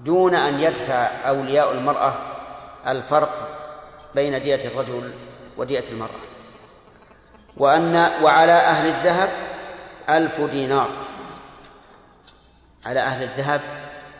دون 0.00 0.34
أن 0.34 0.60
يدفع 0.60 1.10
أولياء 1.28 1.72
المرأة 1.72 2.14
الفرق 2.86 3.48
بين 4.14 4.42
دية 4.42 4.64
الرجل 4.64 5.12
ودية 5.56 5.84
المرأة. 5.90 6.20
وأن 7.56 8.10
وعلى 8.22 8.52
أهل 8.52 8.86
الذهب 8.86 9.28
ألف 10.10 10.40
دينار. 10.40 10.88
على 12.86 13.00
أهل 13.00 13.22
الذهب 13.22 13.60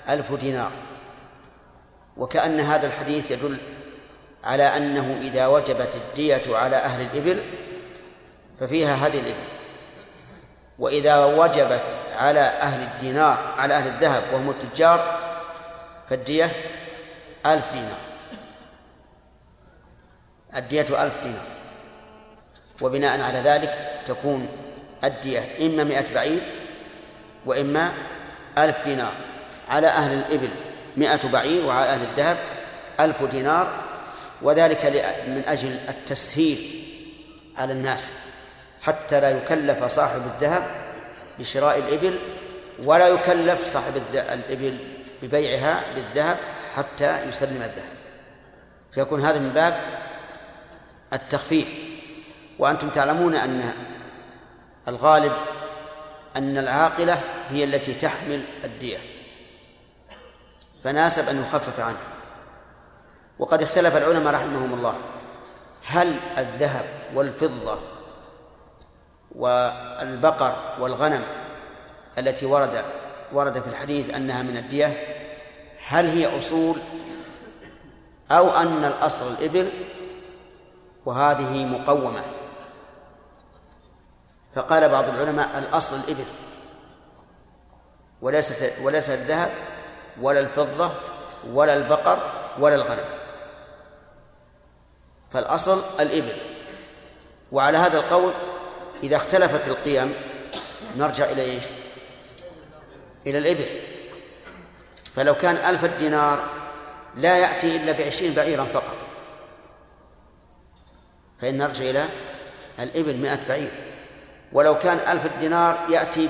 ألف 0.09 0.33
دينار. 0.33 0.71
وكأن 2.17 2.61
هذا 2.61 2.87
الحديث 2.87 3.31
يدل 3.31 3.59
على 4.45 4.77
أنه 4.77 5.19
إذا 5.23 5.47
وجبت 5.47 5.95
الدية 5.95 6.57
على 6.57 6.77
أهل 6.77 7.01
الإبل 7.01 7.45
ففيها 8.61 8.95
هذه 8.95 9.19
الإبل. 9.19 9.57
وإذا 10.79 11.25
وجبت 11.25 12.01
على 12.19 12.41
أهل 12.41 12.83
الدينار 12.83 13.55
على 13.59 13.75
أهل 13.75 13.87
الذهب 13.87 14.23
وهم 14.33 14.51
التجار 14.51 15.26
فالدية 16.11 16.53
ألف 17.47 17.73
دينار. 17.73 17.99
الدية 20.57 21.03
ألف 21.03 21.23
دينار. 21.23 21.45
وبناء 22.83 23.21
على 23.21 23.39
ذلك 23.39 24.03
تكون 24.07 24.49
الدية 25.05 25.67
إما 25.67 25.85
مئة 25.85 26.15
بعير 26.15 26.43
وإما 27.47 27.93
ألف 28.59 28.85
دينار. 28.85 29.13
على 29.69 29.87
أهل 29.87 30.13
الإبل 30.13 30.51
مئة 30.97 31.29
بعير 31.29 31.65
وعلى 31.65 31.87
أهل 31.87 32.03
الذهب 32.03 32.37
ألف 33.01 33.23
دينار. 33.23 33.71
وذلك 34.43 34.85
من 35.27 35.43
أجل 35.47 35.79
التسهيل 35.89 36.85
على 37.57 37.73
الناس. 37.73 38.13
حتى 38.83 39.21
لا 39.21 39.31
يكلف 39.31 39.85
صاحب 39.85 40.23
الذهب 40.35 40.63
بشراء 41.39 41.79
الإبل 41.79 42.19
ولا 42.85 43.09
يكلف 43.09 43.67
صاحب 43.67 44.03
الإبل 44.15 44.79
ببيعها 45.23 45.83
بالذهب 45.95 46.39
حتى 46.77 47.29
يسلم 47.29 47.63
الذهب. 47.63 47.97
فيكون 48.93 49.21
هذا 49.21 49.39
من 49.39 49.49
باب 49.49 49.81
التخفيف. 51.13 51.69
وأنتم 52.59 52.91
تعلمون 52.91 53.35
أن 53.35 53.73
الغالب 54.89 55.33
أن 56.37 56.59
العاقلة 56.59 57.21
هي 57.51 57.65
التي 57.65 57.95
تحمل 57.95 58.45
الدية. 58.65 58.99
فناسب 60.85 61.29
أن 61.29 61.41
يخفف 61.41 61.81
عنها. 61.81 62.09
وقد 63.39 63.63
اختلف 63.63 63.97
العلماء 63.97 64.35
رحمهم 64.35 64.75
الله. 64.75 64.95
هل 65.87 66.17
الذهب 66.39 66.85
والفضة 67.15 67.79
والبقر 69.35 70.57
والغنم 70.79 71.23
التي 72.19 72.47
ورد 72.47 72.85
ورد 73.37 73.63
في 73.63 73.69
الحديث 73.69 74.15
أنها 74.15 74.43
من 74.43 74.57
الدية. 74.57 75.17
هل 75.87 76.07
هي 76.07 76.39
أصول 76.39 76.77
أو 78.31 78.51
أن 78.51 78.85
الأصل 78.85 79.33
الإبل 79.33 79.71
وهذه 81.07 81.65
مقومة؟ 81.65 82.23
فقال 84.55 84.89
بعض 84.89 85.09
العلماء 85.09 85.59
الأصل 85.59 85.97
الإبل 85.97 86.25
وليست 88.23 88.73
وليس 88.83 89.11
الذهب 89.11 89.51
ولا 90.21 90.41
الفضة 90.41 90.91
ولا 91.53 91.75
البقر 91.75 92.19
ولا 92.59 92.75
الغنم. 92.75 93.05
فالأصل 95.33 95.83
الإبل. 96.01 96.37
وعلى 97.53 97.79
هذا 97.79 97.99
القول 97.99 98.33
إذا 99.03 99.17
اختلفت 99.17 99.69
القيم 99.69 100.15
نرجع 100.97 101.25
إلى 101.25 101.43
إيش؟ 101.43 101.65
إلى 103.27 103.39
الإبل. 103.39 103.67
فلو 105.15 105.35
كان 105.35 105.57
ألف 105.57 105.85
الدينار 105.85 106.45
لا 107.17 107.37
يأتي 107.37 107.77
إلا 107.77 107.93
بعشرين 107.93 108.35
بعيرا 108.35 108.65
فقط. 108.65 108.97
فإن 111.41 111.59
نرجع 111.59 111.85
إلى 111.85 112.05
الإبل 112.81 113.17
مئة 113.17 113.49
بعير. 113.49 113.71
ولو 114.53 114.79
كان 114.79 115.17
ألف 115.17 115.39
دينار 115.41 115.79
يأتي 115.91 116.29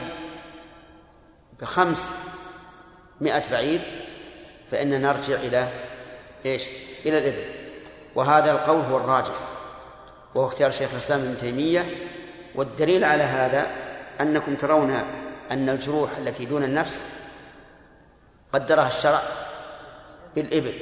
بخمس 1.61 2.13
مئة 3.21 3.51
بعير 3.51 3.81
فإننا 4.71 4.99
نرجع 4.99 5.35
إلى 5.35 5.69
إيش؟ 6.47 6.63
إلى 7.07 7.19
الإبل. 7.19 7.45
وهذا 8.15 8.51
القول 8.51 8.81
هو 8.81 8.97
الراجح. 8.97 9.35
وهو 10.35 10.47
اختيار 10.47 10.71
شيخ 10.71 10.91
الإسلام 10.93 11.21
ابن 11.21 11.39
تيمية. 11.39 11.91
والدليل 12.55 13.05
على 13.05 13.23
هذا 13.23 13.67
أنكم 14.21 14.55
ترون 14.55 15.03
أن 15.51 15.69
الجروح 15.69 16.17
التي 16.17 16.45
دون 16.45 16.65
النفس 16.65 17.05
قدرها 18.53 18.89
الشرع 18.89 19.23
بالإبل 20.35 20.75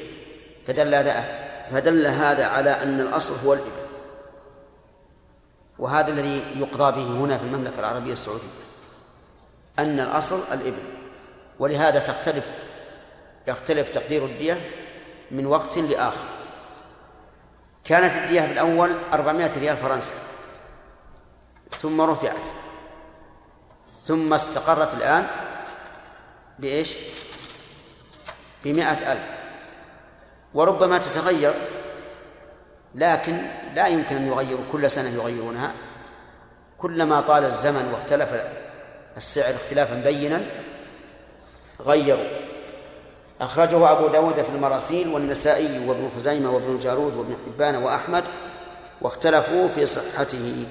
فدل 0.66 0.94
هذا 0.94 1.44
فدل 1.70 2.06
هذا 2.06 2.46
على 2.46 2.70
أن 2.70 3.00
الأصل 3.00 3.34
هو 3.46 3.52
الإبل. 3.52 3.84
وهذا 5.78 6.10
الذي 6.10 6.44
يقضى 6.56 6.92
به 7.02 7.06
هنا 7.06 7.38
في 7.38 7.44
المملكة 7.44 7.80
العربية 7.80 8.12
السعودية 8.12 8.48
أن 9.78 10.00
الأصل 10.00 10.40
الإبل. 10.52 10.82
ولهذا 11.58 11.98
تختلف 11.98 12.50
يختلف 13.48 13.88
تقدير 13.88 14.24
الدية 14.24 14.60
من 15.30 15.46
وقت 15.46 15.78
لآخر. 15.78 16.24
كانت 17.84 18.16
الدية 18.16 18.46
بالأول 18.46 18.92
400 19.12 19.58
ريال 19.58 19.76
فرنسا 19.76 20.14
ثم 21.70 22.00
رفعت. 22.00 22.63
ثم 24.04 24.34
استقرت 24.34 24.94
الآن 24.94 25.26
بإيش؟ 26.58 26.96
بمائة 28.64 29.12
ألف. 29.12 29.22
وربما 30.54 30.98
تتغير 30.98 31.54
لكن 32.94 33.38
لا 33.74 33.86
يمكن 33.86 34.16
أن 34.16 34.28
يغيروا 34.28 34.64
كل 34.72 34.90
سنة 34.90 35.08
يغيرونها. 35.08 35.72
كلما 36.78 37.20
طال 37.20 37.44
الزمن 37.44 37.90
واختلف 37.92 38.28
السعر 39.16 39.54
اختلافا 39.54 39.94
بينا 39.94 40.44
غيروا. 41.80 42.24
أخرجه 43.40 43.90
أبو 43.92 44.08
داود 44.08 44.42
في 44.42 44.50
المراسيل 44.50 45.08
والنسائي 45.08 45.88
وابن 45.88 46.10
خزيمة 46.18 46.50
وابن 46.50 46.74
الجارود 46.74 47.16
وابن 47.16 47.36
حبان 47.46 47.76
وأحمد 47.76 48.24
واختلفوا 49.00 49.68
في 49.68 49.86
صحته. 49.86 50.66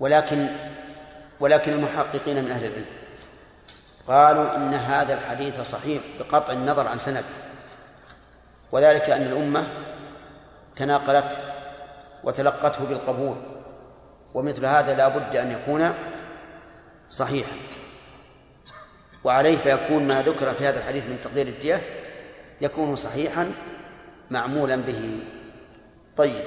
ولكن 0.00 0.48
ولكن 1.40 1.72
المحققين 1.72 2.44
من 2.44 2.50
أهل 2.50 2.64
العلم 2.64 2.86
قالوا 4.08 4.56
إن 4.56 4.74
هذا 4.74 5.14
الحديث 5.14 5.60
صحيح 5.60 6.02
بقطع 6.18 6.52
النظر 6.52 6.86
عن 6.86 6.98
سند. 6.98 7.24
وذلك 8.72 9.10
أن 9.10 9.22
الأمة 9.22 9.66
تناقلته 10.76 11.36
وتلقته 12.24 12.84
بالقبول 12.84 13.36
ومثل 14.34 14.64
هذا 14.66 14.94
لا 14.94 15.08
بد 15.08 15.36
أن 15.36 15.50
يكون 15.50 15.92
صحيحا. 17.10 17.56
وعليه 19.24 19.56
فيكون 19.56 20.08
ما 20.08 20.22
ذكر 20.22 20.54
في 20.54 20.66
هذا 20.66 20.78
الحديث 20.78 21.06
من 21.06 21.20
تقدير 21.22 21.46
الدية 21.46 21.82
يكون 22.60 22.96
صحيحا 22.96 23.52
معمولا 24.30 24.76
به. 24.76 25.20
طيب 26.16 26.44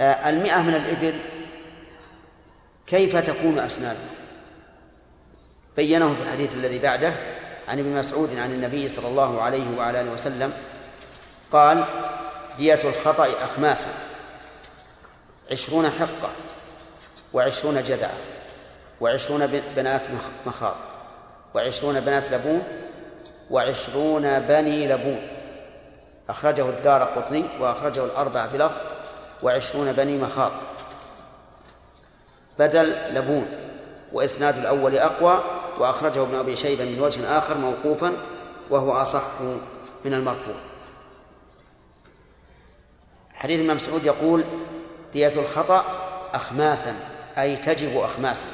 آه 0.00 0.28
المئة 0.28 0.62
من 0.62 0.74
الإبل 0.74 1.14
كيف 2.90 3.16
تكون 3.16 3.58
أسنانها 3.58 4.10
بينه 5.76 6.14
في 6.14 6.22
الحديث 6.22 6.54
الذي 6.54 6.78
بعده 6.78 7.14
عن 7.68 7.78
ابن 7.78 7.88
مسعود 7.88 8.38
عن 8.38 8.50
النبي 8.50 8.88
صلى 8.88 9.08
الله 9.08 9.42
عليه 9.42 9.78
وعلى 9.78 10.00
آله 10.00 10.10
وسلم 10.10 10.52
قال 11.52 11.84
دية 12.58 12.80
الخطأ 12.84 13.28
أخماسا 13.44 13.88
عشرون 15.52 15.90
حقة 15.90 16.30
وعشرون 17.32 17.82
جدعة 17.82 18.14
وعشرون 19.00 19.62
بنات 19.76 20.02
مخاض 20.46 20.76
وعشرون 21.54 22.00
بنات 22.00 22.32
لبون 22.32 22.62
وعشرون 23.50 24.38
بني 24.38 24.88
لبون. 24.88 25.28
أخرجه 26.28 26.68
الدار 26.68 27.02
قطني 27.02 27.44
وأخرجه 27.60 28.04
الأربع 28.04 28.46
بلفظ 28.46 28.78
وعشرون 29.42 29.92
بني 29.92 30.18
مخاض. 30.18 30.52
بدل 32.60 33.14
لبون 33.14 33.46
وإسناد 34.12 34.58
الأول 34.58 34.96
أقوى 34.96 35.44
وأخرجه 35.78 36.22
ابن 36.22 36.34
أبي 36.34 36.56
شيبة 36.56 36.84
من 36.84 37.00
وجه 37.00 37.38
آخر 37.38 37.58
موقوفا 37.58 38.12
وهو 38.70 38.92
أصح 38.92 39.40
من 40.04 40.14
المرفوع. 40.14 40.54
حديث 43.34 43.58
الإمام 43.58 43.76
مسعود 43.76 44.04
يقول 44.04 44.44
دية 45.12 45.40
الخطأ 45.40 45.84
أخماسا 46.34 46.94
أي 47.38 47.56
تجب 47.56 47.96
أخماسا. 47.96 48.46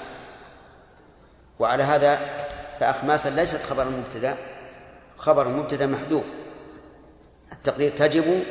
وعلى 1.59 1.83
هذا 1.83 2.19
فأخماسا 2.81 3.29
ليست 3.29 3.63
خبر 3.63 3.83
المبتدأ 3.83 4.37
خبر 5.17 5.47
المبتدأ 5.47 5.87
محذوف. 5.87 6.25
التقدير 7.53 7.91
تجب 7.91 8.45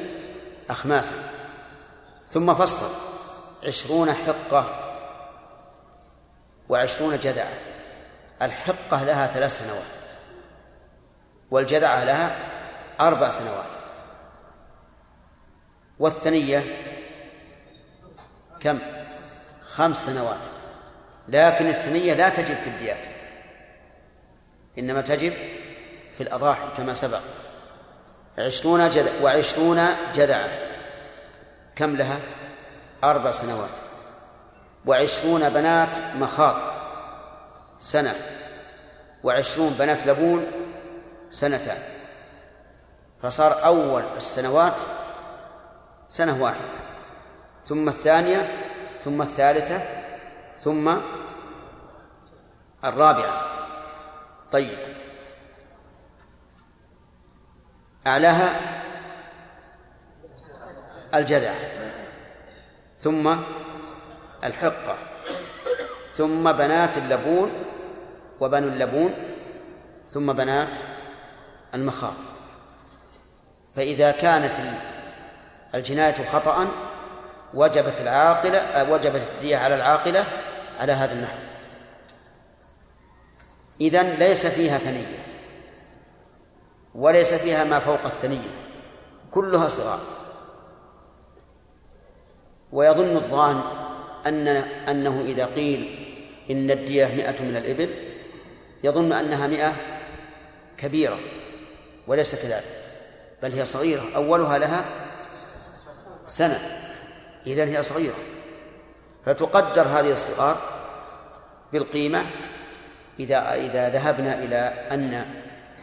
أخماسا. 0.69 1.15
ثم 2.29 2.55
فصل 2.55 2.85
عشرون 3.67 4.13
حقة 4.13 4.84
وعشرون 6.69 7.19
جدعة. 7.19 7.53
الحقة 8.41 9.03
لها 9.03 9.27
ثلاث 9.27 9.59
سنوات. 9.59 9.81
والجدعة 11.51 12.03
لها 12.03 12.35
أربع 12.99 13.29
سنوات. 13.29 13.65
والثنية 15.99 16.63
كم؟ 18.59 18.79
خمس 19.63 20.05
سنوات. 20.05 20.39
لكن 21.27 21.67
الثنية 21.67 22.13
لا 22.13 22.29
تجب 22.29 22.55
في 22.55 22.69
الديات. 22.69 23.05
إنما 24.79 25.01
تجب 25.01 25.33
في 26.17 26.23
الأضاحي 26.23 26.67
كما 26.77 26.93
سبق. 26.93 27.21
عشرون 28.37 28.89
جدع 28.89 29.11
وعشرون 29.21 29.87
جدعة. 30.15 30.49
كم 31.75 31.95
لها؟ 31.95 32.19
أربع 33.03 33.31
سنوات. 33.31 33.84
وعشرون 34.87 35.49
بنات 35.49 35.97
مخاض 36.15 36.55
سنة. 37.79 38.15
وعشرون 39.23 39.73
بنات 39.73 40.07
لبون 40.07 40.45
سنتان. 41.31 41.77
فصار 43.21 43.65
أول 43.65 44.03
السنوات 44.17 44.81
سنة 46.09 46.43
واحدة. 46.43 46.79
ثم 47.65 47.89
الثانية 47.89 48.63
ثم 49.05 49.21
الثالثة 49.21 49.81
ثم 50.59 50.95
الرابعة. 52.83 53.41
طيب. 54.51 54.79
أعلاها 58.07 58.59
الجذع 61.13 61.53
ثم 62.97 63.35
الحقة. 64.43 64.97
ثم 66.13 66.51
بنات 66.51 66.97
اللبون 66.97 67.51
وبنو 68.39 68.67
اللبون 68.67 69.13
ثم 70.09 70.33
بنات 70.33 70.77
المخاض. 71.73 72.13
فإذا 73.75 74.11
كانت 74.11 74.53
الجناية 75.75 76.25
خطأ 76.25 76.67
وجبت 77.53 78.01
العاقلة 78.01 78.91
وجبت 78.91 79.27
الدية 79.35 79.57
على 79.57 79.75
العاقلة 79.75 80.25
على 80.79 80.91
هذا 80.91 81.13
النحو. 81.13 81.37
إذن 83.81 84.09
ليس 84.09 84.45
فيها 84.45 84.77
ثنية 84.77 85.25
وليس 86.95 87.33
فيها 87.33 87.63
ما 87.63 87.79
فوق 87.79 88.05
الثنية 88.05 88.49
كلها 89.31 89.67
صغار. 89.67 89.99
ويظن 92.71 93.15
الظان 93.15 93.61
أن 94.27 94.47
أنه 94.89 95.25
إذا 95.27 95.45
قيل 95.45 96.09
إن 96.51 96.71
الدية 96.71 97.05
مئة 97.05 97.43
من 97.43 97.55
الإبل 97.55 97.89
يظن 98.83 99.11
أنها 99.11 99.47
مئة 99.47 99.73
كبيرة 100.77 101.19
وليس 102.07 102.35
كذلك 102.35 102.63
بل 103.43 103.51
هي 103.51 103.65
صغيرة. 103.65 104.03
أولها 104.15 104.57
لها 104.57 104.85
سنة. 106.27 106.81
إذن 107.47 107.67
هي 107.67 107.83
صغيرة. 107.83 108.15
فتقدر 109.25 109.81
هذه 109.81 110.11
الصغار 110.11 110.57
بالقيمة 111.73 112.25
إذا 113.19 113.53
إذا 113.53 113.89
ذهبنا 113.89 114.43
إلى 114.43 114.73
أن 114.91 115.25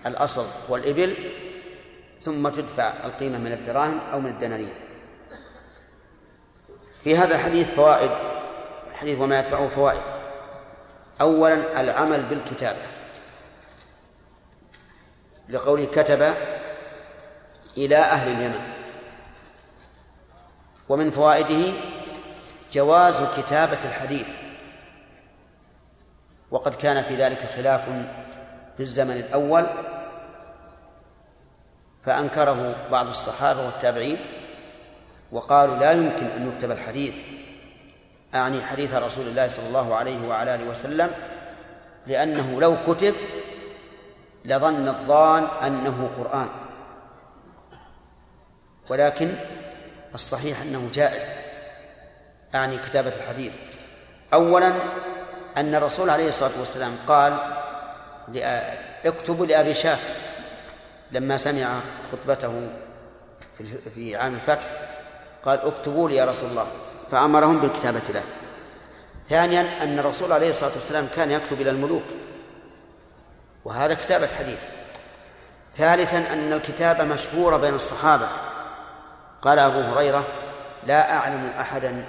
الأصل 0.06 0.46
هو 0.70 0.76
الإبل 0.76 1.14
ثم 2.20 2.48
تدفع 2.48 2.92
القيمة 3.04 3.38
من 3.38 3.52
الدراهم 3.52 4.00
أو 4.12 4.20
من 4.20 4.30
الدنانير. 4.30 4.74
في 7.04 7.16
هذا 7.16 7.34
الحديث 7.34 7.70
فوائد. 7.70 8.10
الحديث 9.02 9.20
وما 9.20 9.40
يتبعه 9.40 9.68
فوائد. 9.68 10.00
أولا 11.20 11.80
العمل 11.80 12.22
بالكتابة 12.22 12.78
لقوله 15.48 15.84
كتب 15.84 16.34
إلى 17.76 17.96
أهل 17.96 18.28
اليمن. 18.28 18.60
ومن 20.88 21.10
فوائده 21.10 21.72
جواز 22.72 23.14
كتابة 23.36 23.78
الحديث. 23.84 24.36
وقد 26.50 26.74
كان 26.74 27.02
في 27.02 27.16
ذلك 27.16 27.38
خلاف 27.56 27.84
في 28.76 28.80
الزمن 28.80 29.16
الأول 29.16 29.66
فأنكره 32.02 32.76
بعض 32.90 33.08
الصحابة 33.08 33.66
والتابعين 33.66 34.16
وقالوا 35.32 35.76
لا 35.76 35.92
يمكن 35.92 36.26
أن 36.26 36.48
يكتب 36.48 36.70
الحديث 36.70 37.41
أعني 38.34 38.64
حديث 38.64 38.94
رسول 38.94 39.26
الله 39.26 39.48
صلى 39.48 39.66
الله 39.66 39.94
عليه 39.94 40.28
وعلى 40.28 40.54
آله 40.54 40.64
وسلم 40.70 41.10
لأنه 42.06 42.60
لو 42.60 42.76
كتب 42.86 43.14
لظن 44.44 44.88
الظان 44.88 45.44
أنه 45.44 46.10
قرآن. 46.18 46.48
ولكن 48.88 49.34
الصحيح 50.14 50.60
أنه 50.60 50.90
جائز. 50.94 51.22
أعني 52.54 52.78
كتابة 52.78 53.12
الحديث. 53.16 53.56
أولا 54.34 54.72
أن 55.56 55.74
الرسول 55.74 56.10
عليه 56.10 56.28
الصلاة 56.28 56.58
والسلام 56.58 56.96
قال 57.06 57.38
اكتبوا 59.04 59.46
لأبي 59.46 59.74
شاة 59.74 59.98
لما 61.10 61.36
سمع 61.36 61.80
خطبته 62.12 62.70
في 63.94 64.16
عام 64.16 64.34
الفتح 64.34 64.66
قال 65.42 65.60
اكتبوا 65.60 66.08
لي 66.08 66.16
يا 66.16 66.24
رسول 66.24 66.50
الله. 66.50 66.66
فأمرهم 67.12 67.58
بالكتابة 67.58 68.02
له. 68.14 68.22
ثانيا 69.28 69.82
أن 69.82 69.98
الرسول 69.98 70.32
عليه 70.32 70.50
الصلاة 70.50 70.72
والسلام 70.72 71.06
كان 71.16 71.30
يكتب 71.30 71.60
إلى 71.60 71.70
الملوك 71.70 72.02
وهذا 73.64 73.94
كتابة 73.94 74.26
حديث. 74.26 74.60
ثالثا 75.74 76.32
أن 76.32 76.52
الكتابة 76.52 77.04
مشهورة 77.04 77.56
بين 77.56 77.74
الصحابة. 77.74 78.28
قال 79.42 79.58
أبو 79.58 79.80
هريرة 79.80 80.24
لا 80.86 81.16
أعلم 81.16 81.52
أحدا 81.60 82.04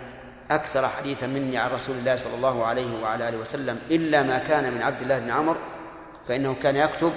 أكثر 0.52 0.90
حديثا 0.90 1.28
مني 1.28 1.58
عن 1.58 1.72
رسول 1.72 1.96
الله 1.96 2.16
صلى 2.16 2.36
الله 2.36 2.66
عليه 2.66 3.04
وعلى 3.04 3.30
آله 3.30 3.38
وسلم 3.38 3.80
إلا 3.92 4.24
ما 4.24 4.38
كان 4.38 4.74
من 4.74 4.82
عبد 4.82 5.02
الله 5.02 5.20
بن 5.20 5.30
عمر 5.30 5.58
فإنه 6.28 6.56
كان 6.64 6.76
يكتب 6.76 7.14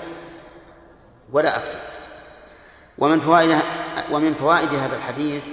ولا 1.32 1.56
أكتب. 1.56 1.78
ومن 2.98 3.20
فوائد 3.20 3.58
ومن 4.10 4.34
فوائد 4.34 4.74
هذا 4.74 4.96
الحديث 4.96 5.48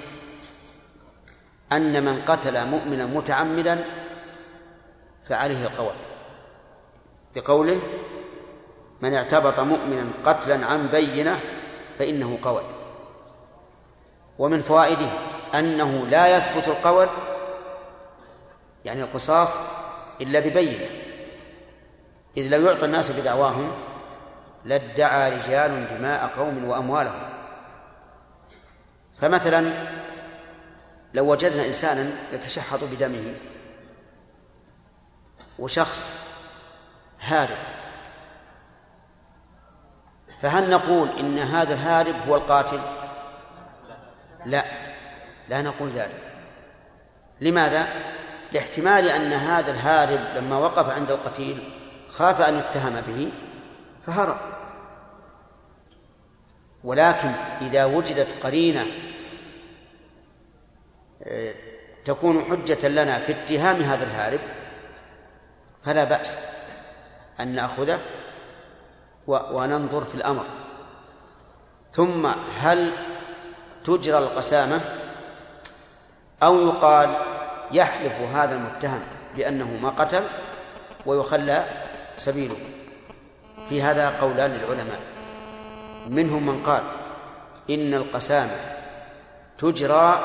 أن 1.72 2.06
من 2.06 2.22
قتل 2.28 2.68
مؤمنا 2.68 3.06
متعمدا 3.06 3.84
فعليه 5.30 5.64
القواد 5.64 5.96
بقوله 7.36 7.80
من 9.02 9.14
اعتبط 9.14 9.60
مؤمنا 9.60 10.10
قتلا 10.26 10.66
عن 10.66 10.88
بينة 10.88 11.40
فإنه 12.00 12.40
قود 12.42 12.64
ومن 14.40 14.62
فوائده 14.62 15.10
أنه 15.56 16.08
لا 16.08 16.38
يثبت 16.38 16.68
القول 16.68 17.08
يعني 18.86 19.04
القصاص 19.04 19.54
إلا 20.22 20.40
ببينة. 20.40 20.86
إذ 22.38 22.48
لو 22.48 22.62
يعطى 22.62 22.86
الناس 22.86 23.12
بدعواهم 23.12 23.72
لادعى 24.66 25.30
رجال 25.30 25.88
دماء 25.98 26.32
قوم 26.38 26.66
وأموالهم. 26.66 27.30
فمثلا 29.18 29.72
لو 31.14 31.32
وجدنا 31.32 31.66
إنسانا 31.66 32.12
يتشحط 32.34 32.80
بدمه 32.84 33.36
وشخص 35.60 36.04
هارب 37.22 37.58
فهل 40.40 40.70
نقول 40.70 41.10
إن 41.20 41.40
هذا 41.40 41.74
الهارب 41.74 42.16
هو 42.28 42.36
القاتل؟ 42.36 42.80
لا 44.46 44.66
لا 45.50 45.62
نقول 45.62 45.90
ذلك. 45.90 46.20
لماذا؟ 47.42 47.88
لاحتمال 48.54 49.10
أن 49.10 49.34
هذا 49.34 49.72
الهارب 49.72 50.20
لما 50.36 50.58
وقف 50.58 50.90
عند 50.90 51.12
القتيل 51.12 51.64
خاف 52.10 52.42
أن 52.42 52.60
يتهم 52.60 53.02
به 53.02 53.32
فهرب. 54.06 54.38
ولكن 56.84 57.32
إذا 57.62 57.86
وجدت 57.86 58.44
قرينة 58.46 58.86
تكون 62.06 62.44
حجة 62.44 62.88
لنا 62.88 63.20
في 63.20 63.32
اتهام 63.32 63.82
هذا 63.82 64.04
الهارب 64.04 64.40
فلا 65.86 66.04
بأس 66.04 66.38
أن 67.40 67.56
نأخذه 67.56 68.00
وننظر 69.28 70.04
في 70.04 70.16
الأمر. 70.16 70.46
ثم 71.92 72.28
هل 72.58 72.92
تجرى 73.84 74.18
القسامة 74.18 74.82
أو 76.44 76.68
يقال 76.68 77.16
يحلف 77.72 78.14
هذا 78.36 78.56
المتهم 78.56 79.02
بأنه 79.36 79.80
ما 79.82 79.90
قتل 79.90 80.24
ويخلى 81.06 81.66
سبيله؟ 82.18 82.58
في 83.70 83.82
هذا 83.82 84.10
قولان 84.10 84.52
للعلماء. 84.52 85.00
منهم 86.08 86.46
من 86.46 86.64
قال 86.64 86.84
إن 87.70 87.94
القسامة 87.94 88.56
تجرى 89.58 90.24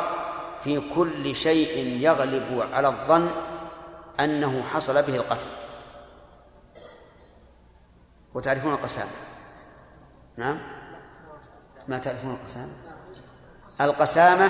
في 0.65 0.83
كل 0.95 1.37
شيء 1.37 1.87
يغلب 2.01 2.69
على 2.73 2.89
الظن 2.89 3.31
أنه 4.21 4.63
حصل 4.63 5.03
به 5.03 5.17
القتل. 5.17 5.47
وتعرفون 8.35 8.73
القسامة؟ 8.73 9.11
نعم. 10.37 10.59
ما 11.89 11.99
تعرفون 11.99 12.31
القسامة؟ 12.31 12.73
القسامة 13.81 14.47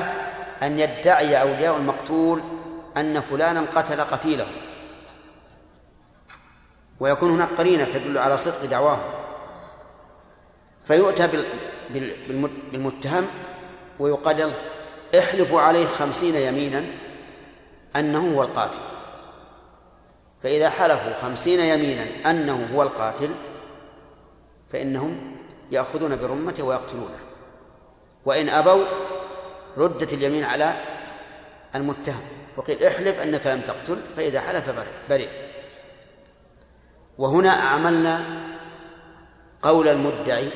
أن 0.62 0.78
يدعي 0.78 1.40
أولياء 1.40 1.76
المقتول 1.76 2.42
أن 2.96 3.20
فلانا 3.20 3.60
قتل 3.74 4.00
قتيله. 4.00 4.46
ويكون 7.00 7.30
هناك 7.30 7.48
قرينة 7.48 7.84
تدل 7.84 8.18
على 8.18 8.36
صدق 8.38 8.64
دعواه. 8.64 8.98
فيؤتى 10.84 11.28
بالمتهم 12.70 13.26
ويقال 13.98 14.38
له 14.38 14.52
احلفوا 15.18 15.60
عليه 15.60 15.86
خمسين 15.86 16.34
يمينا 16.34 16.84
أنه 17.96 18.34
هو 18.34 18.42
القاتل. 18.42 18.78
فإذا 20.42 20.70
حلفوا 20.70 21.12
خمسين 21.22 21.60
يمينا 21.60 22.30
أنه 22.30 22.68
هو 22.74 22.82
القاتل 22.82 23.30
فإنهم 24.72 25.36
يأخذون 25.72 26.16
برمته 26.16 26.64
ويقتلونه. 26.64 27.18
وإن 28.24 28.48
أبوا 28.48 28.84
ردت 29.76 30.12
اليمين 30.12 30.44
على 30.44 30.74
المتهم 31.74 32.22
وقيل 32.56 32.84
احلف 32.84 33.20
أنك 33.20 33.46
لم 33.46 33.60
تقتل 33.60 34.00
فإذا 34.16 34.40
حلف 34.40 34.70
برئ 35.10 35.28
وهنا 37.18 37.50
أعملنا 37.50 38.24
قول 39.62 39.88
المدعي 39.88 40.48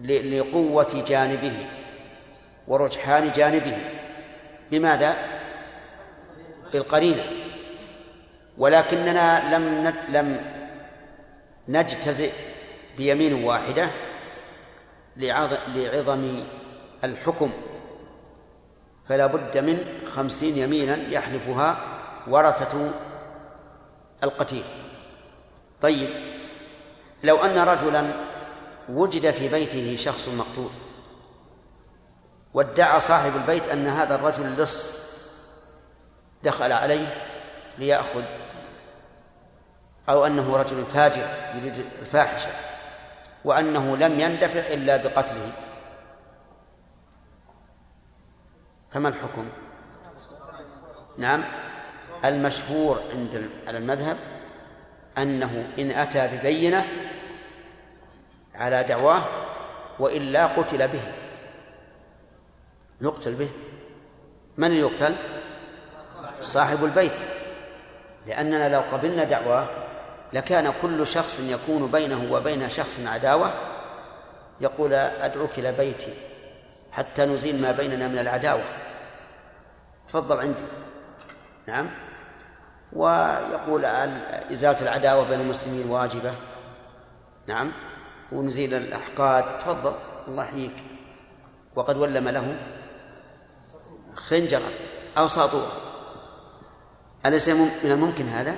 لقوة 0.00 1.04
جانبه. 1.06 1.66
ورجحان 2.68 3.32
جانبه. 3.32 3.78
بماذا؟ 4.70 5.16
بالقرينة. 6.72 7.22
ولكننا 8.58 9.56
لم 9.56 9.94
لم 10.08 10.44
نجتزئ 11.68 12.32
بيمين 12.96 13.44
واحدة 13.44 13.90
لعظم 15.16 16.44
الحكم. 17.04 17.52
فلا 19.08 19.26
بد 19.26 19.58
من 19.58 20.00
خمسين 20.06 20.58
يمينا 20.58 20.98
يحلفها 21.10 21.78
ورثة 22.26 22.90
القتيل. 24.24 24.64
طيب 25.80 26.08
لو 27.24 27.36
أن 27.36 27.58
رجلا 27.58 28.12
وجد 28.88 29.30
في 29.30 29.48
بيته 29.48 29.96
شخص 29.96 30.28
مقتول 30.28 30.70
وادعى 32.54 33.00
صاحب 33.00 33.36
البيت 33.36 33.68
أن 33.68 33.86
هذا 33.86 34.14
الرجل 34.14 34.56
لص 34.56 34.96
دخل 36.42 36.72
عليه 36.72 37.14
ليأخذ 37.78 38.22
أو 40.08 40.26
أنه 40.26 40.56
رجل 40.56 40.84
فاجر 40.86 41.28
يريد 41.54 41.86
الفاحشة 41.98 42.50
وأنه 43.44 43.96
لم 43.96 44.20
يندفع 44.20 44.74
إلا 44.74 44.96
بقتله. 44.96 45.52
فما 48.90 49.08
الحكم؟ 49.08 49.48
نعم. 51.18 51.44
المشهور 52.24 53.00
عند 53.12 53.50
على 53.68 53.78
المذهب 53.78 54.16
أنه 55.18 55.66
إن 55.78 55.90
أتى 55.90 56.28
ببينة 56.28 56.86
على 58.54 58.82
دعواه 58.82 59.22
وإلا 59.98 60.46
قتل 60.46 60.88
به. 60.88 61.23
يقتل 63.00 63.34
به. 63.34 63.48
من 64.56 64.72
يقتل؟ 64.72 65.14
صاحب 66.40 66.84
البيت. 66.84 67.20
لأننا 68.26 68.68
لو 68.68 68.80
قبلنا 68.80 69.24
دعواه 69.24 69.66
لكان 70.32 70.72
كل 70.82 71.06
شخص 71.06 71.40
يكون 71.40 71.86
بينه 71.86 72.32
وبين 72.32 72.68
شخص 72.68 73.00
عداوة. 73.06 73.50
يقول 74.60 74.94
أدعوك 74.94 75.58
إلى 75.58 75.72
بيتي 75.72 76.14
حتى 76.92 77.24
نزيل 77.24 77.62
ما 77.62 77.72
بيننا 77.72 78.08
من 78.08 78.18
العداوة. 78.18 78.64
تفضل 80.08 80.40
عندي. 80.40 80.64
نعم. 81.68 81.90
ويقول 82.92 83.84
إزالة 84.52 84.82
العداوة 84.82 85.28
بين 85.28 85.40
المسلمين 85.40 85.90
واجبة. 85.90 86.34
نعم. 87.46 87.72
ونزيل 88.32 88.74
الأحقاد. 88.74 89.58
تفضل. 89.58 89.94
الله 90.28 90.44
يحييك. 90.44 90.76
وقد 91.76 91.96
ولم 91.96 92.28
له. 92.28 92.56
خنجرا 94.28 94.70
أو 95.18 95.28
ساطورا 95.28 95.72
أليس 97.26 97.48
من 97.48 97.70
الممكن 97.84 98.28
هذا؟ 98.28 98.56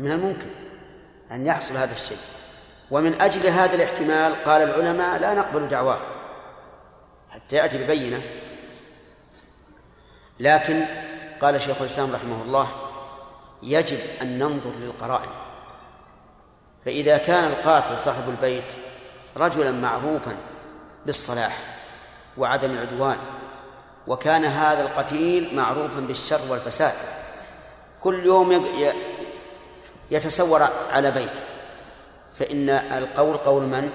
من 0.00 0.10
الممكن 0.10 0.50
أن 1.32 1.46
يحصل 1.46 1.76
هذا 1.76 1.92
الشيء. 1.92 2.18
ومن 2.90 3.22
أجل 3.22 3.46
هذا 3.46 3.74
الاحتمال 3.74 4.44
قال 4.44 4.62
العلماء 4.62 5.18
لا 5.18 5.34
نقبل 5.34 5.68
دعواه 5.68 5.98
حتى 7.30 7.56
يأتي 7.56 7.78
ببينة. 7.78 8.22
لكن 10.40 10.84
قال 11.40 11.60
شيخ 11.62 11.80
الإسلام 11.80 12.12
رحمه 12.12 12.42
الله 12.42 12.68
يجب 13.62 13.98
أن 14.22 14.38
ننظر 14.38 14.70
للقرائن. 14.80 15.30
فإذا 16.84 17.16
كان 17.16 17.44
القاتل 17.44 17.98
صاحب 17.98 18.28
البيت 18.28 18.74
رجلا 19.36 19.70
معروفا 19.70 20.36
بالصلاح 21.06 21.58
وعدم 22.38 22.70
العدوان 22.70 23.16
وكان 24.06 24.44
هذا 24.44 24.82
القتيل 24.82 25.54
معروفا 25.54 26.00
بالشر 26.00 26.40
والفساد. 26.48 26.92
كل 28.00 28.26
يوم 28.26 28.66
يتسور 30.10 30.68
على 30.92 31.10
بيت. 31.10 31.32
فإن 32.38 32.70
القول 32.70 33.36
قول 33.36 33.62
من؟ 33.62 33.90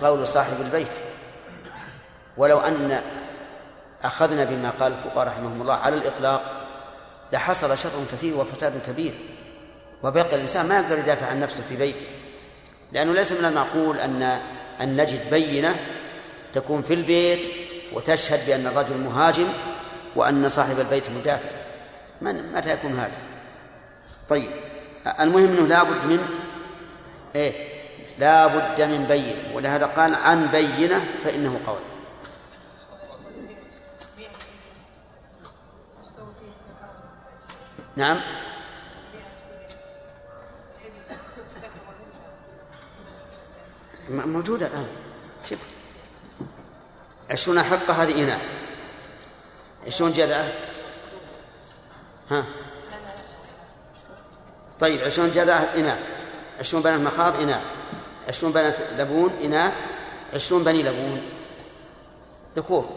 قول 0.00 0.28
صاحب 0.28 0.60
البيت. 0.60 0.92
ولو 2.36 2.58
أن 2.58 3.02
أخذنا 4.02 4.44
بما 4.44 4.70
قال 4.70 4.92
الفقهاء 4.92 5.26
رحمهم 5.26 5.62
الله 5.62 5.74
على 5.74 5.96
الإطلاق 5.96 6.66
لحصل 7.32 7.78
شر 7.78 7.90
كثير 8.12 8.36
وفساد 8.36 8.80
كبير. 8.86 9.14
وبقي 10.02 10.34
الإنسان 10.34 10.68
ما 10.68 10.80
يقدر 10.80 10.98
يدافع 10.98 11.26
عن 11.26 11.40
نفسه 11.40 11.62
في 11.68 11.76
بيته. 11.76 12.06
لأنه 12.92 13.12
ليس 13.12 13.32
من 13.32 13.44
المعقول 13.44 13.98
أن 13.98 14.40
أن 14.80 14.96
نجد 14.96 15.30
بينة 15.30 15.80
تكون 16.52 16.82
في 16.82 16.94
البيت 16.94 17.59
وتشهد 17.92 18.46
بأن 18.46 18.66
الرجل 18.66 18.96
مهاجم 18.96 19.46
وأن 20.16 20.48
صاحب 20.48 20.80
البيت 20.80 21.10
مدافع 21.10 21.48
من 22.20 22.52
متى 22.52 22.72
يكون 22.72 22.92
هذا؟ 22.92 23.18
طيب 24.28 24.50
المهم 25.20 25.44
أنه 25.44 25.66
لابد 25.66 26.06
من 26.06 26.28
إيه؟ 27.34 27.52
لا 28.18 28.46
بد 28.46 28.82
من 28.82 29.04
بينة 29.04 29.54
ولهذا 29.54 29.86
قال 29.86 30.14
عن 30.14 30.46
بينة 30.46 31.04
فإنه 31.24 31.60
قول 31.66 31.78
نعم 37.96 38.20
موجودة 44.10 44.66
الآن 44.66 44.86
عشرون 47.30 47.62
حقة 47.62 48.02
هذه 48.02 48.22
إناث 48.22 48.42
عشرون 49.86 50.12
جذعة 50.12 50.52
ها؟ 52.30 52.44
طيب 54.80 55.00
عشرون 55.00 55.30
جذعة 55.30 55.68
إناث 55.76 55.98
عشرون 56.60 56.82
بنات 56.82 57.00
مخاض 57.00 57.40
إناث 57.40 57.64
عشرون 58.28 58.52
بنات 58.52 58.74
لبون 58.98 59.30
إناث. 59.42 59.80
عشرون 60.34 60.64
بني 60.64 60.82
لبون. 60.82 61.22
ذكور 62.56 62.88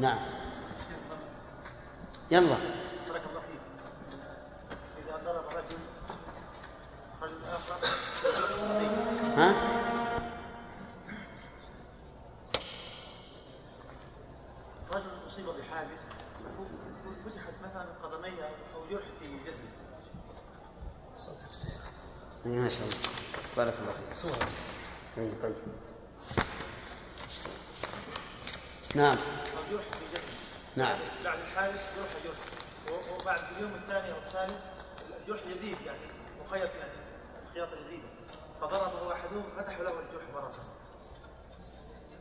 نعم. 0.00 0.18
يلا. 2.30 2.56
طيب 25.42 25.54
نعم. 28.94 29.16
نعم. 30.76 30.96
بعد 31.24 31.38
الحادث 31.38 31.86
جرح 31.96 32.08
جرح 32.24 33.20
وبعد 33.20 33.40
اليوم 33.56 33.72
الثاني 33.74 34.12
أو 34.12 34.18
الثالث 34.18 34.58
الجرح 35.20 35.40
جديد 35.56 35.76
يعني 35.86 35.98
مخيط 36.40 36.74
يعني 36.74 36.92
خياطة 37.54 37.76
جديدة 37.86 38.08
فضربه 38.60 39.12
أحدهم 39.12 39.42
فتحوا 39.58 39.84
له 39.84 39.90
الجرح 39.90 40.22
مرة 40.34 40.52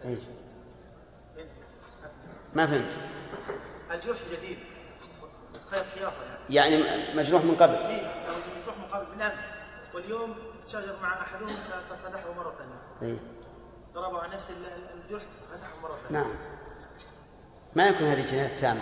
اي 0.06 0.18
ما 2.54 2.66
فهمت. 2.68 3.00
الجرح 3.92 4.18
جديد 4.32 4.58
خيط 5.72 5.86
خياطة 5.96 6.16
يعني. 6.50 6.84
يعني 6.84 7.16
مجروح 7.18 7.44
من 7.44 7.56
قبل. 7.56 7.74
إيه، 7.76 8.12
الجرح 8.60 8.78
من 8.78 8.84
قبل 8.92 9.16
من 9.16 9.22
أمس. 9.22 9.44
واليوم 9.94 10.36
تشاجر 10.70 10.96
مع 11.02 11.22
أحدهم 11.22 11.50
ففتحه 11.90 12.34
مرة 12.34 12.54
ثانية. 12.58 13.14
اي 13.14 13.20
ضربه 13.94 14.20
على 14.22 14.34
نفس 14.36 14.48
الجرح 14.50 15.24
فتحه 15.52 15.80
مرة 15.84 15.98
ثانية. 16.08 16.20
نعم. 16.20 16.34
ما 17.76 17.88
يكون 17.88 18.08
هذه 18.08 18.26
جناية 18.32 18.58
تامة 18.58 18.82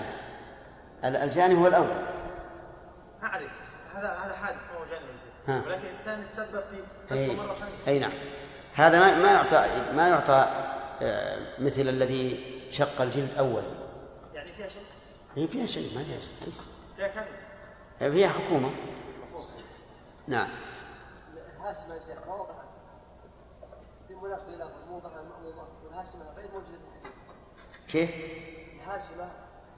ال- 1.06 1.16
الجاني 1.16 1.56
هو 1.56 1.68
الأول. 1.68 1.88
ما 3.22 3.28
أعرف 3.28 3.52
هذا 3.94 4.10
هذا 4.26 4.34
حادث 4.34 4.58
ما 4.74 4.80
هو 4.80 4.86
جانب 4.92 5.06
ها. 5.48 5.64
ولكن 5.68 5.88
الثاني 6.00 6.24
تسبب 6.26 6.64
في 6.72 6.84
فتحة 7.08 7.46
مرة 7.48 7.54
ثانية. 7.56 7.88
أي 7.88 8.00
نعم. 8.00 8.12
هذا 8.74 9.00
ما 9.00 9.18
ما 9.24 9.32
يعطى 9.32 9.66
ما 9.96 10.08
يعطى 10.08 10.48
آه، 11.02 11.40
مثل 11.60 11.82
الذي 11.82 12.40
شق 12.72 13.02
الجلد 13.02 13.38
أولا 13.38 13.64
يعني 14.34 14.54
فيها 14.54 14.68
شيء؟ 14.70 14.84
هي 15.36 15.48
فيها 15.48 15.66
شيء 15.66 15.96
ما 15.98 16.04
فيها 16.04 16.20
شيء. 16.20 16.54
فيها 16.98 17.08
كم 18.00 18.12
فيها 18.12 18.30
حكومة. 18.30 18.70
نعم. 20.28 20.48
الهاشمه 21.68 21.94
يا 21.96 22.00
شيخ 22.00 22.28
ما 22.28 22.34
وضح 22.36 22.56
في 24.08 24.16
مناقض 24.16 24.50
له 24.50 24.70
موضح 24.90 25.10
المأمومة 25.16 25.68
والهاشمه 25.86 26.26
غير 26.38 26.52
موجوده 26.52 26.78
في 26.78 26.84
الحديث. 26.88 27.12
كيف؟ 27.88 28.10
الهاشمه 28.76 29.32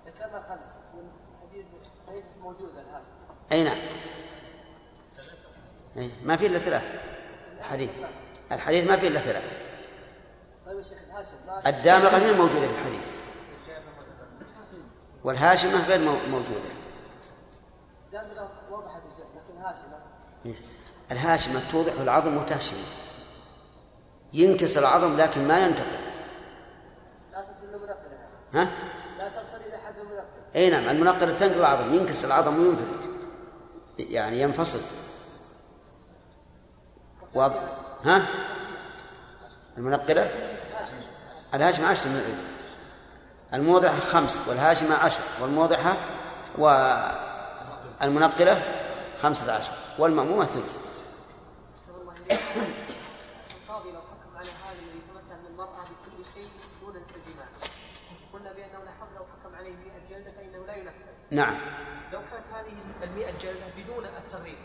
ذكرنا 0.06 0.41
خمس 0.49 0.66
من 0.94 1.11
حديث 1.41 1.66
ليست 2.10 2.38
موجوده 2.41 2.82
الهاشمة. 2.82 3.14
أي 3.52 3.64
نعم. 3.64 3.78
أي 5.98 6.10
ما 6.24 6.38
في 6.38 6.45
إلا 6.48 6.60
ثلاث. 6.60 7.02
الحديث. 7.57 7.90
الحديث 8.52 8.88
ما 8.88 8.98
في 8.98 9.07
إلا 9.07 9.20
ثلاث. 9.20 9.53
طيب 10.66 10.80
الدامغة 11.68 12.18
غير 12.18 12.34
موجودة 12.38 12.68
في 12.68 12.80
الحديث. 12.82 13.11
والهاشمة 15.24 15.88
غير 15.88 15.99
مو- 15.99 16.28
موجودة. 16.38 16.70
دامغه 18.11 18.49
وضحت 18.72 19.02
يا 19.06 19.10
شيخ 19.18 19.26
لكن 19.36 19.61
هاشمة. 19.61 19.99
إيه. 20.45 20.56
الهاشمة 21.11 21.61
توضح 21.72 21.94
العظم 22.02 22.38
وتهشم. 22.38 22.76
ينكسر 24.34 24.81
العظم 24.81 25.18
لكن 25.18 25.48
ما 25.48 25.65
ينتقل. 25.65 25.86
لا 27.31 27.41
تصل 27.41 27.65
ها؟ 28.53 28.69
لا 29.18 29.30
تصل 29.30 29.57
إلى 29.68 29.77
حد 29.77 29.98
المنقل 29.98 30.26
إي 30.56 30.69
نعم 30.69 30.90
المنقلة 30.90 31.34
تنقل 31.34 31.60
العظم 31.60 31.94
ينكسر 31.94 32.27
العظم 32.27 32.60
وينفلت. 32.60 33.10
يعني 33.99 34.41
ينفصل. 34.41 34.80
واضح؟ 37.34 37.61
ها؟ 38.03 38.26
المنقلة؟ 39.77 40.31
الهاشمة 41.53 41.88
عشر 41.88 42.10
من 42.10 42.15
الإبل. 42.15 42.44
الموضحة 43.53 43.99
خمس 43.99 44.41
والهاشمة 44.48 44.95
عشر 44.95 45.22
والموضحة 45.41 45.98
والمنقلة 48.02 48.61
خمسة 49.22 49.53
عشر 49.53 49.72
والمأمومة 49.99 50.45
ثلث. 50.45 50.77
القاضي 52.31 53.91
لو 53.91 54.01
حكم 54.01 54.38
على 54.38 54.47
هذا 54.47 54.80
الذي 54.80 54.97
يتمتع 54.97 55.35
من 55.35 55.45
المرأة 55.49 55.84
بكل 55.84 56.26
شيء 56.34 56.49
دون 56.81 56.95
الجماع 56.95 57.47
قلنا 58.34 58.53
بأنه 58.53 58.80
لا 58.80 58.91
لو 59.18 59.26
حكم 59.26 59.56
عليه 59.56 59.76
100 59.76 59.80
جلدة 60.10 60.31
فإنه 60.31 60.65
لا 60.65 60.76
ينفذ. 60.76 60.93
نعم. 61.31 61.57
لو 62.14 62.19
كانت 62.19 62.45
هذه 62.53 63.03
ال 63.03 63.15
100 63.15 63.31
جلدة 63.31 63.65
بدون 63.77 64.06
التغريب 64.06 64.57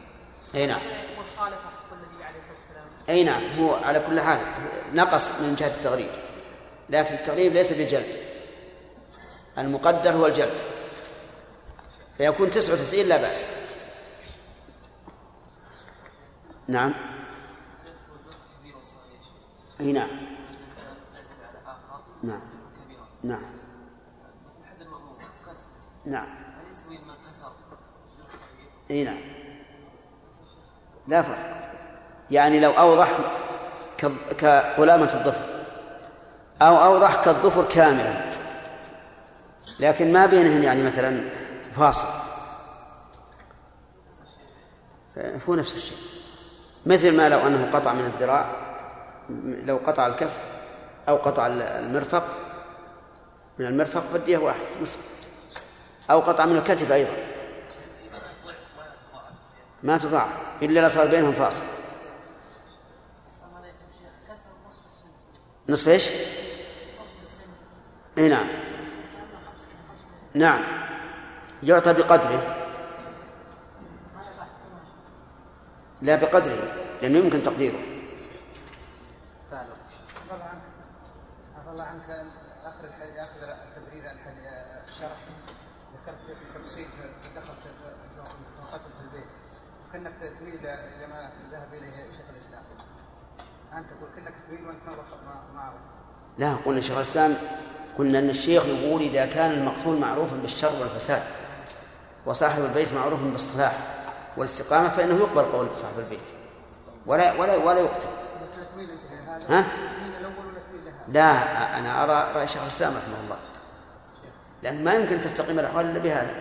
أي 0.54 0.66
نعم. 0.66 0.80
خالف 1.36 1.54
حق 1.54 1.92
النبي 1.92 2.24
عليه 2.24 2.38
الصلاة 2.38 2.56
والسلام. 2.56 2.88
أي 3.08 3.24
نعم. 3.24 3.42
هو 3.58 3.74
على 3.74 4.00
كل 4.00 4.20
حال 4.20 4.46
نقص 4.92 5.30
من 5.30 5.54
جهة 5.54 5.74
التغريب. 5.74 6.10
لكن 6.90 7.14
التغريب 7.14 7.52
ليس 7.52 7.72
بجلد 7.72 8.24
المقدر 9.58 10.12
هو 10.12 10.26
الجلد. 10.26 10.58
فيكون 12.16 12.50
تسعة 12.50 12.74
وتسعين 12.74 13.08
لا 13.08 13.16
بأس. 13.16 13.48
نعم. 16.68 17.13
أي 19.80 19.92
نعم. 19.92 20.08
نعم. 22.22 22.40
نعم. 23.22 23.42
نعم. 26.04 26.26
هل 26.26 26.70
يسوي 26.70 26.98
ما 27.06 27.14
كسر 27.30 27.52
أي 28.90 29.04
نعم. 29.04 29.20
لا 31.08 31.22
فرق. 31.22 31.70
يعني 32.30 32.60
لو 32.60 32.70
أوضح 32.70 33.18
كغلامة 34.40 35.14
الظفر. 35.14 35.44
أو 36.62 36.76
أوضح 36.76 37.24
كالظفر 37.24 37.64
كاملا. 37.64 38.24
لكن 39.80 40.12
ما 40.12 40.26
بينهن 40.26 40.62
يعني 40.62 40.82
مثلا 40.82 41.28
فاصل. 41.76 42.08
فهو 45.14 45.54
نفس 45.54 45.76
الشيء. 45.76 45.98
مثل 46.86 47.16
ما 47.16 47.28
لو 47.28 47.38
أنه 47.38 47.70
قطع 47.72 47.92
من 47.92 48.04
الذراع 48.04 48.63
لو 49.64 49.76
قطع 49.86 50.06
الكف 50.06 50.38
أو 51.08 51.16
قطع 51.16 51.46
المرفق 51.46 52.24
من 53.58 53.66
المرفق 53.66 54.00
فالدية 54.12 54.38
واحد 54.38 54.60
نصف 54.82 54.98
أو 56.10 56.20
قطع 56.20 56.46
من 56.46 56.56
الكتف 56.56 56.92
أيضا. 56.92 57.12
ما 59.82 59.98
تضاع 59.98 60.26
إلا 60.62 60.80
لو 60.80 60.88
صار 60.88 61.06
بينهم 61.06 61.32
فاصل. 61.32 61.62
نصف 65.68 65.88
إيش؟ 65.88 66.08
إي 68.18 68.28
نعم. 68.28 68.46
نعم. 70.34 70.62
يعطى 71.62 71.92
بقدره. 71.92 72.56
لا 76.02 76.16
بقدره 76.16 76.72
لأنه 77.02 77.18
يمكن 77.18 77.42
تقديره 77.42 77.78
عفى 81.56 81.70
الله 81.70 81.84
عنك 81.84 82.26
اخر 82.64 82.84
الح- 82.84 83.18
اخر 83.22 83.52
التبرير 83.52 84.04
الح- 84.10 84.26
الشرح 84.88 85.16
ذكرت 85.94 86.18
تفصيل 86.54 86.86
دخلت 87.36 87.58
توقفت 88.16 88.80
في 88.80 89.00
البيت 89.04 89.28
وكانك 89.88 90.12
تميل 90.40 90.66
إلى 90.66 91.06
ما 91.06 91.30
ذهب 91.52 91.74
اليه 91.74 91.90
شيخ 91.96 92.26
الاسلام 92.32 92.62
انت 93.76 93.86
تقول 93.90 94.10
كانك 94.16 94.34
تميل 94.48 94.66
وانت 94.66 94.78
ما 94.86 94.92
ما- 95.26 95.44
ما 95.54 95.60
عرفت 95.60 95.78
لا 96.38 96.54
قلنا 96.66 96.80
شيخ 96.80 96.96
الإسلام 96.96 97.36
قلنا 97.98 98.18
أن 98.18 98.30
الشيخ 98.30 98.64
يقول 98.66 99.02
إذا 99.02 99.26
كان 99.26 99.50
المقتول 99.50 99.96
معروفا 99.96 100.36
بالشر 100.36 100.72
والفساد 100.80 101.22
وصاحب 102.26 102.64
البيت 102.64 102.92
معروف 102.92 103.20
بالصلاح 103.20 103.78
والاستقامة 104.36 104.88
فإنه 104.88 105.14
يقبل 105.16 105.42
قول 105.42 105.68
صاحب 105.76 105.98
البيت. 105.98 106.20
ولا 107.06 107.32
ولا 107.32 107.56
ولا 107.56 107.80
يقتل. 107.80 108.08
ها؟ 109.48 109.64
لا 111.08 111.78
أنا 111.78 112.04
أرى 112.04 112.34
رأي 112.36 112.46
شيخ 112.46 112.62
الإسلام 112.62 112.92
رحمه 112.92 113.24
الله. 113.24 113.36
لأن 114.62 114.84
ما 114.84 114.94
يمكن 114.94 115.20
تستقيم 115.20 115.58
الأحوال 115.58 115.86
إلا 115.90 115.98
بهذا. 115.98 116.34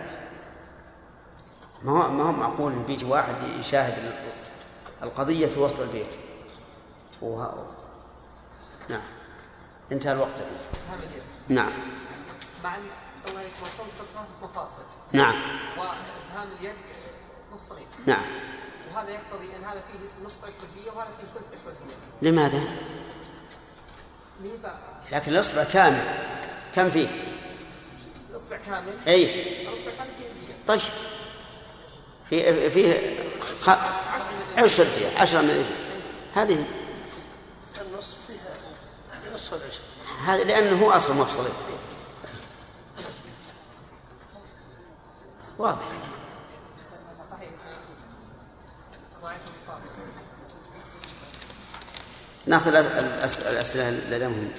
ما 1.82 1.92
هو 1.92 2.10
ما 2.10 2.24
هو 2.24 2.32
معقول 2.32 2.72
بيجي 2.72 3.04
واحد 3.04 3.34
يشاهد 3.58 3.98
ال- 3.98 4.14
القضية 5.02 5.46
في 5.46 5.60
وسط 5.60 5.80
البيت؟ 5.80 6.14
وه... 7.22 7.66
نعم. 8.88 9.00
انتهى 9.92 10.12
الوقت. 10.12 10.44
نعم. 11.48 11.72
مع 12.64 12.76
مفاصل. 14.42 14.82
نعم. 15.12 15.34
وابهام 15.78 16.48
اليد 16.60 16.74
مفصلين 17.54 17.86
نعم. 18.06 18.24
وهذا 18.94 19.10
يقتضي 19.10 19.56
أن 19.56 19.64
هذا 19.64 19.82
فيه 19.92 20.24
نصف 20.24 20.38
اشوديه 20.44 20.90
وهذا 20.90 21.10
فيه 21.20 21.40
ثلث 21.40 21.60
اشوديه 21.60 21.94
لماذا؟ 22.22 22.62
ليه 24.40 24.78
لكن 25.12 25.32
الإصبع 25.32 25.64
كامل. 25.64 26.04
كم 26.74 26.90
فيه؟ 26.90 27.08
الأصبع 28.30 28.56
كامل؟ 28.56 28.92
أي. 29.08 29.62
الأصبع 29.62 29.90
كامل 29.98 30.10
فيه 30.18 30.54
طيب. 30.66 30.80
فيه 32.30 32.68
فيه 32.68 33.16
خ... 33.60 33.70
عشر 34.56 34.86
عشرة 35.16 35.40
من 35.40 35.50
الإبل 35.50 35.66
هذه 36.34 36.64
النصف 37.80 38.16
فيها 38.26 39.34
نصف 39.34 39.54
العشر 39.54 39.80
هذا 40.26 40.44
لأنه 40.44 40.84
هو 40.84 40.90
أصل 40.90 41.16
مفصلي 41.16 41.48
واضح. 45.58 45.82
نأخذ 52.46 52.70
الأس- 52.72 52.92
الأس- 52.94 53.46
الأسئلة 53.46 53.90
لديهم. 53.90 54.50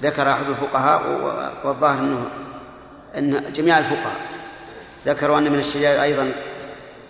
ذكر 0.00 0.30
أحد 0.32 0.46
الفقهاء 0.48 1.02
والظاهر 1.64 1.98
أنه 1.98 2.30
أن 3.18 3.52
جميع 3.52 3.78
الفقهاء 3.78 4.20
ذكروا 5.06 5.38
أن 5.38 5.52
من 5.52 5.58
الشجار 5.58 6.02
أيضا 6.02 6.32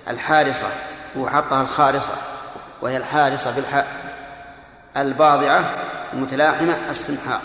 الحارصة 0.08 0.66
وحطها 1.16 1.62
الخارصة 1.62 2.12
وهي 2.82 2.96
الحارصة 2.96 3.50
بالحاء 3.50 4.14
الباضعة 4.96 5.84
المتلاحمة 6.12 6.90
السمحاء. 6.90 7.42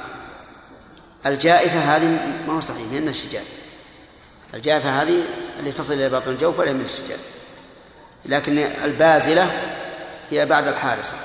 الجائفة 1.25 1.79
هذه 1.79 2.07
ما 2.47 2.53
هو 2.53 2.59
صحيح 2.59 2.91
من 2.91 3.07
الشجار 3.07 3.43
الجائفة 4.53 5.01
هذه 5.01 5.23
اللي 5.59 5.71
تصل 5.71 5.93
إلى 5.93 6.09
باطن 6.09 6.31
الجوف 6.31 6.59
ولا 6.59 6.73
من 6.73 6.81
الشجار 6.81 7.19
لكن 8.25 8.57
البازلة 8.57 9.51
هي 10.29 10.45
بعد 10.45 10.67
الحارصة 10.67 11.17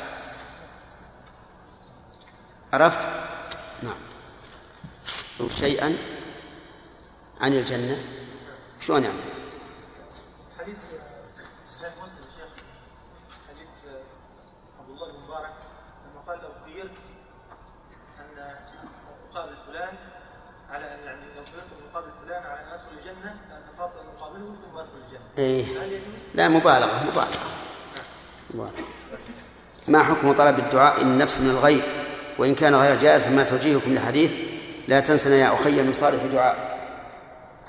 عرفت؟ 2.72 3.08
نعم. 3.82 3.98
شيئا 5.56 5.96
عن 7.40 7.52
الجنة؟ 7.52 7.98
شلون 8.80 9.04
يعني؟ 9.04 9.16
حديث 10.58 10.76
صحيح 11.70 11.92
مسلم 12.02 12.30
يا 12.40 12.48
شيخ 12.54 12.64
حديث 13.48 13.68
عبد 14.80 14.90
الله 14.90 15.12
بن 15.12 15.18
مبارك 15.24 15.52
لما 16.04 16.20
قال 16.26 16.38
لو 16.42 16.50
خيرت 16.64 16.90
ان 18.20 18.56
اقابل 19.30 19.56
فلان 19.66 19.94
على 20.70 20.84
يعني 20.84 21.26
لو 21.36 21.44
خيرت 21.44 21.72
ان 21.72 21.90
اقابل 21.90 22.10
فلان 22.24 22.42
على 22.42 22.60
ان 22.60 22.68
ادخل 22.68 22.98
الجنه 22.98 23.30
ان 23.30 23.62
اقابله 23.78 24.56
ثم 24.62 24.78
ادخل 24.78 24.96
الجنه 25.06 25.27
إيه؟ 25.38 25.64
لا 26.34 26.48
مبالغة 26.48 27.04
مبالغة 27.04 27.28
مبالغة. 28.54 28.72
ما 29.88 30.02
حكم 30.02 30.32
طلب 30.32 30.58
الدعاء 30.58 31.02
النفس 31.02 31.40
من 31.40 31.50
الغير 31.50 31.82
وإن 32.38 32.54
كان 32.54 32.74
غير 32.74 32.98
جائز 32.98 33.24
فما 33.24 33.42
توجيهكم 33.42 33.94
لحديث 33.94 34.32
لا 34.88 35.00
تنسنا 35.00 35.34
يا 35.34 35.54
أخي 35.54 35.82
من 35.82 35.92
صالح 35.92 36.22
دعائك 36.32 36.58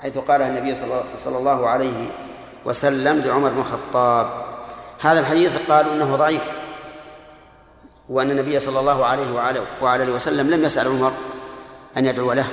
حيث 0.02 0.18
قال 0.18 0.42
النبي 0.42 0.74
صلى 1.16 1.38
الله 1.38 1.68
عليه 1.68 2.10
وسلم 2.64 3.20
لعمر 3.20 3.48
بن 3.48 3.60
الخطاب 3.60 4.44
هذا 5.00 5.20
الحديث 5.20 5.58
قالوا 5.68 5.92
إنه 5.92 6.16
ضعيف 6.16 6.52
وأن 8.08 8.30
النبي 8.30 8.60
صلى 8.60 8.80
الله 8.80 9.06
عليه 9.06 9.32
وعلى 9.82 10.12
وسلم 10.12 10.50
لم 10.50 10.64
يسأل 10.64 10.88
عمر 10.88 11.12
أن 11.96 12.06
يدعو 12.06 12.32
له 12.32 12.46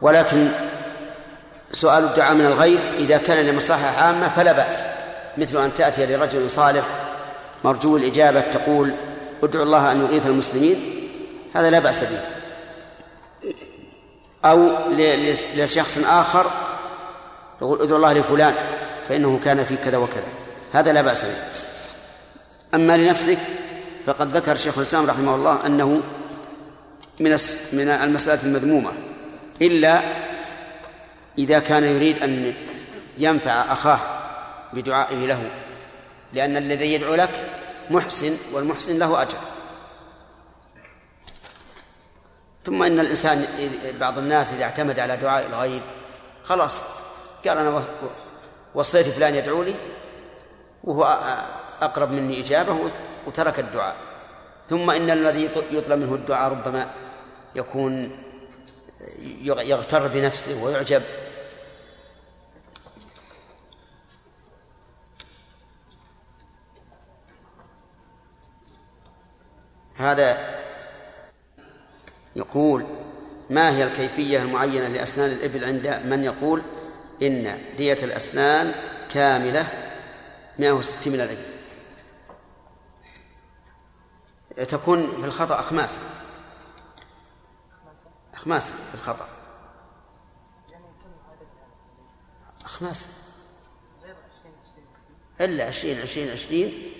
ولكن 0.00 0.48
سؤال 1.74 2.04
الدعاء 2.04 2.34
من 2.34 2.46
الغير 2.46 2.80
إذا 2.98 3.16
كان 3.16 3.46
لمصلحة 3.46 3.86
عامة 3.86 4.28
فلا 4.28 4.52
بأس. 4.52 4.84
مثل 5.36 5.64
أن 5.64 5.74
تأتي 5.74 6.06
لرجل 6.06 6.50
صالح 6.50 6.84
مرجو 7.64 7.96
الإجابة 7.96 8.40
تقول 8.40 8.94
ادعو 9.42 9.62
الله 9.62 9.92
أن 9.92 10.00
يغيث 10.00 10.26
المسلمين. 10.26 11.08
هذا 11.54 11.70
لا 11.70 11.78
بأس 11.78 12.04
به. 12.04 12.20
أو 14.44 14.70
لشخص 15.54 15.98
آخر 15.98 16.50
يقول 17.62 17.82
ادعو 17.82 17.96
الله 17.96 18.12
لفلان 18.12 18.54
فإنه 19.08 19.40
كان 19.44 19.64
في 19.64 19.76
كذا 19.76 19.96
وكذا. 19.96 20.28
هذا 20.72 20.92
لا 20.92 21.02
بأس 21.02 21.24
به. 21.24 21.36
أما 22.74 22.96
لنفسك 22.96 23.38
فقد 24.06 24.36
ذكر 24.36 24.54
شيخ 24.54 24.76
الإسلام 24.76 25.06
رحمه 25.06 25.34
الله 25.34 25.66
أنه 25.66 26.00
من 27.20 27.38
من 27.72 27.88
المسألة 27.88 28.42
المذمومة. 28.42 28.90
إلا 29.62 30.02
إذا 31.38 31.58
كان 31.58 31.84
يريد 31.84 32.22
أن 32.22 32.54
ينفع 33.18 33.72
أخاه 33.72 34.00
بدعائه 34.72 35.26
له 35.26 35.50
لأن 36.32 36.56
الذي 36.56 36.92
يدعو 36.92 37.14
لك 37.14 37.30
محسن 37.90 38.36
والمحسن 38.52 38.98
له 38.98 39.22
أجر. 39.22 39.38
ثم 42.64 42.82
إن 42.82 43.00
الإنسان 43.00 43.46
إذ- 43.58 44.00
بعض 44.00 44.18
الناس 44.18 44.52
إذا 44.52 44.64
اعتمد 44.64 44.98
على 44.98 45.16
دعاء 45.16 45.46
الغير 45.46 45.80
خلاص 46.44 46.78
قال 47.48 47.58
أنا 47.58 47.70
و- 47.76 47.82
وصيت 48.74 49.06
فلان 49.08 49.34
يدعو 49.34 49.62
لي 49.62 49.74
وهو 50.84 51.04
أ- 51.04 51.82
أقرب 51.82 52.12
مني 52.12 52.40
إجابة 52.40 52.90
وترك 53.26 53.58
الدعاء. 53.58 53.96
ثم 54.70 54.90
إن 54.90 55.10
الذي 55.10 55.48
يط- 55.48 55.72
يطلب 55.72 55.98
منه 55.98 56.14
الدعاء 56.14 56.50
ربما 56.50 56.90
يكون 57.54 58.10
يغ- 59.42 59.60
يغتر 59.60 60.08
بنفسه 60.08 60.62
ويعجب. 60.62 61.02
هذا 69.96 70.60
يقول 72.36 72.86
ما 73.50 73.76
هي 73.76 73.84
الكيفية 73.84 74.42
المعينة 74.42 74.88
لأسنان 74.88 75.30
الإبل 75.30 75.64
عند 75.64 75.86
من 76.04 76.24
يقول 76.24 76.62
إن 77.22 77.58
دية 77.76 77.98
الأسنان 78.04 78.74
كاملة 79.10 79.68
160 80.58 81.12
من 81.12 81.20
الإبل. 81.20 81.44
تكون 84.66 85.10
في 85.10 85.24
الخطأ 85.24 85.60
أخماسا 85.60 85.98
أخماسا 88.34 88.74
في 88.74 88.94
الخطأ. 88.94 89.28
أخماسا 92.64 93.08
إلا 95.40 95.64
عشرين 95.64 96.00
عشرين 96.00 96.30
عشرين. 96.30 96.92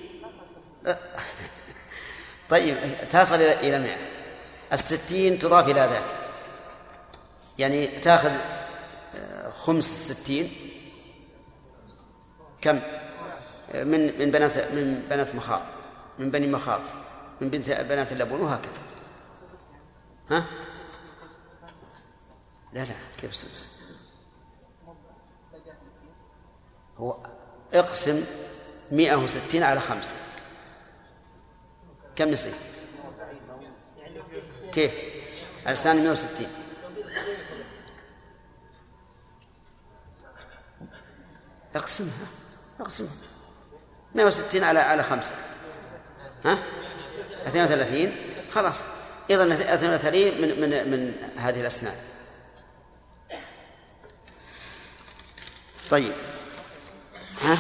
طيب 2.55 2.77
تصل 3.11 3.35
إلى 3.35 3.79
مئة. 3.79 3.97
الستين 4.73 5.39
تضاف 5.39 5.69
إلى 5.69 5.81
ذاك. 5.81 6.05
يعني 7.59 7.87
تأخذ 7.87 8.33
آه، 9.15 9.51
خمس 9.51 9.93
الستين 9.93 10.53
كم؟ 12.61 12.81
من 13.75 14.19
من 14.19 14.31
بنات 14.31 14.57
من 14.57 15.07
بنات 15.11 15.35
مخاض. 15.35 15.63
من 16.19 16.31
بني 16.31 16.47
مخاض. 16.47 16.81
من 17.41 17.51
بنت 17.51 17.71
بنات 17.71 18.13
اللبون 18.13 18.41
وهكذا. 18.41 18.73
ها؟ 20.31 20.45
لا 22.73 22.81
لا 22.81 22.95
كيف 23.21 23.31
السدس 23.31 23.71
هو 26.99 27.17
اقسم 27.75 28.25
مئة 28.91 29.17
وستين 29.17 29.63
على 29.63 29.81
خمسة. 29.81 30.15
كم 32.17 32.31
نصير 32.31 32.53
كيف؟ 34.73 34.93
مئة 35.97 36.11
وستين. 36.11 36.49
اقسمها 41.75 42.27
اقسمها. 42.81 43.11
160 44.15 44.65
على 44.65 44.79
على 44.79 45.03
خمسة. 45.03 45.35
ها؟ 46.45 46.59
32 47.47 48.13
خلاص. 48.53 48.81
إذا 49.31 49.75
32 49.75 50.41
من 50.41 50.61
من 50.61 50.91
من 50.91 51.31
هذه 51.37 51.61
الأسنان. 51.61 51.97
طيب. 55.91 56.13
ها؟ 57.43 57.59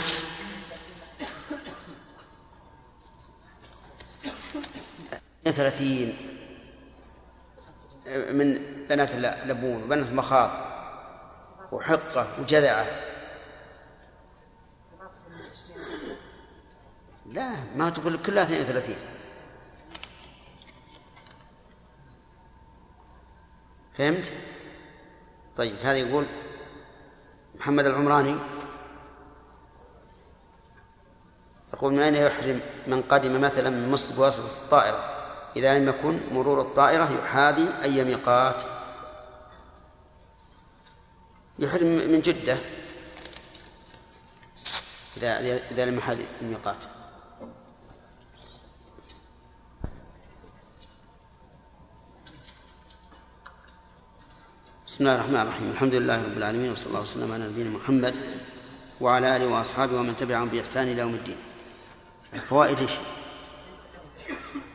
ثلاثين. 5.54 6.16
من 8.30 8.58
بنات 8.88 9.14
لبون 9.46 9.82
وبنات 9.82 10.10
مخاض 10.10 10.50
وحقة 11.72 12.40
وجذعة. 12.40 12.86
لا 17.26 17.50
ما 17.76 17.90
تقول 17.90 18.16
كلها 18.16 18.44
32 18.44 18.96
فهمت؟ 23.94 24.32
طيب 25.56 25.76
هذا 25.76 25.96
يقول 25.96 26.24
محمد 27.54 27.86
العمراني. 27.86 28.36
يقول 31.74 31.92
من 31.92 32.00
أين 32.00 32.14
يحرم 32.14 32.60
من 32.86 33.02
قدم 33.02 33.40
مثلا 33.40 33.70
من 33.70 33.90
مصر 33.90 34.14
بواسطة 34.14 34.64
الطائرة؟ 34.64 35.13
إذا 35.56 35.78
لم 35.78 35.88
يكن 35.88 36.20
مرور 36.32 36.60
الطائرة 36.60 37.12
يحاذي 37.18 37.68
أي 37.82 38.04
ميقات 38.04 38.62
يحرم 41.58 41.86
من 41.86 42.20
جدة. 42.20 42.58
إذا 45.16 45.40
إذا 45.70 45.86
لم 45.86 45.98
يحاذي 45.98 46.26
الميقات. 46.42 46.76
بسم 54.86 55.04
الله 55.04 55.14
الرحمن 55.14 55.40
الرحيم. 55.40 55.70
الحمد 55.70 55.94
لله 55.94 56.22
رب 56.22 56.36
العالمين 56.38 56.72
وصلى 56.72 56.86
الله 56.86 57.00
وسلم 57.00 57.32
على 57.32 57.48
نبينا 57.48 57.70
محمد 57.70 58.14
وعلى 59.00 59.36
آله 59.36 59.46
وأصحابه 59.46 59.96
ومن 59.96 60.16
تبعهم 60.16 60.48
بإحسان 60.48 60.88
إلى 60.88 61.00
يوم 61.00 61.14
الدين. 61.14 61.36
الفوائد 62.34 62.78
إيش؟ 62.78 62.92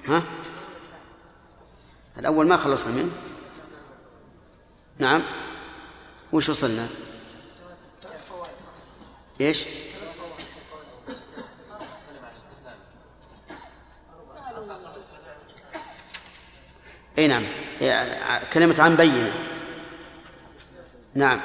ها؟ 0.07 0.23
الأول 2.19 2.47
ما 2.47 2.57
خلصنا 2.57 2.93
منه؟ 2.93 3.11
نعم. 4.99 5.23
وش 6.33 6.49
وصلنا؟ 6.49 6.87
إيش؟ 9.41 9.65
أي 17.17 17.27
نعم. 17.27 17.45
كلمة 18.53 18.75
عن 18.79 18.95
بينة. 18.95 19.33
نعم. 21.13 21.41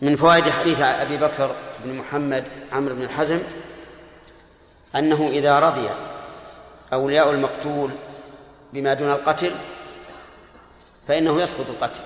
من 0.00 0.16
فوائد 0.16 0.48
حديث 0.48 0.80
أبي 0.80 1.16
بكر 1.16 1.56
بن 1.84 1.94
محمد 1.94 2.48
عمرو 2.72 2.94
بن 2.94 3.08
حزم 3.08 3.40
أنه 4.96 5.28
إذا 5.28 5.58
رضي 5.58 5.88
أولياء 6.94 7.30
المقتول 7.30 7.90
بما 8.72 8.94
دون 8.94 9.12
القتل 9.12 9.52
فإنه 11.08 11.42
يسقط 11.42 11.66
القتل. 11.68 12.00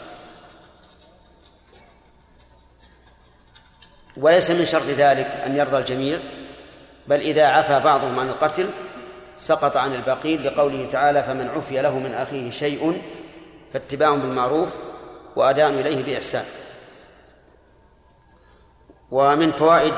وليس 4.17 4.51
من 4.51 4.65
شرط 4.65 4.87
ذلك 4.87 5.27
أن 5.47 5.57
يرضى 5.57 5.79
الجميع 5.79 6.19
بل 7.07 7.21
إذا 7.21 7.47
عفى 7.47 7.81
بعضهم 7.81 8.19
عن 8.19 8.29
القتل 8.29 8.71
سقط 9.37 9.77
عن 9.77 9.95
الباقين 9.95 10.43
لقوله 10.43 10.85
تعالى 10.85 11.23
فمن 11.23 11.49
عفي 11.49 11.83
له 11.83 11.99
من 11.99 12.15
أخيه 12.15 12.51
شيء 12.51 13.03
فاتباع 13.73 14.15
بالمعروف 14.15 14.75
وأداء 15.37 15.69
إليه 15.71 16.03
بإحسان. 16.03 16.45
ومن 19.11 19.53
فوائد 19.53 19.95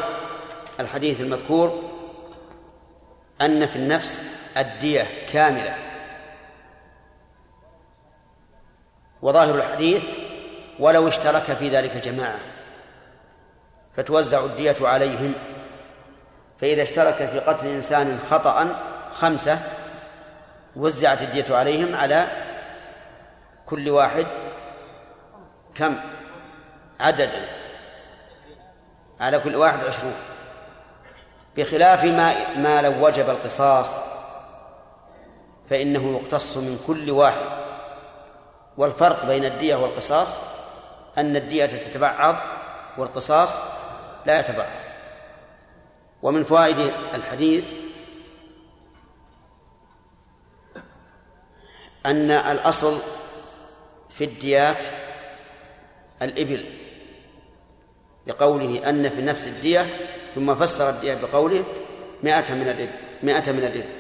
الحديث 0.81 1.21
المذكور 1.21 1.83
أن 3.41 3.67
في 3.67 3.77
النفس 3.77 4.21
الدية 4.61 5.07
كاملة. 5.33 5.77
وظاهر 9.23 9.55
الحديث 9.55 10.03
ولو 10.79 11.09
اشترك 11.09 11.43
في 11.43 11.69
ذلك 11.69 11.97
جماعة 11.97 12.39
فتوزع 13.97 14.45
الدية 14.45 14.77
عليهم. 14.81 15.35
فإذا 16.61 16.83
اشترك 16.83 17.15
في 17.15 17.39
قتل 17.39 17.67
إنسان 17.67 18.19
خطأ 18.31 18.77
خمسة 19.13 19.59
وزعت 20.77 21.23
الدية 21.23 21.57
عليهم 21.57 21.95
على 21.95 22.29
كل 23.67 23.89
واحد 23.89 24.27
كم؟ 25.75 25.97
عددا 27.01 27.49
على 29.21 29.39
كل 29.39 29.57
واحد 29.57 29.85
عشرون. 29.85 30.15
بخلاف 31.57 32.05
ما 32.05 32.55
ما 32.57 32.83
لو 32.83 33.07
وجب 33.07 33.31
القصاص 33.31 34.10
فإنه 35.71 36.21
يقتص 36.21 36.57
من 36.57 36.85
كل 36.87 37.11
واحد. 37.11 37.47
والفرق 38.77 39.25
بين 39.27 39.45
الدية 39.45 39.77
والقصاص 39.77 40.39
أن 41.19 41.37
الدية 41.37 41.67
تتبعض 41.67 42.37
والقصاص 42.99 43.55
لا 44.27 44.41
يتبعض. 44.41 44.69
ومن 46.23 46.45
فوائد 46.45 46.93
الحديث 47.15 47.73
أن 52.07 52.31
الأصل 52.31 52.99
في 54.11 54.25
الديات 54.25 54.85
الإبل 56.23 56.65
لقوله 58.27 58.89
أن 58.89 59.09
في 59.09 59.23
نفس 59.23 59.47
الدية 59.47 59.87
ثم 60.35 60.55
فسر 60.55 60.91
الدية 60.91 61.15
بقوله 61.15 61.65
مائة 62.23 62.55
من 62.55 62.69
الإبل 62.69 62.93
مائة 63.23 63.53
من 63.53 63.65
الإبل. 63.65 64.00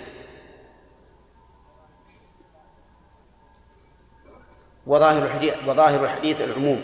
وظاهر 4.87 5.23
الحديث 5.23 5.55
وظاهر 5.67 6.05
الحديث 6.05 6.41
العموم. 6.41 6.83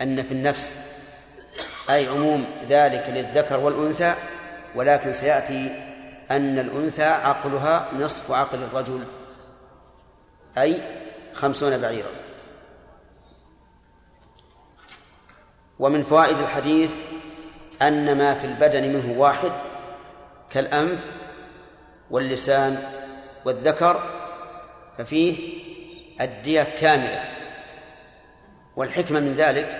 أن 0.00 0.22
في 0.22 0.32
النفس 0.32 0.74
أي 1.90 2.08
عموم 2.08 2.44
ذلك 2.68 3.04
للذكر 3.08 3.60
والأنثى 3.60 4.14
ولكن 4.74 5.12
سيأتي 5.12 5.70
أن 6.30 6.58
الأنثى 6.58 7.04
عقلها 7.04 7.88
نصف 7.98 8.30
عقل 8.30 8.58
الرجل 8.62 9.04
أي 10.58 10.80
خمسون 11.32 11.78
بعيرا. 11.78 12.10
ومن 15.78 16.02
فوائد 16.02 16.38
الحديث 16.38 16.96
أن 17.82 18.18
ما 18.18 18.34
في 18.34 18.46
البدن 18.46 18.82
منه 18.92 19.20
واحد 19.20 19.52
كالأنف 20.50 21.06
واللسان 22.10 22.82
والذكر 23.44 24.00
ففيه 24.98 25.65
الدية 26.20 26.62
كاملة. 26.62 27.24
والحكمة 28.76 29.20
من 29.20 29.34
ذلك 29.34 29.78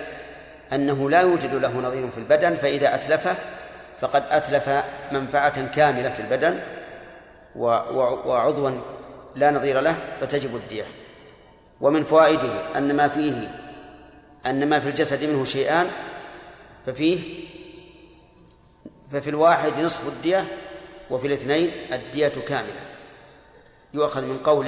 أنه 0.73 1.09
لا 1.09 1.21
يوجد 1.21 1.53
له 1.53 1.79
نظير 1.79 2.11
في 2.11 2.17
البدن 2.17 2.55
فإذا 2.55 2.95
أتلفه 2.95 3.35
فقد 3.99 4.23
أتلف 4.29 4.69
منفعة 5.11 5.75
كاملة 5.75 6.09
في 6.09 6.19
البدن 6.19 6.59
وعضوا 7.55 8.71
لا 9.35 9.51
نظير 9.51 9.79
له 9.79 9.95
فتجب 10.21 10.55
الدية. 10.55 10.85
ومن 11.81 12.03
فوائده 12.03 12.77
أن 12.77 12.95
ما 12.95 13.07
فيه 13.07 13.51
أن 14.45 14.69
ما 14.69 14.79
في 14.79 14.89
الجسد 14.89 15.23
منه 15.23 15.45
شيئان 15.45 15.87
ففيه 16.85 17.47
ففي 19.11 19.29
الواحد 19.29 19.77
نصف 19.79 20.07
الدية 20.07 20.45
وفي 21.09 21.27
الاثنين 21.27 21.71
الدية 21.93 22.27
كاملة. 22.27 22.81
يؤخذ 23.93 24.25
من 24.25 24.37
قول 24.37 24.65